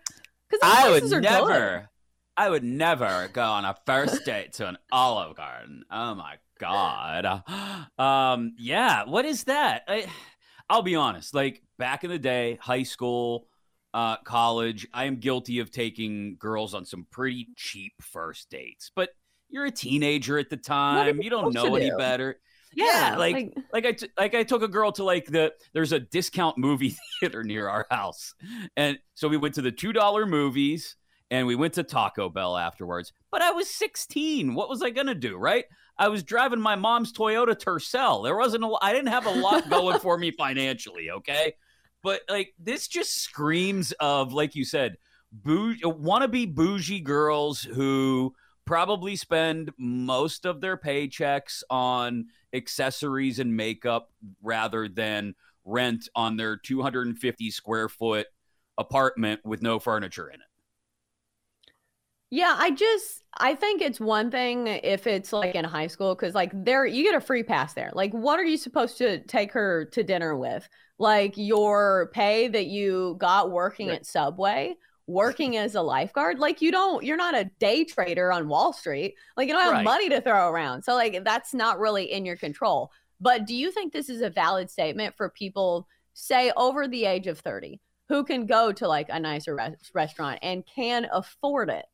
Because 0.51 0.59
I 0.63 0.89
would 0.89 1.21
never. 1.21 1.47
good. 1.79 1.87
I 2.37 2.49
would 2.49 2.63
never 2.63 3.29
go 3.33 3.43
on 3.43 3.65
a 3.65 3.75
first 3.85 4.25
date 4.25 4.53
to 4.53 4.67
an 4.67 4.77
Olive 4.91 5.35
Garden. 5.35 5.83
Oh 5.91 6.15
my 6.15 6.35
god. 6.59 7.43
Um, 7.97 8.53
yeah. 8.57 9.03
What 9.05 9.25
is 9.25 9.43
that? 9.45 9.83
I, 9.87 10.05
I'll 10.69 10.81
be 10.81 10.95
honest. 10.95 11.33
Like 11.35 11.61
back 11.77 12.03
in 12.03 12.09
the 12.09 12.17
day, 12.17 12.57
high 12.61 12.83
school, 12.83 13.47
uh, 13.93 14.17
college, 14.17 14.87
I 14.93 15.05
am 15.05 15.17
guilty 15.17 15.59
of 15.59 15.69
taking 15.71 16.37
girls 16.39 16.73
on 16.73 16.85
some 16.85 17.05
pretty 17.11 17.49
cheap 17.55 17.93
first 18.01 18.49
dates. 18.49 18.91
But 18.95 19.09
you're 19.49 19.65
a 19.65 19.71
teenager 19.71 20.39
at 20.39 20.49
the 20.49 20.57
time. 20.57 21.17
you 21.17 21.23
You 21.23 21.29
don't 21.29 21.53
know 21.53 21.75
any 21.75 21.89
do? 21.89 21.97
better. 21.97 22.39
Yeah, 22.73 23.15
like, 23.17 23.33
like- 23.35 23.53
like 23.73 23.85
I 23.85 23.91
t- 23.93 24.09
like 24.17 24.35
I 24.35 24.43
took 24.43 24.61
a 24.61 24.67
girl 24.67 24.91
to 24.93 25.03
like 25.03 25.25
the 25.25 25.53
there's 25.73 25.91
a 25.91 25.99
discount 25.99 26.57
movie 26.57 26.95
theater 27.19 27.43
near 27.43 27.67
our 27.67 27.85
house, 27.91 28.33
and 28.77 28.97
so 29.15 29.27
we 29.27 29.37
went 29.37 29.55
to 29.55 29.61
the 29.61 29.71
two 29.71 29.93
dollar 29.93 30.25
movies 30.25 30.95
and 31.29 31.47
we 31.47 31.55
went 31.55 31.73
to 31.75 31.83
Taco 31.83 32.27
Bell 32.29 32.57
afterwards. 32.57 33.13
But 33.31 33.41
I 33.41 33.51
was 33.51 33.69
16. 33.69 34.53
What 34.53 34.67
was 34.69 34.81
I 34.81 34.89
gonna 34.89 35.15
do, 35.15 35.37
right? 35.37 35.65
I 35.97 36.07
was 36.09 36.23
driving 36.23 36.59
my 36.59 36.75
mom's 36.75 37.13
Toyota 37.13 37.55
Tercel. 37.55 38.23
There 38.23 38.35
wasn't 38.37 38.63
a 38.63 38.77
I 38.81 38.91
didn't 38.93 39.09
have 39.09 39.25
a 39.25 39.31
lot 39.31 39.69
going 39.69 39.99
for 39.99 40.17
me 40.17 40.31
financially. 40.37 41.09
Okay, 41.11 41.53
but 42.03 42.21
like 42.29 42.53
this 42.59 42.87
just 42.87 43.21
screams 43.21 43.91
of 43.99 44.33
like 44.33 44.55
you 44.55 44.65
said, 44.65 44.97
bou- 45.31 45.75
wannabe 45.83 46.53
bougie 46.53 47.01
girls 47.01 47.61
who 47.61 48.33
probably 48.71 49.17
spend 49.17 49.69
most 49.77 50.45
of 50.45 50.61
their 50.61 50.77
paychecks 50.77 51.61
on 51.69 52.27
accessories 52.53 53.37
and 53.37 53.57
makeup 53.57 54.09
rather 54.41 54.87
than 54.87 55.35
rent 55.65 56.07
on 56.15 56.37
their 56.37 56.55
250 56.55 57.51
square 57.51 57.89
foot 57.89 58.27
apartment 58.77 59.41
with 59.43 59.61
no 59.61 59.77
furniture 59.77 60.29
in 60.29 60.35
it. 60.35 60.47
Yeah, 62.29 62.55
I 62.57 62.71
just 62.71 63.23
I 63.37 63.55
think 63.55 63.81
it's 63.81 63.99
one 63.99 64.31
thing 64.31 64.67
if 64.67 65.05
it's 65.05 65.33
like 65.33 65.53
in 65.53 65.65
high 65.65 65.87
school 65.87 66.15
because 66.15 66.33
like 66.33 66.51
there 66.53 66.85
you 66.85 67.03
get 67.03 67.15
a 67.15 67.19
free 67.19 67.43
pass 67.43 67.73
there. 67.73 67.91
Like, 67.93 68.13
what 68.13 68.39
are 68.39 68.45
you 68.45 68.55
supposed 68.57 68.97
to 68.99 69.19
take 69.25 69.51
her 69.51 69.85
to 69.91 70.03
dinner 70.03 70.35
with? 70.37 70.67
Like 70.97 71.33
your 71.35 72.09
pay 72.13 72.47
that 72.47 72.67
you 72.67 73.15
got 73.19 73.51
working 73.51 73.89
Right. 73.89 73.97
at 73.97 74.05
Subway, 74.05 74.75
working 75.11 75.57
as 75.57 75.75
a 75.75 75.81
lifeguard. 75.81 76.39
Like 76.39 76.61
you 76.61 76.71
don't 76.71 77.03
you're 77.03 77.17
not 77.17 77.35
a 77.37 77.45
day 77.59 77.83
trader 77.83 78.31
on 78.31 78.47
Wall 78.47 78.73
Street. 78.73 79.15
Like 79.37 79.47
you 79.47 79.53
don't 79.53 79.63
have 79.63 79.73
Right. 79.73 79.83
money 79.83 80.09
to 80.09 80.21
throw 80.21 80.49
around. 80.49 80.83
So 80.83 80.93
like 80.95 81.23
that's 81.23 81.53
not 81.53 81.79
really 81.79 82.11
in 82.11 82.25
your 82.25 82.37
control. 82.37 82.91
But 83.19 83.45
do 83.45 83.55
you 83.55 83.71
think 83.71 83.93
this 83.93 84.09
is 84.09 84.21
a 84.21 84.29
valid 84.29 84.69
statement 84.71 85.15
for 85.15 85.29
people 85.29 85.87
say 86.13 86.51
over 86.57 86.87
the 86.87 87.05
age 87.05 87.27
of 87.27 87.39
30 87.39 87.79
who 88.09 88.23
can 88.23 88.45
go 88.45 88.71
to 88.71 88.87
like 88.87 89.07
a 89.09 89.19
nicer 89.19 89.55
res- 89.55 89.91
restaurant 89.93 90.39
and 90.41 90.65
can 90.65 91.07
afford 91.11 91.69
it? 91.69 91.85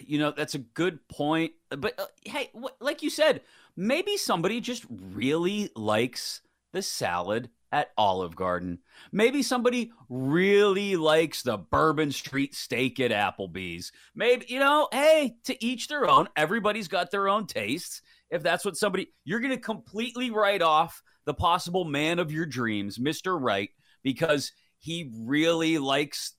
You 0.00 0.18
know, 0.18 0.30
that's 0.32 0.54
a 0.54 0.58
good 0.58 1.06
point. 1.08 1.52
But 1.70 1.98
uh, 1.98 2.06
hey, 2.24 2.50
what, 2.52 2.76
like 2.80 3.02
you 3.02 3.10
said, 3.10 3.40
maybe 3.76 4.16
somebody 4.16 4.60
just 4.60 4.84
really 4.90 5.70
likes 5.74 6.42
the 6.72 6.82
salad 6.82 7.48
at 7.72 7.90
Olive 7.96 8.36
Garden. 8.36 8.78
Maybe 9.10 9.42
somebody 9.42 9.90
really 10.08 10.94
likes 10.94 11.42
the 11.42 11.56
Bourbon 11.56 12.12
Street 12.12 12.54
steak 12.54 13.00
at 13.00 13.10
Applebee's. 13.10 13.90
Maybe, 14.14 14.46
you 14.48 14.60
know, 14.60 14.88
hey, 14.92 15.36
to 15.44 15.64
each 15.64 15.88
their 15.88 16.08
own. 16.08 16.28
Everybody's 16.36 16.88
got 16.88 17.10
their 17.10 17.28
own 17.28 17.46
tastes. 17.46 18.02
If 18.30 18.42
that's 18.42 18.64
what 18.64 18.76
somebody, 18.76 19.08
you're 19.24 19.40
going 19.40 19.54
to 19.54 19.58
completely 19.58 20.30
write 20.30 20.62
off 20.62 21.02
the 21.24 21.34
possible 21.34 21.84
man 21.84 22.18
of 22.18 22.30
your 22.30 22.46
dreams, 22.46 22.98
Mr. 22.98 23.40
Right, 23.40 23.70
because 24.02 24.52
he 24.78 25.10
really 25.16 25.78
likes, 25.78 26.34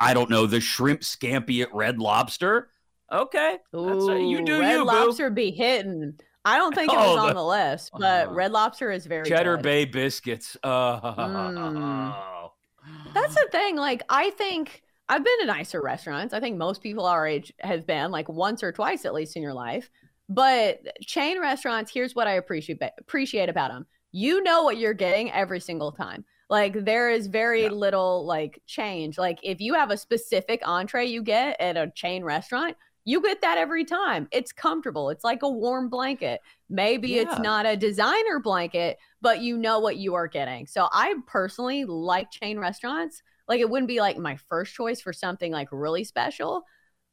I 0.00 0.14
don't 0.14 0.30
know, 0.30 0.46
the 0.46 0.60
shrimp 0.60 1.02
scampi 1.02 1.62
at 1.62 1.74
Red 1.74 1.98
Lobster. 1.98 2.68
Okay. 3.12 3.58
That's 3.72 4.08
right. 4.08 4.20
You 4.20 4.42
do 4.44 4.60
Red 4.60 4.72
you, 4.72 4.78
boo. 4.78 4.84
Lobster 4.86 5.30
be 5.30 5.50
hitting. 5.52 6.18
I 6.46 6.56
don't 6.58 6.74
think 6.74 6.92
it 6.92 6.96
Oh, 6.98 7.10
was 7.14 7.18
on 7.18 7.26
the- 7.28 7.34
the 7.34 7.44
list, 7.44 7.90
but 7.92 8.28
uh, 8.28 8.30
Red 8.32 8.52
Lobster 8.52 8.90
is 8.92 9.04
very 9.04 9.28
Cheddar 9.28 9.56
good. 9.56 9.62
Bay 9.62 9.84
biscuits. 9.84 10.56
Oh. 10.64 11.00
Mm. 12.86 13.14
That's 13.14 13.34
the 13.34 13.48
thing. 13.50 13.76
Like, 13.76 14.02
I 14.08 14.30
think 14.30 14.82
I've 15.08 15.24
been 15.24 15.40
to 15.40 15.46
nicer 15.46 15.80
restaurants. 15.82 16.32
I 16.32 16.38
think 16.40 16.56
most 16.56 16.82
people 16.82 17.04
our 17.06 17.26
age 17.26 17.52
have 17.60 17.86
been 17.86 18.10
like 18.12 18.28
once 18.28 18.62
or 18.62 18.70
twice 18.72 19.04
at 19.04 19.12
least 19.14 19.36
in 19.36 19.42
your 19.42 19.54
life. 19.54 19.90
But 20.28 20.80
chain 21.02 21.40
restaurants, 21.40 21.90
here's 21.92 22.14
what 22.14 22.26
I 22.28 22.34
appreciate 22.34 22.80
appreciate 22.98 23.48
about 23.48 23.70
them. 23.72 23.86
You 24.12 24.42
know 24.42 24.62
what 24.62 24.76
you're 24.78 24.94
getting 24.94 25.32
every 25.32 25.60
single 25.60 25.92
time. 25.92 26.24
Like 26.48 26.84
there 26.84 27.10
is 27.10 27.26
very 27.26 27.64
Yeah. 27.64 27.70
little 27.70 28.24
like 28.24 28.62
change. 28.66 29.18
Like 29.18 29.38
if 29.42 29.60
you 29.60 29.74
have 29.74 29.90
a 29.90 29.96
specific 29.96 30.60
entree 30.64 31.06
you 31.06 31.22
get 31.22 31.60
at 31.60 31.76
a 31.76 31.90
chain 31.94 32.22
restaurant, 32.22 32.76
you 33.06 33.22
get 33.22 33.40
that 33.42 33.56
every 33.56 33.84
time. 33.84 34.26
It's 34.32 34.50
comfortable. 34.52 35.10
It's 35.10 35.22
like 35.22 35.42
a 35.42 35.48
warm 35.48 35.88
blanket. 35.88 36.40
Maybe 36.68 37.18
it's 37.18 37.38
not 37.38 37.64
a 37.64 37.76
designer 37.76 38.40
blanket, 38.40 38.98
but 39.22 39.40
you 39.40 39.56
know 39.56 39.78
what 39.78 39.96
you 39.96 40.14
are 40.14 40.26
getting. 40.26 40.66
So 40.66 40.88
I 40.92 41.14
personally 41.28 41.84
like 41.84 42.32
chain 42.32 42.58
restaurants. 42.58 43.22
Like 43.46 43.60
it 43.60 43.70
wouldn't 43.70 43.86
be 43.86 44.00
like 44.00 44.18
my 44.18 44.36
first 44.48 44.74
choice 44.74 45.00
for 45.00 45.12
something 45.12 45.52
like 45.52 45.68
really 45.70 46.02
special, 46.02 46.64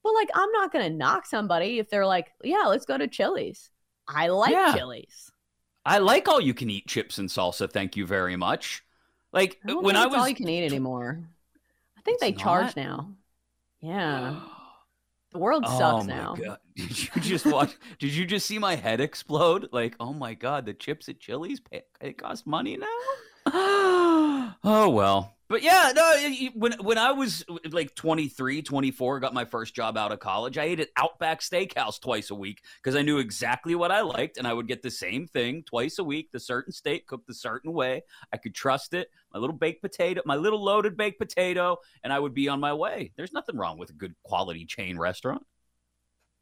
but 0.03 0.15
like 0.15 0.29
I'm 0.33 0.51
not 0.51 0.73
going 0.73 0.91
to 0.91 0.97
knock 0.97 1.27
somebody 1.27 1.77
if 1.77 1.91
they're 1.91 2.07
like, 2.07 2.31
"Yeah, 2.43 2.63
let's 2.67 2.87
go 2.87 2.97
to 2.97 3.07
Chili's." 3.07 3.69
I 4.07 4.29
like 4.29 4.51
Yeah. 4.51 4.73
Chili's. 4.75 5.31
I 5.85 5.99
like 5.99 6.27
all 6.27 6.41
you 6.41 6.55
can 6.55 6.71
eat 6.71 6.87
chips 6.87 7.19
and 7.19 7.29
salsa. 7.29 7.71
Thank 7.71 7.95
you 7.95 8.07
very 8.07 8.35
much. 8.35 8.83
Like 9.31 9.59
I 9.63 9.67
don't 9.67 9.83
when 9.83 9.93
think 9.93 10.05
I 10.05 10.07
it's 10.07 10.11
was 10.13 10.21
all 10.21 10.27
you 10.27 10.35
can 10.35 10.49
eat 10.49 10.65
anymore. 10.65 11.19
I 11.97 12.01
think 12.01 12.19
they 12.19 12.31
charge 12.33 12.75
not? 12.75 12.77
now. 12.77 13.11
Yeah. 13.79 14.39
The 15.33 15.39
world 15.39 15.63
Oh 15.67 15.79
sucks 15.79 16.05
my 16.07 16.13
now. 16.13 16.35
god! 16.35 16.57
Did 16.75 17.15
you 17.15 17.21
just 17.21 17.45
watch? 17.47 17.75
did 17.99 18.13
you 18.13 18.25
just 18.25 18.45
see 18.45 18.59
my 18.59 18.75
head 18.75 19.01
explode? 19.01 19.69
Like, 19.71 19.95
oh 19.99 20.13
my 20.13 20.35
god, 20.35 20.65
the 20.67 20.73
chips 20.73 21.09
at 21.09 21.19
Chili's 21.19 21.59
pay, 21.59 21.81
it 22.01 22.19
cost 22.19 22.45
money 22.45 22.77
now. 22.77 22.87
oh 24.63 24.89
well, 24.89 25.32
but 25.49 25.61
yeah, 25.61 25.91
no. 25.95 26.49
When 26.55 26.73
when 26.73 26.97
I 26.97 27.11
was 27.11 27.43
uh, 27.49 27.57
like 27.71 27.95
23, 27.95 28.61
24, 28.61 29.19
got 29.19 29.33
my 29.33 29.45
first 29.45 29.75
job 29.75 29.97
out 29.97 30.11
of 30.11 30.19
college, 30.19 30.57
I 30.57 30.63
ate 30.63 30.79
at 30.79 30.89
Outback 30.97 31.41
Steakhouse 31.41 31.99
twice 31.99 32.29
a 32.29 32.35
week 32.35 32.63
because 32.77 32.95
I 32.95 33.01
knew 33.01 33.19
exactly 33.19 33.75
what 33.75 33.91
I 33.91 34.01
liked, 34.01 34.37
and 34.37 34.47
I 34.47 34.53
would 34.53 34.67
get 34.67 34.81
the 34.81 34.91
same 34.91 35.27
thing 35.27 35.63
twice 35.63 35.99
a 35.99 36.03
week, 36.03 36.31
the 36.31 36.39
certain 36.39 36.71
steak 36.71 37.07
cooked 37.07 37.27
the 37.27 37.33
certain 37.33 37.73
way. 37.73 38.03
I 38.31 38.37
could 38.37 38.55
trust 38.55 38.93
it. 38.93 39.09
My 39.33 39.39
little 39.39 39.55
baked 39.55 39.81
potato, 39.81 40.21
my 40.25 40.35
little 40.35 40.63
loaded 40.63 40.95
baked 40.95 41.19
potato, 41.19 41.77
and 42.03 42.13
I 42.13 42.19
would 42.19 42.33
be 42.33 42.47
on 42.47 42.59
my 42.59 42.73
way. 42.73 43.11
There's 43.17 43.33
nothing 43.33 43.57
wrong 43.57 43.77
with 43.77 43.89
a 43.89 43.93
good 43.93 44.15
quality 44.23 44.65
chain 44.65 44.97
restaurant. 44.97 45.43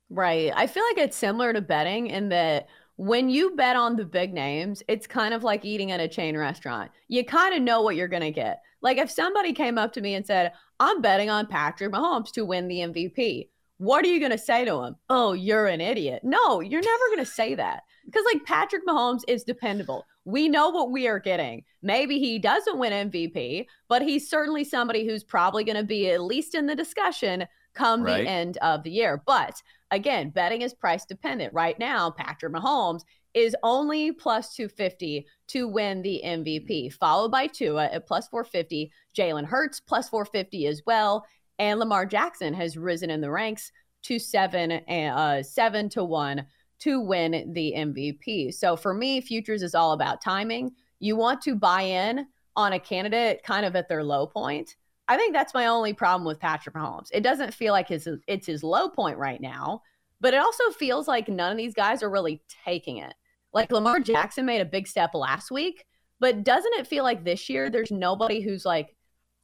Right. 0.09 0.51
I 0.53 0.67
feel 0.67 0.83
like 0.83 0.97
it's 0.97 1.15
similar 1.15 1.53
to 1.53 1.61
betting 1.61 2.07
in 2.07 2.29
that 2.29 2.67
when 2.97 3.29
you 3.29 3.55
bet 3.55 3.77
on 3.77 3.95
the 3.95 4.05
big 4.05 4.33
names, 4.33 4.83
it's 4.87 5.07
kind 5.07 5.33
of 5.33 5.43
like 5.43 5.65
eating 5.65 5.91
at 5.91 6.01
a 6.01 6.07
chain 6.07 6.37
restaurant. 6.37 6.91
You 7.07 7.23
kind 7.23 7.55
of 7.55 7.61
know 7.61 7.81
what 7.81 7.95
you're 7.95 8.09
going 8.09 8.21
to 8.21 8.31
get. 8.31 8.61
Like 8.81 8.97
if 8.97 9.11
somebody 9.11 9.53
came 9.53 9.77
up 9.77 9.93
to 9.93 10.01
me 10.01 10.15
and 10.15 10.25
said, 10.25 10.53
I'm 10.79 11.01
betting 11.01 11.29
on 11.29 11.47
Patrick 11.47 11.91
Mahomes 11.91 12.31
to 12.33 12.45
win 12.45 12.67
the 12.67 12.79
MVP, 12.79 13.49
what 13.77 14.05
are 14.05 14.09
you 14.09 14.19
going 14.19 14.31
to 14.31 14.37
say 14.37 14.63
to 14.65 14.81
him? 14.83 14.95
Oh, 15.09 15.33
you're 15.33 15.67
an 15.67 15.81
idiot. 15.81 16.21
No, 16.23 16.59
you're 16.59 16.81
never 16.81 17.05
going 17.07 17.25
to 17.25 17.31
say 17.31 17.55
that 17.55 17.83
because 18.05 18.23
like 18.31 18.45
Patrick 18.45 18.85
Mahomes 18.87 19.21
is 19.27 19.43
dependable. 19.43 20.05
We 20.25 20.49
know 20.49 20.69
what 20.69 20.91
we 20.91 21.07
are 21.07 21.19
getting. 21.19 21.63
Maybe 21.81 22.19
he 22.19 22.37
doesn't 22.37 22.77
win 22.77 23.09
MVP, 23.09 23.65
but 23.87 24.03
he's 24.03 24.29
certainly 24.29 24.63
somebody 24.63 25.07
who's 25.07 25.23
probably 25.23 25.63
going 25.63 25.77
to 25.77 25.83
be 25.83 26.11
at 26.11 26.21
least 26.21 26.53
in 26.53 26.67
the 26.67 26.75
discussion 26.75 27.45
come 27.73 28.03
Right. 28.03 28.23
the 28.23 28.29
end 28.29 28.57
of 28.57 28.83
the 28.83 28.91
year. 28.91 29.23
But 29.25 29.61
again, 29.89 30.29
betting 30.29 30.61
is 30.61 30.73
price 30.75 31.05
dependent. 31.05 31.53
Right 31.53 31.79
now, 31.79 32.11
Patrick 32.11 32.53
Mahomes 32.53 33.01
is 33.33 33.55
only 33.63 34.11
plus 34.11 34.55
250 34.55 35.25
to 35.47 35.67
win 35.67 36.01
the 36.01 36.21
MVP, 36.23 36.93
followed 36.93 37.31
by 37.31 37.47
Tua 37.47 37.85
at 37.85 38.07
plus 38.07 38.27
450, 38.27 38.91
Jalen 39.17 39.45
Hurts 39.45 39.79
plus 39.79 40.09
450 40.09 40.67
as 40.67 40.81
well, 40.85 41.25
and 41.59 41.79
Lamar 41.79 42.05
Jackson 42.05 42.53
has 42.53 42.77
risen 42.77 43.09
in 43.09 43.21
the 43.21 43.31
ranks 43.31 43.71
to 44.03 44.19
seven, 44.19 44.71
uh, 44.71 45.43
seven 45.43 45.89
to 45.89 46.03
one 46.03 46.45
to 46.79 46.99
win 46.99 47.53
the 47.53 47.73
MVP. 47.77 48.53
So 48.53 48.75
for 48.75 48.93
me, 48.93 49.21
futures 49.21 49.61
is 49.61 49.75
all 49.75 49.93
about 49.93 50.21
timing. 50.21 50.71
You 50.99 51.15
want 51.15 51.41
to 51.43 51.55
buy 51.55 51.83
in 51.83 52.25
on 52.55 52.73
a 52.73 52.79
candidate 52.79 53.43
kind 53.43 53.65
of 53.65 53.75
at 53.75 53.87
their 53.87 54.03
low 54.03 54.27
point. 54.27 54.75
I 55.07 55.17
think 55.17 55.33
that's 55.33 55.53
my 55.53 55.67
only 55.67 55.93
problem 55.93 56.25
with 56.25 56.39
Patrick 56.39 56.75
Mahomes. 56.75 57.09
It 57.11 57.21
doesn't 57.21 57.53
feel 57.53 57.73
like 57.73 57.87
his 57.87 58.07
it's 58.27 58.47
his 58.47 58.63
low 58.63 58.89
point 58.89 59.17
right 59.17 59.41
now, 59.41 59.81
but 60.19 60.33
it 60.33 60.37
also 60.37 60.69
feels 60.71 61.07
like 61.07 61.27
none 61.27 61.51
of 61.51 61.57
these 61.57 61.73
guys 61.73 62.01
are 62.01 62.09
really 62.09 62.41
taking 62.65 62.97
it. 62.97 63.13
Like 63.53 63.71
Lamar 63.71 63.99
Jackson 63.99 64.45
made 64.45 64.61
a 64.61 64.65
big 64.65 64.87
step 64.87 65.13
last 65.13 65.51
week, 65.51 65.85
but 66.19 66.43
doesn't 66.43 66.73
it 66.75 66.87
feel 66.87 67.03
like 67.03 67.23
this 67.23 67.49
year 67.49 67.69
there's 67.69 67.91
nobody 67.91 68.41
who's 68.41 68.65
like, 68.65 68.95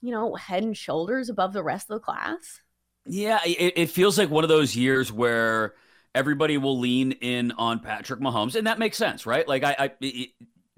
you 0.02 0.12
know, 0.12 0.36
head 0.36 0.64
and 0.64 0.78
shoulders 0.78 1.30
above 1.30 1.54
the 1.54 1.64
rest 1.64 1.90
of 1.90 1.96
the 1.96 2.06
class? 2.06 2.62
Yeah, 3.06 3.40
it, 3.46 3.74
it 3.76 3.90
feels 3.90 4.18
like 4.18 4.30
one 4.30 4.44
of 4.44 4.50
those 4.50 4.76
years 4.76 5.12
where 5.12 5.76
everybody 6.14 6.58
will 6.58 6.80
lean 6.80 7.14
in 7.14 7.52
on 7.54 7.80
Patrick 7.80 8.20
Mahomes, 8.20 8.56
and 8.56 8.68
that 8.68 8.80
makes 8.80 8.98
sense, 8.98 9.26
right? 9.26 9.48
Like 9.48 9.64
I, 9.64 9.76
I 9.78 9.92
it, 10.02 10.30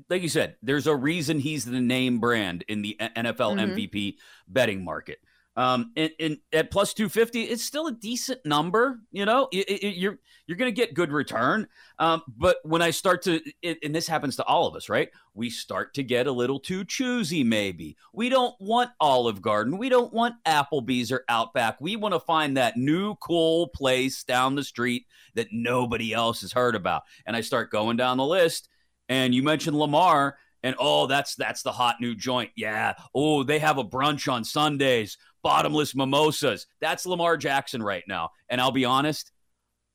like 0.09 0.21
you 0.21 0.29
said, 0.29 0.55
there's 0.61 0.87
a 0.87 0.95
reason 0.95 1.39
he's 1.39 1.65
the 1.65 1.79
name 1.79 2.19
brand 2.19 2.63
in 2.67 2.81
the 2.81 2.97
NFL 2.99 3.57
mm-hmm. 3.57 3.75
MVP 3.75 4.17
betting 4.47 4.83
market. 4.83 5.19
Um, 5.59 5.91
and, 5.97 6.11
and, 6.21 6.37
at 6.53 6.71
plus 6.71 6.93
250, 6.93 7.41
it's 7.41 7.65
still 7.65 7.87
a 7.87 7.91
decent 7.91 8.45
number. 8.45 9.01
You 9.11 9.25
know, 9.25 9.49
it, 9.51 9.69
it, 9.69 9.97
you're 9.97 10.17
you're 10.47 10.55
going 10.55 10.73
to 10.73 10.75
get 10.75 10.93
good 10.93 11.11
return. 11.11 11.67
Um, 11.99 12.21
but 12.25 12.59
when 12.63 12.81
I 12.81 12.91
start 12.91 13.23
to, 13.23 13.41
and 13.61 13.93
this 13.93 14.07
happens 14.07 14.37
to 14.37 14.45
all 14.45 14.67
of 14.67 14.75
us, 14.77 14.87
right? 14.87 15.09
We 15.33 15.49
start 15.49 15.93
to 15.95 16.03
get 16.03 16.27
a 16.27 16.31
little 16.31 16.61
too 16.61 16.85
choosy. 16.85 17.43
Maybe 17.43 17.97
we 18.13 18.29
don't 18.29 18.55
want 18.61 18.91
Olive 19.01 19.41
Garden. 19.41 19.77
We 19.77 19.89
don't 19.89 20.13
want 20.13 20.35
Applebee's 20.45 21.11
or 21.11 21.25
Outback. 21.27 21.81
We 21.81 21.97
want 21.97 22.13
to 22.13 22.21
find 22.21 22.55
that 22.55 22.77
new 22.77 23.15
cool 23.15 23.67
place 23.67 24.23
down 24.23 24.55
the 24.55 24.63
street 24.63 25.07
that 25.35 25.47
nobody 25.51 26.13
else 26.13 26.39
has 26.39 26.53
heard 26.53 26.75
about. 26.75 27.03
And 27.25 27.35
I 27.35 27.41
start 27.41 27.69
going 27.69 27.97
down 27.97 28.15
the 28.15 28.25
list 28.25 28.69
and 29.09 29.35
you 29.35 29.43
mentioned 29.43 29.77
Lamar, 29.77 30.37
and 30.63 30.75
oh, 30.79 31.07
that's 31.07 31.35
that's 31.35 31.63
the 31.63 31.71
hot 31.71 31.97
new 32.01 32.15
joint. 32.15 32.51
Yeah. 32.55 32.93
Oh, 33.13 33.43
they 33.43 33.59
have 33.59 33.77
a 33.77 33.83
brunch 33.83 34.31
on 34.31 34.43
Sundays, 34.43 35.17
bottomless 35.43 35.95
mimosas. 35.95 36.67
That's 36.81 37.05
Lamar 37.05 37.37
Jackson 37.37 37.81
right 37.81 38.03
now. 38.07 38.29
And 38.49 38.59
I'll 38.59 38.71
be 38.71 38.85
honest, 38.85 39.31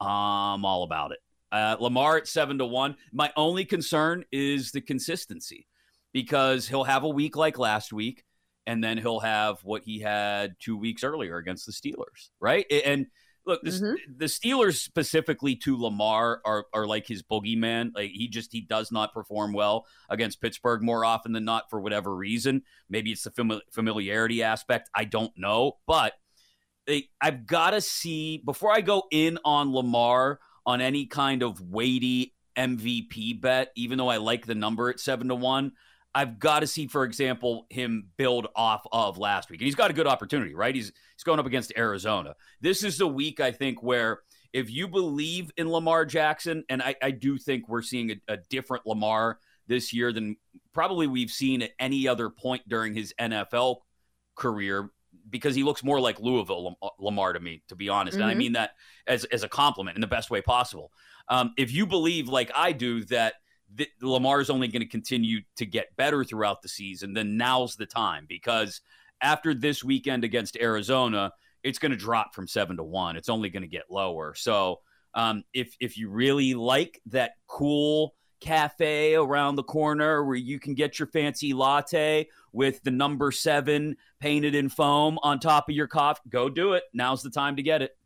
I'm 0.00 0.64
all 0.64 0.82
about 0.84 1.12
it. 1.12 1.18
Uh, 1.52 1.76
Lamar 1.78 2.16
at 2.16 2.26
seven 2.26 2.58
to 2.58 2.66
one. 2.66 2.96
My 3.12 3.32
only 3.36 3.64
concern 3.64 4.24
is 4.32 4.72
the 4.72 4.80
consistency 4.80 5.66
because 6.12 6.66
he'll 6.66 6.84
have 6.84 7.04
a 7.04 7.08
week 7.08 7.36
like 7.36 7.58
last 7.58 7.92
week, 7.92 8.24
and 8.66 8.82
then 8.82 8.98
he'll 8.98 9.20
have 9.20 9.58
what 9.62 9.82
he 9.84 10.00
had 10.00 10.54
two 10.60 10.76
weeks 10.76 11.04
earlier 11.04 11.36
against 11.36 11.66
the 11.66 11.72
Steelers, 11.72 12.30
right? 12.40 12.66
And 12.70 13.06
Look, 13.46 13.62
the, 13.62 13.70
mm-hmm. 13.70 13.94
the 14.16 14.24
Steelers 14.24 14.76
specifically 14.76 15.54
to 15.56 15.76
Lamar 15.76 16.40
are, 16.46 16.64
are 16.72 16.86
like 16.86 17.06
his 17.06 17.22
boogeyman. 17.22 17.90
Like 17.94 18.10
he 18.10 18.28
just 18.28 18.52
he 18.52 18.62
does 18.62 18.90
not 18.90 19.12
perform 19.12 19.52
well 19.52 19.86
against 20.08 20.40
Pittsburgh 20.40 20.82
more 20.82 21.04
often 21.04 21.32
than 21.32 21.44
not 21.44 21.68
for 21.68 21.80
whatever 21.80 22.14
reason. 22.14 22.62
Maybe 22.88 23.12
it's 23.12 23.24
the 23.24 23.60
familiarity 23.70 24.42
aspect. 24.42 24.88
I 24.94 25.04
don't 25.04 25.32
know, 25.36 25.78
but 25.86 26.14
they, 26.86 27.08
I've 27.20 27.46
got 27.46 27.70
to 27.70 27.80
see 27.80 28.38
before 28.44 28.72
I 28.72 28.80
go 28.80 29.04
in 29.10 29.38
on 29.44 29.74
Lamar 29.74 30.40
on 30.64 30.80
any 30.80 31.06
kind 31.06 31.42
of 31.42 31.60
weighty 31.60 32.34
MVP 32.56 33.40
bet. 33.40 33.72
Even 33.76 33.98
though 33.98 34.08
I 34.08 34.16
like 34.16 34.46
the 34.46 34.54
number 34.54 34.88
at 34.88 35.00
seven 35.00 35.28
to 35.28 35.34
one, 35.34 35.72
I've 36.14 36.38
got 36.38 36.60
to 36.60 36.66
see, 36.66 36.86
for 36.86 37.04
example, 37.04 37.66
him 37.70 38.08
build 38.16 38.46
off 38.54 38.86
of 38.92 39.18
last 39.18 39.50
week. 39.50 39.60
And 39.60 39.66
he's 39.66 39.74
got 39.74 39.90
a 39.90 39.94
good 39.94 40.06
opportunity, 40.06 40.54
right? 40.54 40.74
He's 40.74 40.92
he's 41.16 41.24
going 41.24 41.40
up 41.40 41.46
against 41.46 41.72
Arizona. 41.76 42.34
This 42.60 42.84
is 42.84 42.98
the 42.98 43.06
week, 43.06 43.40
I 43.40 43.50
think, 43.50 43.82
where 43.82 44.20
if 44.52 44.70
you 44.70 44.86
believe 44.86 45.50
in 45.56 45.68
Lamar 45.68 46.06
Jackson, 46.06 46.64
and 46.68 46.80
I, 46.80 46.94
I 47.02 47.10
do 47.10 47.36
think 47.36 47.68
we're 47.68 47.82
seeing 47.82 48.12
a, 48.12 48.34
a 48.34 48.36
different 48.48 48.86
Lamar 48.86 49.38
this 49.66 49.92
year 49.92 50.12
than 50.12 50.36
probably 50.72 51.06
we've 51.06 51.30
seen 51.30 51.62
at 51.62 51.70
any 51.78 52.06
other 52.06 52.30
point 52.30 52.62
during 52.68 52.94
his 52.94 53.12
NFL 53.20 53.78
career 54.36 54.90
because 55.30 55.54
he 55.54 55.62
looks 55.62 55.82
more 55.82 56.00
like 56.00 56.20
Louisville 56.20 56.76
Lamar 57.00 57.32
to 57.32 57.40
me, 57.40 57.62
to 57.68 57.74
be 57.74 57.88
honest. 57.88 58.16
Mm-hmm. 58.16 58.22
And 58.22 58.30
I 58.30 58.32
mm-hmm. 58.32 58.38
mean 58.38 58.52
that 58.52 58.70
as, 59.06 59.24
as 59.26 59.42
a 59.42 59.48
compliment 59.48 59.96
in 59.96 60.00
the 60.00 60.06
best 60.06 60.30
way 60.30 60.40
possible. 60.40 60.92
Um, 61.28 61.54
if 61.56 61.72
you 61.72 61.86
believe, 61.86 62.28
like 62.28 62.52
I 62.54 62.72
do, 62.72 63.04
that 63.06 63.34
Lamar 64.00 64.40
is 64.40 64.50
only 64.50 64.68
going 64.68 64.82
to 64.82 64.88
continue 64.88 65.40
to 65.56 65.66
get 65.66 65.94
better 65.96 66.24
throughout 66.24 66.62
the 66.62 66.68
season, 66.68 67.12
then 67.12 67.36
now's 67.36 67.76
the 67.76 67.86
time 67.86 68.26
because 68.28 68.80
after 69.20 69.54
this 69.54 69.82
weekend 69.82 70.24
against 70.24 70.56
Arizona, 70.56 71.32
it's 71.62 71.78
going 71.78 71.92
to 71.92 71.96
drop 71.96 72.34
from 72.34 72.46
seven 72.46 72.76
to 72.76 72.84
one. 72.84 73.16
It's 73.16 73.28
only 73.28 73.48
going 73.48 73.62
to 73.62 73.68
get 73.68 73.84
lower. 73.90 74.34
So 74.34 74.80
um, 75.14 75.44
if 75.52 75.76
if 75.80 75.96
you 75.96 76.10
really 76.10 76.54
like 76.54 77.00
that 77.06 77.32
cool 77.46 78.14
cafe 78.40 79.14
around 79.14 79.56
the 79.56 79.62
corner 79.62 80.22
where 80.24 80.36
you 80.36 80.60
can 80.60 80.74
get 80.74 80.98
your 80.98 81.08
fancy 81.08 81.54
latte 81.54 82.28
with 82.52 82.82
the 82.82 82.90
number 82.90 83.32
seven 83.32 83.96
painted 84.20 84.54
in 84.54 84.68
foam 84.68 85.18
on 85.22 85.40
top 85.40 85.68
of 85.68 85.74
your 85.74 85.86
coffee, 85.86 86.28
go 86.28 86.50
do 86.50 86.74
it. 86.74 86.84
Now's 86.92 87.22
the 87.22 87.30
time 87.30 87.56
to 87.56 87.62
get 87.62 87.80
it. 87.80 87.96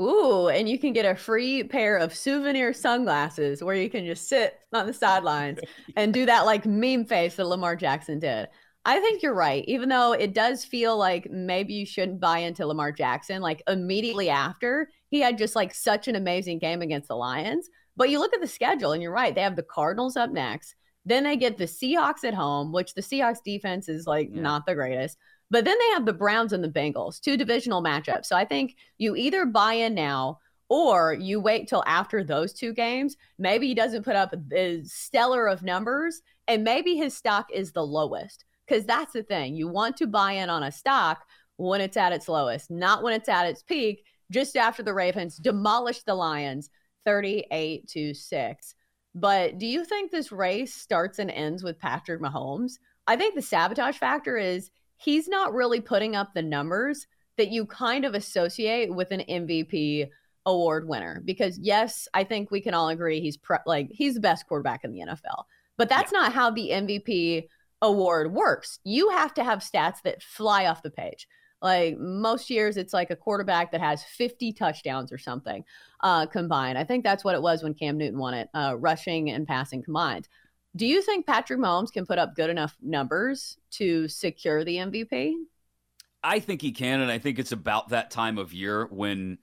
Ooh, 0.00 0.48
and 0.48 0.68
you 0.68 0.78
can 0.78 0.92
get 0.92 1.04
a 1.04 1.16
free 1.16 1.64
pair 1.64 1.96
of 1.96 2.14
souvenir 2.14 2.72
sunglasses 2.72 3.64
where 3.64 3.74
you 3.74 3.90
can 3.90 4.06
just 4.06 4.28
sit 4.28 4.60
on 4.72 4.86
the 4.86 4.92
sidelines 4.92 5.58
and 5.96 6.14
do 6.14 6.24
that 6.26 6.46
like 6.46 6.66
meme 6.66 7.04
face 7.04 7.34
that 7.36 7.46
Lamar 7.46 7.74
Jackson 7.74 8.20
did. 8.20 8.48
I 8.84 9.00
think 9.00 9.22
you're 9.22 9.34
right. 9.34 9.64
Even 9.66 9.88
though 9.88 10.12
it 10.12 10.34
does 10.34 10.64
feel 10.64 10.96
like 10.96 11.28
maybe 11.30 11.74
you 11.74 11.84
shouldn't 11.84 12.20
buy 12.20 12.38
into 12.38 12.66
Lamar 12.66 12.92
Jackson, 12.92 13.42
like 13.42 13.62
immediately 13.66 14.30
after 14.30 14.88
he 15.10 15.20
had 15.20 15.36
just 15.36 15.56
like 15.56 15.74
such 15.74 16.08
an 16.08 16.16
amazing 16.16 16.58
game 16.58 16.80
against 16.80 17.08
the 17.08 17.16
Lions. 17.16 17.68
But 17.96 18.08
you 18.08 18.20
look 18.20 18.32
at 18.32 18.40
the 18.40 18.46
schedule 18.46 18.92
and 18.92 19.02
you're 19.02 19.12
right. 19.12 19.34
They 19.34 19.42
have 19.42 19.56
the 19.56 19.62
Cardinals 19.62 20.16
up 20.16 20.30
next. 20.30 20.76
Then 21.04 21.24
they 21.24 21.36
get 21.36 21.58
the 21.58 21.64
Seahawks 21.64 22.22
at 22.24 22.34
home, 22.34 22.72
which 22.72 22.94
the 22.94 23.00
Seahawks 23.00 23.42
defense 23.44 23.88
is 23.88 24.06
like 24.06 24.30
yeah. 24.32 24.42
not 24.42 24.66
the 24.66 24.74
greatest. 24.74 25.18
But 25.50 25.64
then 25.64 25.76
they 25.78 25.94
have 25.94 26.04
the 26.04 26.12
Browns 26.12 26.52
and 26.52 26.62
the 26.62 26.68
Bengals, 26.68 27.20
two 27.20 27.36
divisional 27.36 27.82
matchups. 27.82 28.26
So 28.26 28.36
I 28.36 28.44
think 28.44 28.76
you 28.98 29.16
either 29.16 29.46
buy 29.46 29.74
in 29.74 29.94
now 29.94 30.40
or 30.68 31.14
you 31.14 31.40
wait 31.40 31.68
till 31.68 31.82
after 31.86 32.22
those 32.22 32.52
two 32.52 32.74
games. 32.74 33.16
Maybe 33.38 33.66
he 33.66 33.74
doesn't 33.74 34.04
put 34.04 34.16
up 34.16 34.30
the 34.30 34.82
stellar 34.84 35.46
of 35.46 35.62
numbers 35.62 36.20
and 36.46 36.64
maybe 36.64 36.96
his 36.96 37.16
stock 37.16 37.46
is 37.52 37.72
the 37.72 37.84
lowest. 37.84 38.44
Because 38.66 38.84
that's 38.84 39.14
the 39.14 39.22
thing. 39.22 39.56
You 39.56 39.68
want 39.68 39.96
to 39.96 40.06
buy 40.06 40.32
in 40.32 40.50
on 40.50 40.62
a 40.62 40.72
stock 40.72 41.24
when 41.56 41.80
it's 41.80 41.96
at 41.96 42.12
its 42.12 42.28
lowest, 42.28 42.70
not 42.70 43.02
when 43.02 43.14
it's 43.14 43.28
at 43.28 43.46
its 43.46 43.62
peak, 43.62 44.04
just 44.30 44.56
after 44.56 44.82
the 44.82 44.92
Ravens 44.92 45.36
demolished 45.38 46.04
the 46.04 46.14
Lions 46.14 46.68
38 47.06 47.88
to 47.88 48.12
6. 48.12 48.74
But 49.14 49.58
do 49.58 49.66
you 49.66 49.84
think 49.84 50.10
this 50.10 50.30
race 50.30 50.74
starts 50.74 51.18
and 51.18 51.30
ends 51.30 51.62
with 51.62 51.78
Patrick 51.78 52.20
Mahomes? 52.20 52.74
I 53.06 53.16
think 53.16 53.34
the 53.34 53.42
sabotage 53.42 53.96
factor 53.96 54.36
is 54.36 54.70
he's 54.98 55.28
not 55.28 55.54
really 55.54 55.80
putting 55.80 56.14
up 56.14 56.34
the 56.34 56.42
numbers 56.42 57.06
that 57.36 57.50
you 57.50 57.64
kind 57.64 58.04
of 58.04 58.14
associate 58.14 58.92
with 58.94 59.10
an 59.10 59.22
MVP 59.28 60.08
award 60.44 60.86
winner. 60.88 61.22
Because 61.24 61.58
yes, 61.58 62.06
I 62.12 62.24
think 62.24 62.50
we 62.50 62.60
can 62.60 62.74
all 62.74 62.88
agree 62.90 63.20
he's 63.20 63.36
pre- 63.36 63.58
like 63.64 63.88
he's 63.90 64.14
the 64.14 64.20
best 64.20 64.46
quarterback 64.46 64.84
in 64.84 64.92
the 64.92 65.00
NFL. 65.00 65.44
But 65.76 65.88
that's 65.88 66.12
yeah. 66.12 66.20
not 66.20 66.32
how 66.32 66.50
the 66.50 66.70
MVP 66.70 67.44
award 67.80 68.32
works. 68.32 68.80
You 68.84 69.10
have 69.10 69.32
to 69.34 69.44
have 69.44 69.60
stats 69.60 70.02
that 70.02 70.22
fly 70.22 70.66
off 70.66 70.82
the 70.82 70.90
page. 70.90 71.28
Like 71.60 71.98
most 71.98 72.50
years, 72.50 72.76
it's 72.76 72.92
like 72.92 73.10
a 73.10 73.16
quarterback 73.16 73.72
that 73.72 73.80
has 73.80 74.04
50 74.04 74.52
touchdowns 74.52 75.12
or 75.12 75.18
something 75.18 75.64
uh, 76.02 76.26
combined. 76.26 76.78
I 76.78 76.84
think 76.84 77.02
that's 77.02 77.24
what 77.24 77.34
it 77.34 77.42
was 77.42 77.62
when 77.62 77.74
Cam 77.74 77.98
Newton 77.98 78.18
won 78.18 78.34
it, 78.34 78.48
uh, 78.54 78.76
rushing 78.78 79.30
and 79.30 79.46
passing 79.46 79.82
combined. 79.82 80.28
Do 80.78 80.86
you 80.86 81.02
think 81.02 81.26
Patrick 81.26 81.58
Mahomes 81.58 81.92
can 81.92 82.06
put 82.06 82.20
up 82.20 82.36
good 82.36 82.50
enough 82.50 82.76
numbers 82.80 83.58
to 83.72 84.06
secure 84.06 84.62
the 84.62 84.76
MVP? 84.76 85.34
I 86.22 86.38
think 86.38 86.62
he 86.62 86.70
can, 86.70 87.00
and 87.00 87.10
I 87.10 87.18
think 87.18 87.40
it's 87.40 87.50
about 87.50 87.88
that 87.88 88.12
time 88.12 88.38
of 88.38 88.52
year 88.52 88.86
when 88.86 89.38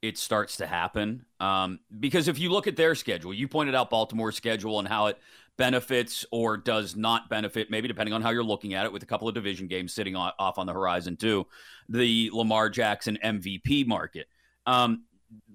it 0.00 0.16
starts 0.16 0.58
to 0.58 0.66
happen. 0.66 1.26
Um, 1.40 1.80
because 1.98 2.28
if 2.28 2.38
you 2.38 2.50
look 2.50 2.68
at 2.68 2.76
their 2.76 2.94
schedule, 2.94 3.34
you 3.34 3.48
pointed 3.48 3.74
out 3.74 3.90
Baltimore's 3.90 4.36
schedule 4.36 4.78
and 4.78 4.86
how 4.86 5.06
it 5.06 5.18
benefits 5.56 6.24
or 6.30 6.56
does 6.56 6.94
not 6.94 7.28
benefit, 7.28 7.68
maybe 7.68 7.88
depending 7.88 8.12
on 8.12 8.22
how 8.22 8.30
you're 8.30 8.44
looking 8.44 8.74
at 8.74 8.84
it, 8.84 8.92
with 8.92 9.02
a 9.02 9.06
couple 9.06 9.26
of 9.26 9.34
division 9.34 9.66
games 9.66 9.92
sitting 9.92 10.14
off 10.14 10.56
on 10.56 10.66
the 10.66 10.72
horizon 10.72 11.16
too, 11.16 11.48
the 11.88 12.30
Lamar 12.32 12.70
Jackson 12.70 13.18
MVP 13.24 13.88
market. 13.88 14.28
Um, 14.66 15.06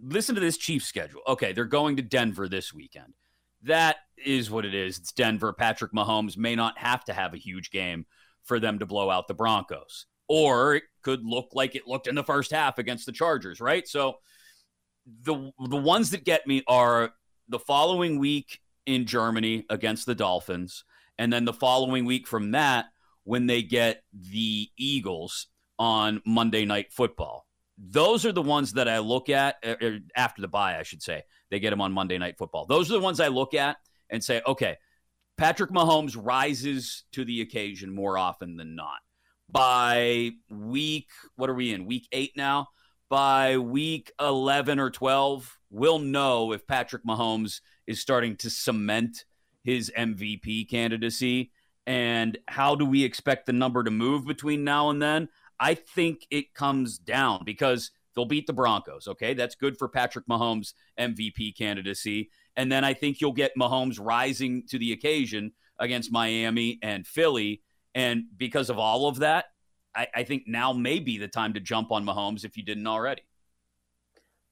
listen 0.03 0.35
to 0.35 0.41
this 0.41 0.57
Chiefs 0.57 0.87
schedule. 0.87 1.21
Okay, 1.25 1.53
they're 1.53 1.63
going 1.63 1.95
to 1.95 2.01
Denver 2.01 2.49
this 2.49 2.73
weekend 2.73 3.13
that 3.63 3.97
is 4.23 4.49
what 4.49 4.65
it 4.65 4.73
is. 4.73 4.97
It's 4.97 5.11
Denver. 5.11 5.53
Patrick 5.53 5.93
Mahomes 5.93 6.37
may 6.37 6.55
not 6.55 6.77
have 6.77 7.03
to 7.05 7.13
have 7.13 7.33
a 7.33 7.37
huge 7.37 7.71
game 7.71 8.05
for 8.43 8.59
them 8.59 8.79
to 8.79 8.85
blow 8.85 9.09
out 9.09 9.27
the 9.27 9.33
Broncos. 9.33 10.05
Or 10.27 10.75
it 10.75 10.83
could 11.01 11.25
look 11.25 11.49
like 11.53 11.75
it 11.75 11.87
looked 11.87 12.07
in 12.07 12.15
the 12.15 12.23
first 12.23 12.51
half 12.51 12.77
against 12.77 13.05
the 13.05 13.11
Chargers, 13.11 13.59
right? 13.59 13.87
So 13.87 14.17
the 15.23 15.51
the 15.67 15.77
ones 15.77 16.11
that 16.11 16.23
get 16.23 16.47
me 16.47 16.63
are 16.67 17.11
the 17.49 17.59
following 17.59 18.19
week 18.19 18.59
in 18.85 19.05
Germany 19.05 19.65
against 19.69 20.05
the 20.05 20.15
Dolphins, 20.15 20.85
and 21.17 21.31
then 21.33 21.45
the 21.45 21.53
following 21.53 22.05
week 22.05 22.27
from 22.27 22.51
that 22.51 22.85
when 23.23 23.45
they 23.45 23.61
get 23.61 24.03
the 24.13 24.69
Eagles 24.77 25.47
on 25.77 26.21
Monday 26.25 26.65
Night 26.65 26.91
Football. 26.91 27.45
Those 27.77 28.25
are 28.25 28.31
the 28.31 28.41
ones 28.41 28.73
that 28.73 28.87
I 28.87 28.99
look 28.99 29.29
at 29.29 29.55
er, 29.65 29.77
er, 29.81 29.99
after 30.15 30.41
the 30.41 30.47
bye, 30.47 30.77
I 30.77 30.83
should 30.83 31.01
say. 31.01 31.23
They 31.51 31.59
get 31.59 31.73
him 31.73 31.81
on 31.81 31.91
Monday 31.91 32.17
Night 32.17 32.37
Football. 32.37 32.65
Those 32.65 32.89
are 32.89 32.93
the 32.93 33.01
ones 33.01 33.19
I 33.19 33.27
look 33.27 33.53
at 33.53 33.77
and 34.09 34.23
say, 34.23 34.41
okay, 34.47 34.77
Patrick 35.37 35.69
Mahomes 35.71 36.17
rises 36.19 37.03
to 37.11 37.23
the 37.25 37.41
occasion 37.41 37.93
more 37.93 38.17
often 38.17 38.57
than 38.57 38.75
not. 38.75 38.99
by 39.49 40.31
week, 40.49 41.09
what 41.35 41.49
are 41.49 41.53
we 41.53 41.73
in? 41.73 41.85
Week 41.85 42.07
eight 42.11 42.31
now? 42.35 42.69
By 43.09 43.57
week 43.57 44.11
11 44.21 44.79
or 44.79 44.89
12, 44.89 45.59
we'll 45.69 45.99
know 45.99 46.53
if 46.53 46.65
Patrick 46.65 47.03
Mahomes 47.03 47.59
is 47.85 47.99
starting 47.99 48.37
to 48.37 48.49
cement 48.49 49.25
his 49.63 49.91
MVP 49.97 50.69
candidacy. 50.69 51.51
And 51.85 52.37
how 52.47 52.75
do 52.75 52.85
we 52.85 53.03
expect 53.03 53.45
the 53.45 53.53
number 53.53 53.83
to 53.83 53.91
move 53.91 54.25
between 54.25 54.63
now 54.63 54.89
and 54.89 55.01
then? 55.01 55.27
I 55.59 55.73
think 55.73 56.25
it 56.31 56.53
comes 56.53 56.97
down 56.97 57.43
because 57.43 57.91
they'll 58.15 58.25
beat 58.25 58.47
the 58.47 58.53
Broncos. 58.53 59.07
Okay. 59.07 59.33
That's 59.33 59.55
good 59.55 59.77
for 59.77 59.87
Patrick 59.87 60.25
Mahomes' 60.27 60.73
MVP 60.99 61.57
candidacy. 61.57 62.29
And 62.55 62.71
then 62.71 62.83
I 62.83 62.93
think 62.93 63.21
you'll 63.21 63.31
get 63.31 63.51
Mahomes 63.57 63.97
rising 63.99 64.63
to 64.69 64.77
the 64.77 64.91
occasion 64.91 65.53
against 65.79 66.11
Miami 66.11 66.79
and 66.81 67.05
Philly. 67.07 67.61
And 67.95 68.25
because 68.37 68.69
of 68.69 68.77
all 68.77 69.07
of 69.07 69.19
that, 69.19 69.45
I, 69.95 70.07
I 70.15 70.23
think 70.23 70.43
now 70.47 70.73
may 70.73 70.99
be 70.99 71.17
the 71.17 71.27
time 71.27 71.53
to 71.53 71.59
jump 71.59 71.91
on 71.91 72.05
Mahomes 72.05 72.45
if 72.45 72.57
you 72.57 72.63
didn't 72.63 72.87
already. 72.87 73.23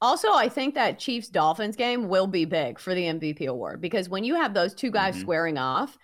Also, 0.01 0.31
I 0.31 0.47
think 0.47 0.75
that 0.75 0.97
Chiefs 0.97 1.27
Dolphins 1.27 1.75
game 1.75 2.07
will 2.07 2.27
be 2.27 2.45
big 2.45 2.79
for 2.79 2.95
the 2.95 3.03
MVP 3.03 3.47
award 3.47 3.81
because 3.81 4.07
when 4.07 4.23
you 4.23 4.35
have 4.35 4.53
those 4.53 4.73
two 4.73 4.91
guys 4.91 5.13
mm-hmm. 5.15 5.21
squaring 5.23 5.57
off, 5.57 5.97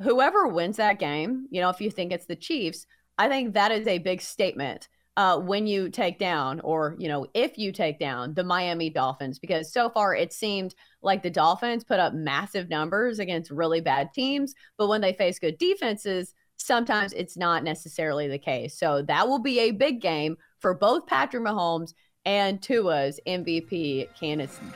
whoever 0.00 0.46
wins 0.46 0.76
that 0.76 1.00
game, 1.00 1.46
you 1.50 1.60
know, 1.60 1.68
if 1.68 1.80
you 1.80 1.90
think 1.90 2.12
it's 2.12 2.26
the 2.26 2.36
Chiefs, 2.36 2.86
I 3.18 3.28
think 3.28 3.54
that 3.54 3.72
is 3.72 3.86
a 3.86 3.98
big 3.98 4.20
statement 4.20 4.88
uh, 5.16 5.38
when 5.38 5.66
you 5.66 5.88
take 5.88 6.18
down, 6.18 6.60
or 6.60 6.96
you 6.98 7.08
know, 7.08 7.26
if 7.34 7.58
you 7.58 7.72
take 7.72 7.98
down 7.98 8.34
the 8.34 8.44
Miami 8.44 8.90
Dolphins, 8.90 9.38
because 9.38 9.72
so 9.72 9.90
far 9.90 10.14
it 10.14 10.32
seemed 10.32 10.74
like 11.02 11.22
the 11.22 11.30
Dolphins 11.30 11.84
put 11.84 12.00
up 12.00 12.14
massive 12.14 12.68
numbers 12.68 13.18
against 13.18 13.50
really 13.50 13.80
bad 13.80 14.12
teams, 14.14 14.54
but 14.78 14.88
when 14.88 15.00
they 15.00 15.12
face 15.12 15.38
good 15.38 15.58
defenses, 15.58 16.34
sometimes 16.56 17.12
it's 17.12 17.36
not 17.36 17.64
necessarily 17.64 18.28
the 18.28 18.38
case. 18.38 18.78
So 18.78 19.02
that 19.02 19.26
will 19.26 19.38
be 19.40 19.60
a 19.60 19.70
big 19.72 20.00
game 20.00 20.36
for 20.58 20.74
both 20.74 21.06
Patrick 21.06 21.42
Mahomes 21.42 21.94
and 22.24 22.60
Tua's 22.60 23.18
MVP 23.26 24.08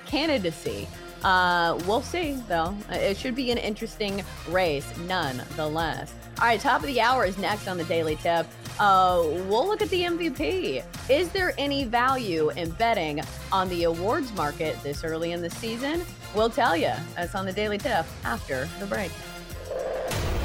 candidacy. 0.07 0.89
Uh, 1.23 1.79
we'll 1.87 2.03
see, 2.03 2.35
though. 2.49 2.77
It 2.91 3.17
should 3.17 3.35
be 3.35 3.51
an 3.51 3.59
interesting 3.59 4.23
race, 4.49 4.87
nonetheless. 5.07 6.13
All 6.39 6.47
right, 6.47 6.61
top 6.61 6.81
of 6.81 6.87
the 6.87 7.01
hour 7.01 7.25
is 7.25 7.39
next 7.39 7.69
on 7.69 7.79
the 7.79 7.85
Daily 7.85 8.17
Tip. 8.17 8.47
Uh, 8.79 9.23
we'll 9.49 9.67
look 9.67 9.83
at 9.83 9.91
the 9.91 10.03
MVP. 10.03 10.85
Is 11.09 11.31
there 11.31 11.55
any 11.59 11.85
value 11.85 12.51
in 12.51 12.71
betting 12.73 13.21
on 13.53 13.69
the 13.69 13.85
awards 13.85 14.33
market 14.35 14.81
this 14.83 15.05
early 15.05 15.33
in 15.33 15.43
the 15.43 15.51
season? 15.51 16.03
We'll 16.35 16.51
tell 16.51 16.77
you. 16.77 16.93
That's 17.15 17.35
on 17.35 17.47
the 17.47 17.53
Daily 17.53 17.79
Tip 17.79 18.07
after 18.25 18.69
the 18.81 18.87
break. 18.87 19.11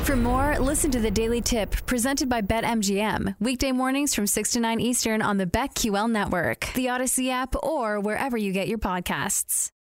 For 0.04 0.16
more, 0.16 0.58
listen 0.58 0.90
to 0.92 1.00
the 1.00 1.12
Daily 1.12 1.40
Tip 1.40 1.86
presented 1.86 2.30
by 2.30 2.42
BetMGM. 2.42 3.36
Weekday 3.40 3.72
mornings 3.72 4.16
from 4.16 4.26
6 4.26 4.52
to 4.52 4.60
9 4.60 4.80
Eastern 4.80 5.22
on 5.22 5.38
the 5.38 5.46
BetQL 5.46 6.10
network, 6.10 6.72
the 6.74 6.88
Audacy 6.88 7.30
app, 7.30 7.56
or 7.62 8.00
wherever 8.00 8.36
you 8.36 8.52
get 8.52 8.68
your 8.68 8.80
podcasts. 8.80 9.72